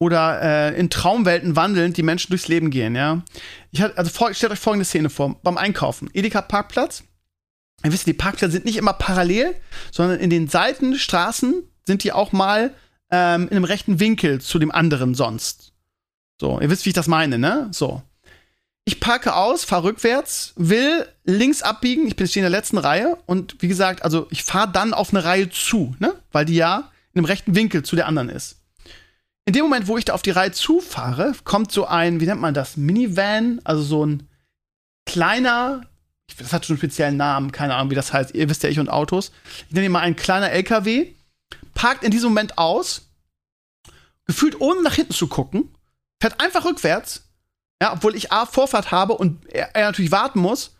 Oder 0.00 0.40
äh, 0.42 0.78
in 0.78 0.90
Traumwelten 0.90 1.56
wandelnd 1.56 1.96
die 1.96 2.04
Menschen 2.04 2.30
durchs 2.30 2.46
Leben 2.46 2.70
gehen, 2.70 2.94
ja. 2.94 3.24
Ich 3.72 3.82
hatte, 3.82 3.98
also 3.98 4.10
stellt 4.32 4.52
euch 4.52 4.58
folgende 4.58 4.84
Szene 4.84 5.10
vor, 5.10 5.40
beim 5.42 5.58
Einkaufen. 5.58 6.08
Edeka 6.12 6.40
Parkplatz. 6.40 7.02
Ihr 7.84 7.92
wisst, 7.92 8.06
die 8.06 8.12
Parkplätze 8.12 8.52
sind 8.52 8.64
nicht 8.64 8.76
immer 8.76 8.92
parallel, 8.92 9.56
sondern 9.90 10.20
in 10.20 10.30
den 10.30 10.48
Seitenstraßen 10.48 11.62
sind 11.86 12.04
die 12.04 12.12
auch 12.12 12.32
mal 12.32 12.74
ähm, 13.10 13.44
in 13.44 13.56
einem 13.56 13.64
rechten 13.64 13.98
Winkel 13.98 14.40
zu 14.40 14.58
dem 14.60 14.70
anderen 14.70 15.14
sonst. 15.14 15.72
So, 16.40 16.60
ihr 16.60 16.70
wisst, 16.70 16.84
wie 16.84 16.90
ich 16.90 16.94
das 16.94 17.08
meine, 17.08 17.38
ne? 17.38 17.68
So. 17.72 18.02
Ich 18.88 19.00
parke 19.00 19.34
aus, 19.34 19.64
fahre 19.64 19.84
rückwärts, 19.84 20.54
will 20.56 21.06
links 21.24 21.60
abbiegen, 21.60 22.06
ich 22.06 22.16
bin 22.16 22.26
in 22.26 22.40
der 22.40 22.48
letzten 22.48 22.78
Reihe. 22.78 23.18
Und 23.26 23.60
wie 23.60 23.68
gesagt, 23.68 24.02
also 24.02 24.26
ich 24.30 24.44
fahre 24.44 24.72
dann 24.72 24.94
auf 24.94 25.10
eine 25.10 25.24
Reihe 25.24 25.50
zu, 25.50 25.94
ne? 25.98 26.14
Weil 26.32 26.46
die 26.46 26.54
ja 26.54 26.90
in 27.12 27.18
einem 27.18 27.26
rechten 27.26 27.54
Winkel 27.54 27.82
zu 27.82 27.96
der 27.96 28.06
anderen 28.06 28.30
ist. 28.30 28.62
In 29.44 29.52
dem 29.52 29.64
Moment, 29.64 29.88
wo 29.88 29.98
ich 29.98 30.06
da 30.06 30.14
auf 30.14 30.22
die 30.22 30.30
Reihe 30.30 30.52
zufahre, 30.52 31.34
kommt 31.44 31.70
so 31.70 31.84
ein, 31.84 32.20
wie 32.20 32.24
nennt 32.24 32.40
man 32.40 32.54
das, 32.54 32.78
Minivan, 32.78 33.60
also 33.62 33.82
so 33.82 34.06
ein 34.06 34.26
kleiner, 35.04 35.82
das 36.38 36.54
hat 36.54 36.64
schon 36.64 36.76
einen 36.76 36.78
speziellen 36.78 37.18
Namen, 37.18 37.52
keine 37.52 37.74
Ahnung, 37.74 37.90
wie 37.90 37.94
das 37.94 38.14
heißt, 38.14 38.34
ihr 38.34 38.48
wisst 38.48 38.62
ja, 38.62 38.70
ich 38.70 38.80
und 38.80 38.88
Autos. 38.88 39.32
Ich 39.68 39.74
nenne 39.74 39.84
ihn 39.84 39.92
mal 39.92 40.00
ein 40.00 40.16
kleiner 40.16 40.50
LKW, 40.50 41.12
parkt 41.74 42.04
in 42.04 42.10
diesem 42.10 42.30
Moment 42.30 42.56
aus, 42.56 43.10
gefühlt 44.24 44.58
ohne 44.62 44.80
nach 44.80 44.94
hinten 44.94 45.12
zu 45.12 45.26
gucken, 45.26 45.74
fährt 46.22 46.40
einfach 46.40 46.64
rückwärts, 46.64 47.27
ja, 47.82 47.92
obwohl 47.92 48.14
ich 48.16 48.32
A, 48.32 48.46
Vorfahrt 48.46 48.90
habe 48.90 49.14
und 49.14 49.46
er, 49.52 49.74
er 49.74 49.86
natürlich 49.86 50.10
warten 50.10 50.40
muss. 50.40 50.74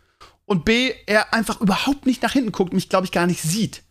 Und 0.45 0.65
B, 0.65 0.93
er 1.05 1.33
einfach 1.33 1.61
überhaupt 1.61 2.07
nicht 2.07 2.23
nach 2.23 2.33
hinten 2.33 2.51
guckt, 2.51 2.73
mich, 2.73 2.89
glaube 2.89 3.05
ich, 3.05 3.11
gar 3.11 3.27
nicht 3.27 3.41
sieht. 3.41 3.83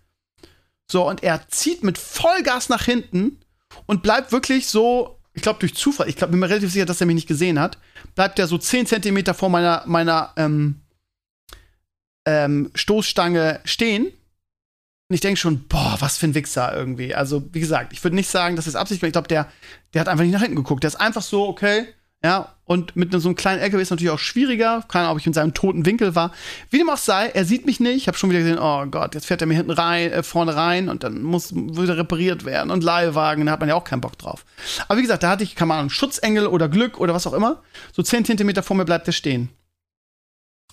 So, 0.90 1.09
und 1.09 1.22
er 1.22 1.46
zieht 1.48 1.84
mit 1.84 1.98
Vollgas 1.98 2.68
nach 2.68 2.84
hinten 2.84 3.38
und 3.86 4.02
bleibt 4.02 4.32
wirklich 4.32 4.66
so, 4.66 5.20
ich 5.34 5.42
glaube, 5.42 5.61
durch 5.61 5.74
Zufall, 5.74 6.09
ich 6.09 6.16
glaube, 6.16 6.32
bin 6.32 6.40
mir 6.40 6.48
relativ 6.48 6.72
sicher, 6.72 6.86
dass 6.86 7.00
er 7.00 7.06
mich 7.06 7.14
nicht 7.14 7.28
gesehen 7.28 7.61
hat, 7.61 7.78
bleibt 8.14 8.38
er 8.38 8.48
so 8.48 8.59
10 8.59 8.86
Zentimeter 8.86 9.34
vor 9.34 9.50
meiner, 9.50 9.84
meiner 9.86 10.32
ähm, 10.36 10.80
ähm, 12.26 12.70
Stoßstange 12.74 13.61
stehen. 13.64 14.06
Und 14.06 15.14
ich 15.14 15.20
denke 15.20 15.38
schon, 15.38 15.68
boah, 15.68 15.96
was 16.00 16.18
für 16.18 16.26
ein 16.26 16.34
Wichser 16.34 16.74
irgendwie. 16.74 17.14
Also, 17.14 17.48
wie 17.54 17.61
gesagt, 17.61 17.92
ich 17.92 18.02
würde 18.02 18.16
nicht 18.16 18.28
sagen, 18.28 18.56
dass 18.56 18.66
es 18.66 18.76
Absicht 18.76 19.00
war. 19.00 19.06
Ich 19.06 19.12
glaube, 19.12 19.28
der, 19.28 19.50
der 19.94 20.00
hat 20.00 20.09
einfach 20.09 20.24
nicht 20.24 20.34
nach 20.34 20.42
hinten 20.42 20.56
geguckt. 20.56 20.82
Der 20.82 20.88
ist 20.88 20.96
einfach 20.96 21.22
so, 21.22 21.46
okay, 21.46 21.86
ja, 22.25 22.53
und 22.64 22.97
mit 22.97 23.12
so 23.12 23.29
einem 23.29 23.37
kleinen 23.37 23.61
LKW 23.62 23.81
ist 23.81 23.91
natürlich 23.91 24.11
auch 24.11 24.19
schwieriger. 24.19 24.85
Keine 24.89 25.05
Ahnung, 25.05 25.12
ob 25.12 25.21
ich 25.21 25.27
in 25.27 25.33
seinem 25.33 25.55
toten 25.55 25.87
Winkel 25.87 26.16
war. 26.16 26.33
Wie 26.69 26.79
dem 26.79 26.91
auch 26.91 26.99
sei, 26.99 27.29
er 27.29 27.45
sieht 27.45 27.64
mich 27.64 27.79
nicht. 27.79 27.97
Ich 27.97 28.09
habe 28.09 28.19
schon 28.19 28.29
wieder 28.29 28.41
gesehen, 28.41 28.59
oh 28.59 28.85
Gott, 28.87 29.14
jetzt 29.14 29.27
fährt 29.27 29.41
er 29.41 29.47
mir 29.47 29.55
hinten 29.55 29.71
rein, 29.71 30.11
äh, 30.11 30.23
vorne 30.25 30.57
rein 30.57 30.89
und 30.89 31.05
dann 31.05 31.23
muss 31.23 31.55
wieder 31.55 31.97
repariert 31.97 32.45
werden 32.45 32.71
und 32.71 32.83
Leihwagen, 32.83 33.47
da 33.47 33.53
hat 33.53 33.61
man 33.61 33.69
ja 33.69 33.77
auch 33.77 33.85
keinen 33.85 34.01
Bock 34.01 34.19
drauf. 34.19 34.45
Aber 34.89 34.99
wie 34.99 35.03
gesagt, 35.03 35.23
da 35.23 35.31
hatte 35.31 35.45
ich, 35.45 35.55
keine 35.55 35.75
Ahnung, 35.75 35.91
Schutzengel 35.91 36.49
oder 36.49 36.69
Glück 36.69 36.99
oder 36.99 37.14
was 37.14 37.27
auch 37.27 37.33
immer. 37.33 37.62
So 37.93 38.03
10 38.03 38.25
Zentimeter 38.25 38.62
vor 38.62 38.77
mir 38.77 38.85
bleibt 38.85 39.07
er 39.07 39.12
stehen. 39.12 39.49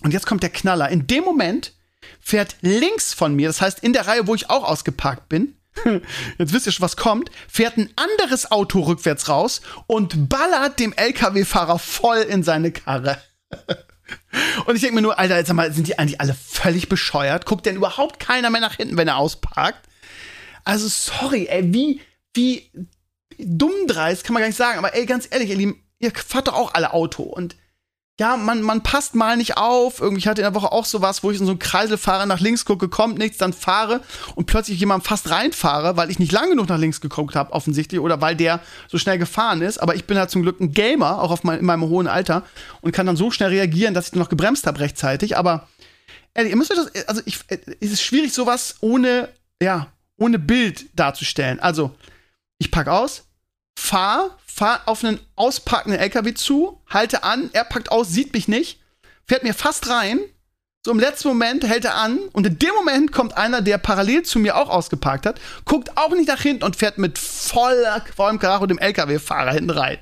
Und 0.02 0.12
jetzt 0.12 0.26
kommt 0.26 0.42
der 0.42 0.50
Knaller. 0.50 0.90
In 0.90 1.06
dem 1.06 1.24
Moment 1.24 1.72
fährt 2.20 2.56
links 2.60 3.14
von 3.14 3.34
mir, 3.34 3.48
das 3.48 3.60
heißt 3.60 3.82
in 3.82 3.92
der 3.92 4.06
Reihe, 4.06 4.26
wo 4.26 4.34
ich 4.34 4.50
auch 4.50 4.64
ausgeparkt 4.64 5.28
bin, 5.28 5.55
jetzt 6.38 6.52
wisst 6.52 6.66
ihr 6.66 6.72
schon, 6.72 6.84
was 6.84 6.96
kommt, 6.96 7.30
fährt 7.48 7.76
ein 7.76 7.90
anderes 7.96 8.50
Auto 8.50 8.80
rückwärts 8.80 9.28
raus 9.28 9.60
und 9.86 10.28
ballert 10.28 10.78
dem 10.80 10.92
LKW-Fahrer 10.92 11.78
voll 11.78 12.18
in 12.18 12.42
seine 12.42 12.72
Karre. 12.72 13.18
Und 14.66 14.76
ich 14.76 14.82
denke 14.82 14.96
mir 14.96 15.02
nur, 15.02 15.18
Alter, 15.18 15.36
jetzt 15.36 15.52
mal, 15.52 15.72
sind 15.72 15.88
die 15.88 15.98
eigentlich 15.98 16.20
alle 16.20 16.34
völlig 16.34 16.88
bescheuert? 16.88 17.46
Guckt 17.46 17.66
denn 17.66 17.76
überhaupt 17.76 18.20
keiner 18.20 18.50
mehr 18.50 18.60
nach 18.60 18.76
hinten, 18.76 18.96
wenn 18.96 19.08
er 19.08 19.16
ausparkt? 19.16 19.88
Also, 20.64 20.88
sorry, 20.88 21.46
ey, 21.46 21.72
wie, 21.72 22.00
wie 22.34 22.70
dumm 23.38 23.86
dreist 23.86 24.24
kann 24.24 24.34
man 24.34 24.42
gar 24.42 24.48
nicht 24.48 24.56
sagen. 24.56 24.78
Aber 24.78 24.94
ey, 24.94 25.06
ganz 25.06 25.28
ehrlich, 25.30 25.50
ihr 25.50 25.56
Lieben, 25.56 25.82
ihr 25.98 26.12
fahrt 26.14 26.48
doch 26.48 26.54
auch 26.54 26.74
alle 26.74 26.92
Auto. 26.92 27.22
Und 27.22 27.56
ja, 28.18 28.38
man, 28.38 28.62
man 28.62 28.82
passt 28.82 29.14
mal 29.14 29.36
nicht 29.36 29.58
auf. 29.58 30.00
Irgendwie 30.00 30.26
hatte 30.26 30.40
in 30.40 30.46
der 30.46 30.54
Woche 30.54 30.72
auch 30.72 30.86
sowas, 30.86 31.22
wo 31.22 31.30
ich 31.30 31.38
in 31.38 31.44
so 31.44 31.52
einen 31.52 31.58
Kreisel 31.58 31.98
fahre, 31.98 32.26
nach 32.26 32.40
links 32.40 32.64
gucke, 32.64 32.88
kommt 32.88 33.18
nichts, 33.18 33.36
dann 33.36 33.52
fahre 33.52 34.00
und 34.34 34.46
plötzlich 34.46 34.80
jemand 34.80 35.04
fast 35.04 35.28
reinfahre, 35.30 35.98
weil 35.98 36.10
ich 36.10 36.18
nicht 36.18 36.32
lang 36.32 36.48
genug 36.48 36.68
nach 36.68 36.78
links 36.78 37.02
geguckt 37.02 37.36
habe, 37.36 37.52
offensichtlich, 37.52 38.00
oder 38.00 38.20
weil 38.22 38.34
der 38.34 38.60
so 38.88 38.96
schnell 38.96 39.18
gefahren 39.18 39.60
ist. 39.60 39.78
Aber 39.78 39.94
ich 39.96 40.06
bin 40.06 40.18
halt 40.18 40.30
zum 40.30 40.42
Glück 40.42 40.60
ein 40.60 40.72
Gamer, 40.72 41.20
auch 41.20 41.30
auf 41.30 41.44
mein, 41.44 41.58
in 41.58 41.66
meinem 41.66 41.82
hohen 41.82 42.06
Alter, 42.06 42.42
und 42.80 42.92
kann 42.92 43.04
dann 43.04 43.16
so 43.16 43.30
schnell 43.30 43.50
reagieren, 43.50 43.92
dass 43.92 44.08
ich 44.08 44.14
noch 44.14 44.30
gebremst 44.30 44.66
habe 44.66 44.80
rechtzeitig. 44.80 45.36
Aber 45.36 45.68
ehrlich, 46.32 46.52
ihr 46.52 46.56
müsst 46.56 46.70
euch 46.70 46.78
das, 46.78 47.08
also 47.08 47.20
ich, 47.26 47.40
es 47.48 47.92
ist 47.92 48.02
schwierig, 48.02 48.32
sowas 48.32 48.76
ohne, 48.80 49.28
ja, 49.60 49.88
ohne 50.16 50.38
Bild 50.38 50.86
darzustellen. 50.98 51.60
Also, 51.60 51.94
ich 52.56 52.70
pack 52.70 52.88
aus, 52.88 53.24
fahr, 53.78 54.38
fahr 54.56 54.80
auf 54.86 55.04
einen 55.04 55.20
auspackenden 55.36 56.00
LKW 56.00 56.32
zu, 56.32 56.80
halte 56.88 57.24
an, 57.24 57.50
er 57.52 57.64
packt 57.64 57.92
aus, 57.92 58.08
sieht 58.08 58.32
mich 58.32 58.48
nicht, 58.48 58.80
fährt 59.26 59.42
mir 59.42 59.52
fast 59.52 59.90
rein. 59.90 60.18
So 60.82 60.92
im 60.92 61.00
letzten 61.00 61.28
Moment 61.28 61.64
hält 61.64 61.84
er 61.84 61.96
an 61.96 62.18
und 62.32 62.46
in 62.46 62.58
dem 62.58 62.74
Moment 62.74 63.12
kommt 63.12 63.36
einer, 63.36 63.60
der 63.60 63.76
parallel 63.76 64.22
zu 64.22 64.38
mir 64.38 64.56
auch 64.56 64.70
ausgeparkt 64.70 65.26
hat, 65.26 65.40
guckt 65.66 65.98
auch 65.98 66.10
nicht 66.10 66.28
nach 66.28 66.40
hinten 66.40 66.64
und 66.64 66.76
fährt 66.76 66.96
mit 66.96 67.18
voller 67.18 68.02
vollem 68.14 68.38
Karacho 68.38 68.66
dem 68.66 68.78
LKW-Fahrer 68.78 69.52
hinten 69.52 69.70
rein. 69.70 69.98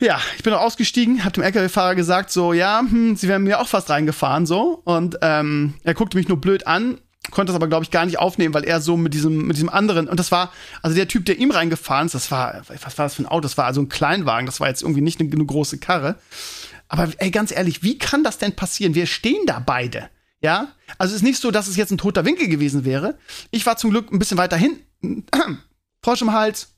Ja, 0.00 0.20
ich 0.36 0.42
bin 0.42 0.52
auch 0.52 0.62
ausgestiegen, 0.62 1.24
hab 1.24 1.32
dem 1.34 1.44
LKW-Fahrer 1.44 1.94
gesagt, 1.94 2.30
so, 2.30 2.52
ja, 2.54 2.80
hm, 2.80 3.14
sie 3.14 3.28
wären 3.28 3.44
mir 3.44 3.60
auch 3.60 3.68
fast 3.68 3.88
reingefahren, 3.88 4.46
so. 4.46 4.82
Und 4.84 5.18
ähm, 5.22 5.74
er 5.84 5.94
guckte 5.94 6.16
mich 6.16 6.28
nur 6.28 6.40
blöd 6.40 6.66
an, 6.66 6.98
konnte 7.30 7.52
das 7.52 7.56
aber, 7.56 7.68
glaube 7.68 7.84
ich, 7.84 7.90
gar 7.90 8.06
nicht 8.06 8.18
aufnehmen, 8.18 8.54
weil 8.54 8.64
er 8.64 8.80
so 8.80 8.96
mit 8.96 9.14
diesem, 9.14 9.46
mit 9.46 9.56
diesem 9.56 9.68
anderen, 9.68 10.08
und 10.08 10.18
das 10.18 10.30
war, 10.32 10.52
also 10.82 10.96
der 10.96 11.08
Typ, 11.08 11.24
der 11.24 11.38
ihm 11.38 11.50
reingefahren 11.50 12.06
ist, 12.06 12.14
das 12.14 12.30
war, 12.30 12.62
was 12.68 12.98
war 12.98 13.06
das 13.06 13.14
für 13.14 13.22
ein 13.22 13.26
Auto? 13.26 13.40
Das 13.40 13.58
war 13.58 13.64
also 13.64 13.80
ein 13.80 13.88
Kleinwagen, 13.88 14.46
das 14.46 14.60
war 14.60 14.68
jetzt 14.68 14.82
irgendwie 14.82 15.00
nicht 15.00 15.20
eine, 15.20 15.30
eine 15.30 15.44
große 15.44 15.78
Karre. 15.78 16.16
Aber 16.88 17.08
ey, 17.18 17.30
ganz 17.30 17.50
ehrlich, 17.50 17.82
wie 17.82 17.98
kann 17.98 18.22
das 18.22 18.38
denn 18.38 18.54
passieren? 18.54 18.94
Wir 18.94 19.06
stehen 19.06 19.44
da 19.46 19.58
beide. 19.58 20.08
Ja? 20.40 20.68
Also 20.98 21.12
es 21.12 21.22
ist 21.22 21.26
nicht 21.26 21.40
so, 21.40 21.50
dass 21.50 21.66
es 21.66 21.76
jetzt 21.76 21.90
ein 21.90 21.98
toter 21.98 22.24
Winkel 22.24 22.48
gewesen 22.48 22.84
wäre. 22.84 23.18
Ich 23.50 23.66
war 23.66 23.76
zum 23.76 23.90
Glück 23.90 24.12
ein 24.12 24.18
bisschen 24.18 24.38
weiter 24.38 24.56
hinten. 24.56 25.26
Frosch 26.02 26.22
im 26.22 26.32
Hals. 26.32 26.68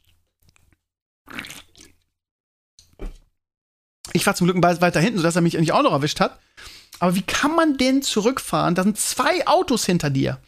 Ich 4.14 4.26
war 4.26 4.34
zum 4.34 4.46
Glück 4.46 4.62
weiter 4.62 5.00
hinten, 5.00 5.18
sodass 5.18 5.36
er 5.36 5.42
mich 5.42 5.54
nicht 5.54 5.72
auch 5.72 5.82
noch 5.82 5.92
erwischt 5.92 6.20
hat. 6.20 6.38
Aber 6.98 7.14
wie 7.14 7.22
kann 7.22 7.54
man 7.54 7.76
denn 7.76 8.02
zurückfahren? 8.02 8.74
Da 8.74 8.82
sind 8.82 8.98
zwei 8.98 9.46
Autos 9.46 9.84
hinter 9.84 10.10
dir. 10.10 10.40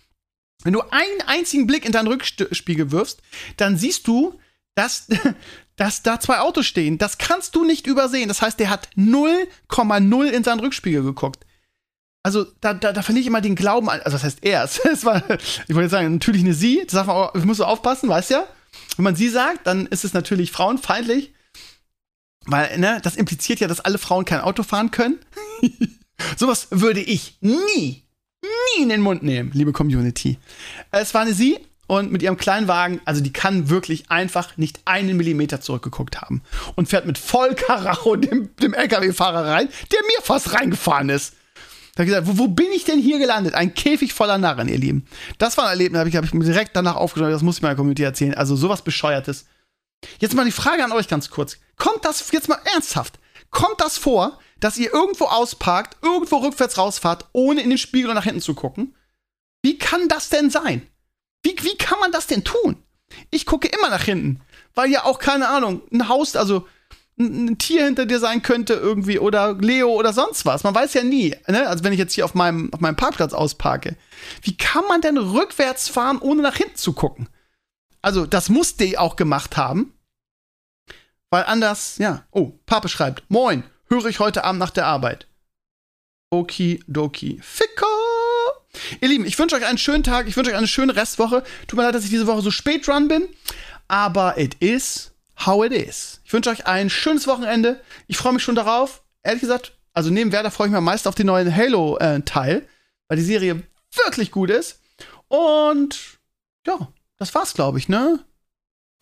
Wenn 0.62 0.72
du 0.72 0.82
einen 0.82 1.22
einzigen 1.26 1.66
Blick 1.66 1.84
in 1.84 1.92
deinen 1.92 2.08
Rückspiegel 2.08 2.90
wirfst, 2.90 3.22
dann 3.56 3.78
siehst 3.78 4.06
du, 4.06 4.38
dass, 4.74 5.06
dass 5.76 6.02
da 6.02 6.20
zwei 6.20 6.40
Autos 6.40 6.66
stehen. 6.66 6.98
Das 6.98 7.18
kannst 7.18 7.54
du 7.54 7.64
nicht 7.64 7.86
übersehen. 7.86 8.28
Das 8.28 8.42
heißt, 8.42 8.58
der 8.58 8.70
hat 8.70 8.88
0,0 8.96 10.26
in 10.26 10.44
seinen 10.44 10.60
Rückspiegel 10.60 11.02
geguckt. 11.02 11.46
Also, 12.22 12.44
da, 12.60 12.74
da, 12.74 12.92
da 12.92 13.02
verliere 13.02 13.22
ich 13.22 13.26
immer 13.28 13.40
den 13.40 13.54
Glauben 13.54 13.88
an. 13.88 14.00
Also, 14.00 14.16
das 14.16 14.24
heißt, 14.24 14.38
er. 14.42 14.64
Es 14.84 15.04
war, 15.04 15.22
ich 15.68 15.74
wollte 15.74 15.88
sagen, 15.88 16.12
natürlich 16.12 16.42
eine 16.42 16.52
sie. 16.52 16.82
Das 16.84 16.92
darf 16.92 17.06
man 17.06 17.16
auch, 17.16 17.34
musst 17.34 17.60
du 17.60 17.64
aufpassen, 17.64 18.08
weißt 18.08 18.30
ja. 18.30 18.46
Wenn 18.96 19.04
man 19.04 19.16
sie 19.16 19.28
sagt, 19.28 19.66
dann 19.66 19.86
ist 19.86 20.04
es 20.04 20.12
natürlich 20.12 20.52
frauenfeindlich. 20.52 21.32
Weil, 22.44 22.78
ne, 22.78 23.00
das 23.02 23.16
impliziert 23.16 23.60
ja, 23.60 23.68
dass 23.68 23.80
alle 23.80 23.98
Frauen 23.98 24.24
kein 24.24 24.40
Auto 24.40 24.62
fahren 24.62 24.90
können. 24.90 25.18
Sowas 26.36 26.68
würde 26.70 27.00
ich 27.00 27.38
nie, 27.40 28.04
nie 28.42 28.82
in 28.82 28.88
den 28.88 29.00
Mund 29.00 29.22
nehmen, 29.22 29.50
liebe 29.52 29.72
Community. 29.72 30.38
Es 30.90 31.14
war 31.14 31.22
eine 31.22 31.34
Sie 31.34 31.58
und 31.86 32.12
mit 32.12 32.22
ihrem 32.22 32.36
kleinen 32.36 32.68
Wagen, 32.68 33.00
also 33.04 33.20
die 33.20 33.32
kann 33.32 33.68
wirklich 33.68 34.10
einfach 34.10 34.56
nicht 34.56 34.80
einen 34.84 35.16
Millimeter 35.16 35.60
zurückgeguckt 35.60 36.20
haben 36.20 36.42
und 36.76 36.88
fährt 36.88 37.04
mit 37.04 37.18
voll 37.18 37.54
Karacho 37.54 38.14
dem, 38.16 38.54
dem 38.56 38.74
LKW-Fahrer 38.74 39.44
rein, 39.44 39.68
der 39.90 40.00
mir 40.02 40.22
fast 40.22 40.54
reingefahren 40.54 41.08
ist. 41.08 41.34
Da 41.94 42.02
habe 42.02 42.04
ich 42.04 42.16
gesagt, 42.16 42.28
wo, 42.28 42.44
wo, 42.44 42.48
bin 42.48 42.68
ich 42.72 42.84
denn 42.84 43.00
hier 43.00 43.18
gelandet? 43.18 43.54
Ein 43.54 43.74
Käfig 43.74 44.14
voller 44.14 44.38
Narren, 44.38 44.68
ihr 44.68 44.78
Lieben. 44.78 45.04
Das 45.38 45.58
war 45.58 45.64
ein 45.64 45.70
Erlebnis, 45.70 45.98
habe 45.98 46.08
ich, 46.08 46.16
hab 46.16 46.24
ich 46.24 46.32
mir 46.32 46.44
direkt 46.44 46.76
danach 46.76 46.94
aufgeschrieben, 46.94 47.32
das 47.32 47.42
muss 47.42 47.56
ich 47.56 47.62
meiner 47.62 47.74
Community 47.74 48.04
erzählen. 48.04 48.34
Also 48.34 48.54
sowas 48.54 48.82
Bescheuertes. 48.82 49.46
Jetzt 50.20 50.34
mal 50.34 50.44
die 50.44 50.52
Frage 50.52 50.84
an 50.84 50.92
euch 50.92 51.08
ganz 51.08 51.30
kurz. 51.30 51.58
Kommt 51.76 52.04
das 52.04 52.30
jetzt 52.30 52.48
mal 52.48 52.60
ernsthaft? 52.72 53.18
Kommt 53.50 53.80
das 53.80 53.98
vor, 53.98 54.38
dass 54.60 54.78
ihr 54.78 54.92
irgendwo 54.92 55.24
ausparkt, 55.26 55.96
irgendwo 56.02 56.36
rückwärts 56.38 56.78
rausfahrt, 56.78 57.26
ohne 57.32 57.62
in 57.62 57.70
den 57.70 57.78
Spiegel 57.78 58.14
nach 58.14 58.24
hinten 58.24 58.40
zu 58.40 58.54
gucken? 58.54 58.94
Wie 59.62 59.78
kann 59.78 60.08
das 60.08 60.28
denn 60.28 60.50
sein? 60.50 60.86
Wie, 61.42 61.56
wie 61.62 61.76
kann 61.76 61.98
man 62.00 62.12
das 62.12 62.26
denn 62.26 62.44
tun? 62.44 62.82
Ich 63.30 63.46
gucke 63.46 63.68
immer 63.68 63.90
nach 63.90 64.04
hinten, 64.04 64.40
weil 64.74 64.90
ja 64.90 65.04
auch, 65.04 65.18
keine 65.18 65.48
Ahnung, 65.48 65.82
ein 65.92 66.08
Haus, 66.08 66.36
also 66.36 66.66
ein, 67.18 67.58
Tier 67.58 67.84
hinter 67.84 68.06
dir 68.06 68.18
sein 68.18 68.42
könnte 68.42 68.74
irgendwie 68.74 69.18
oder 69.18 69.54
Leo 69.54 69.88
oder 69.90 70.12
sonst 70.12 70.46
was. 70.46 70.62
Man 70.62 70.74
weiß 70.74 70.94
ja 70.94 71.02
nie. 71.02 71.36
Ne? 71.48 71.66
Also 71.66 71.84
wenn 71.84 71.92
ich 71.92 71.98
jetzt 71.98 72.14
hier 72.14 72.24
auf 72.24 72.34
meinem, 72.34 72.72
auf 72.72 72.80
meinem 72.80 72.96
Parkplatz 72.96 73.32
ausparke. 73.32 73.96
Wie 74.42 74.56
kann 74.56 74.84
man 74.88 75.00
denn 75.00 75.18
rückwärts 75.18 75.88
fahren, 75.88 76.18
ohne 76.18 76.42
nach 76.42 76.56
hinten 76.56 76.76
zu 76.76 76.92
gucken? 76.92 77.28
Also 78.02 78.26
das 78.26 78.48
muss 78.48 78.76
die 78.76 78.96
auch 78.96 79.16
gemacht 79.16 79.56
haben. 79.56 79.92
Weil 81.30 81.44
anders, 81.44 81.98
ja. 81.98 82.24
Oh, 82.32 82.52
Pape 82.66 82.88
schreibt, 82.88 83.22
Moin, 83.28 83.62
höre 83.90 84.06
ich 84.06 84.20
heute 84.20 84.44
Abend 84.44 84.60
nach 84.60 84.70
der 84.70 84.86
Arbeit. 84.86 85.26
Okidoki. 86.30 87.40
Ficker! 87.42 87.86
Ihr 89.00 89.08
Lieben, 89.08 89.26
ich 89.26 89.36
wünsche 89.38 89.56
euch 89.56 89.66
einen 89.66 89.78
schönen 89.78 90.04
Tag, 90.04 90.28
ich 90.28 90.36
wünsche 90.36 90.52
euch 90.52 90.56
eine 90.56 90.68
schöne 90.68 90.94
Restwoche. 90.94 91.42
Tut 91.66 91.76
mir 91.76 91.82
leid, 91.82 91.94
dass 91.94 92.04
ich 92.04 92.10
diese 92.10 92.28
Woche 92.28 92.40
so 92.40 92.52
spät 92.52 92.86
dran 92.86 93.08
bin, 93.08 93.28
aber 93.88 94.38
it 94.38 94.54
is 94.60 95.10
how 95.44 95.64
it 95.64 95.72
is. 95.72 96.20
Ich 96.24 96.32
wünsche 96.32 96.50
euch 96.50 96.66
ein 96.66 96.88
schönes 96.88 97.26
Wochenende. 97.26 97.80
Ich 98.06 98.16
freue 98.16 98.32
mich 98.32 98.44
schon 98.44 98.54
darauf. 98.54 99.02
Ehrlich 99.24 99.40
gesagt, 99.40 99.72
also 99.92 100.10
neben 100.10 100.30
Werder 100.30 100.52
freue 100.52 100.68
ich 100.68 100.70
mich 100.70 100.78
am 100.78 100.84
meisten 100.84 101.08
auf 101.08 101.16
den 101.16 101.26
neuen 101.26 101.54
Halo-Teil, 101.54 102.56
äh, 102.58 102.62
weil 103.08 103.16
die 103.16 103.24
Serie 103.24 103.62
wirklich 104.06 104.30
gut 104.30 104.50
ist. 104.50 104.80
Und 105.26 105.98
ja, 106.64 106.88
das 107.16 107.34
war's, 107.34 107.54
glaube 107.54 107.78
ich, 107.78 107.88
ne? 107.88 108.24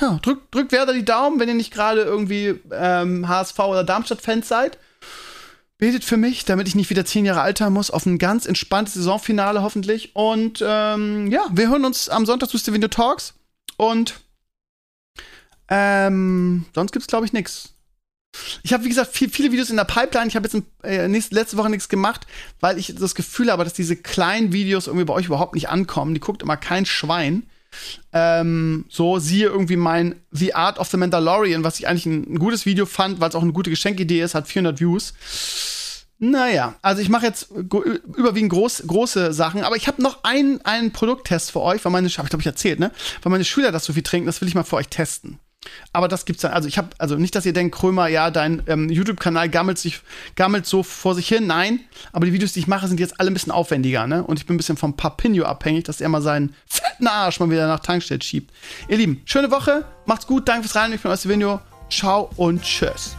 Ja, 0.00 0.18
drückt 0.22 0.54
drück 0.54 0.70
Werder 0.70 0.92
die 0.92 1.04
Daumen, 1.04 1.40
wenn 1.40 1.48
ihr 1.48 1.54
nicht 1.54 1.72
gerade 1.72 2.02
irgendwie 2.02 2.60
ähm, 2.70 3.26
HSV 3.26 3.58
oder 3.58 3.84
Darmstadt-Fans 3.84 4.46
seid. 4.46 4.78
Betet 5.78 6.04
für 6.04 6.16
mich, 6.16 6.44
damit 6.44 6.68
ich 6.68 6.74
nicht 6.74 6.90
wieder 6.90 7.04
zehn 7.04 7.24
Jahre 7.24 7.40
alter 7.40 7.70
muss, 7.70 7.90
auf 7.90 8.06
ein 8.06 8.18
ganz 8.18 8.46
entspanntes 8.46 8.94
Saisonfinale 8.94 9.62
hoffentlich. 9.62 10.14
Und 10.14 10.62
ähm, 10.64 11.30
ja, 11.30 11.46
wir 11.52 11.68
hören 11.68 11.84
uns 11.84 12.08
am 12.08 12.26
Sonntag 12.26 12.48
zu 12.48 12.58
Stevenio 12.58 12.88
Talks. 12.88 13.34
Und 13.76 14.20
ähm, 15.68 16.64
sonst 16.74 16.92
gibt's, 16.92 17.08
glaube 17.08 17.26
ich, 17.26 17.32
nichts. 17.32 17.74
Ich 18.62 18.72
habe, 18.72 18.84
wie 18.84 18.88
gesagt, 18.88 19.12
viel, 19.12 19.30
viele 19.30 19.52
Videos 19.52 19.70
in 19.70 19.76
der 19.76 19.84
Pipeline. 19.84 20.28
Ich 20.28 20.36
habe 20.36 20.48
jetzt 20.48 20.62
äh, 20.82 21.08
nächste, 21.08 21.34
letzte 21.34 21.56
Woche 21.56 21.70
nichts 21.70 21.88
gemacht, 21.88 22.26
weil 22.60 22.78
ich 22.78 22.94
das 22.96 23.14
Gefühl 23.14 23.50
habe, 23.50 23.64
dass 23.64 23.72
diese 23.72 23.96
kleinen 23.96 24.52
Videos 24.52 24.86
irgendwie 24.86 25.04
bei 25.04 25.14
euch 25.14 25.26
überhaupt 25.26 25.54
nicht 25.54 25.68
ankommen. 25.68 26.14
Die 26.14 26.20
guckt 26.20 26.42
immer 26.42 26.56
kein 26.56 26.86
Schwein. 26.86 27.48
Ähm, 28.12 28.84
so, 28.88 29.18
siehe 29.18 29.46
irgendwie 29.46 29.76
mein 29.76 30.16
The 30.30 30.54
Art 30.54 30.78
of 30.78 30.88
the 30.88 30.96
Mandalorian, 30.96 31.64
was 31.64 31.78
ich 31.78 31.88
eigentlich 31.88 32.06
ein, 32.06 32.34
ein 32.34 32.38
gutes 32.38 32.66
Video 32.66 32.86
fand, 32.86 33.20
weil 33.20 33.28
es 33.28 33.34
auch 33.34 33.42
eine 33.42 33.52
gute 33.52 33.70
Geschenkidee 33.70 34.22
ist, 34.22 34.34
hat 34.34 34.48
400 34.48 34.80
Views. 34.80 35.14
Naja, 36.20 36.74
also 36.82 37.00
ich 37.00 37.08
mache 37.08 37.26
jetzt 37.26 37.50
überwiegend 37.52 38.50
groß, 38.50 38.84
große 38.86 39.32
Sachen, 39.32 39.62
aber 39.62 39.76
ich 39.76 39.86
habe 39.86 40.02
noch 40.02 40.24
einen, 40.24 40.60
einen 40.64 40.92
Produkttest 40.92 41.52
für 41.52 41.60
euch, 41.60 41.84
weil 41.84 41.92
meine, 41.92 42.08
habe 42.08 42.24
ich 42.24 42.30
glaube 42.30 42.42
ich 42.42 42.46
erzählt, 42.46 42.80
ne? 42.80 42.90
Weil 43.22 43.30
meine 43.30 43.44
Schüler 43.44 43.70
das 43.70 43.84
so 43.84 43.92
viel 43.92 44.02
trinken, 44.02 44.26
das 44.26 44.40
will 44.40 44.48
ich 44.48 44.56
mal 44.56 44.64
für 44.64 44.76
euch 44.76 44.88
testen. 44.88 45.38
Aber 45.92 46.08
das 46.08 46.24
gibt's 46.24 46.42
dann. 46.42 46.52
Also 46.52 46.68
ich 46.68 46.78
habe, 46.78 46.90
also 46.98 47.16
nicht, 47.16 47.34
dass 47.34 47.44
ihr 47.44 47.52
denkt, 47.52 47.74
Krömer, 47.74 48.08
ja, 48.08 48.30
dein 48.30 48.62
ähm, 48.66 48.88
YouTube-Kanal 48.88 49.48
gammelt 49.48 49.78
sich, 49.78 50.00
gammelt 50.36 50.66
so 50.66 50.82
vor 50.82 51.14
sich 51.14 51.28
hin. 51.28 51.46
Nein, 51.46 51.80
aber 52.12 52.26
die 52.26 52.32
Videos, 52.32 52.52
die 52.52 52.60
ich 52.60 52.66
mache, 52.66 52.88
sind 52.88 53.00
jetzt 53.00 53.20
alle 53.20 53.30
ein 53.30 53.34
bisschen 53.34 53.52
aufwendiger, 53.52 54.06
ne? 54.06 54.22
Und 54.22 54.38
ich 54.38 54.46
bin 54.46 54.54
ein 54.54 54.58
bisschen 54.58 54.76
vom 54.76 54.96
Papinho 54.96 55.44
abhängig, 55.44 55.84
dass 55.84 56.00
er 56.00 56.08
mal 56.08 56.22
seinen 56.22 56.54
fetten 56.66 57.06
Arsch 57.06 57.40
mal 57.40 57.50
wieder 57.50 57.66
nach 57.66 57.80
Tankstelle 57.80 58.22
schiebt. 58.22 58.52
Ihr 58.88 58.96
Lieben, 58.96 59.22
schöne 59.24 59.50
Woche, 59.50 59.84
macht's 60.06 60.26
gut, 60.26 60.48
danke 60.48 60.68
fürs 60.68 60.76
Rein, 60.76 60.92
ich 60.92 61.02
bin 61.02 61.10
euer 61.10 61.24
Video. 61.24 61.60
Ciao 61.90 62.30
und 62.36 62.62
tschüss. 62.62 63.17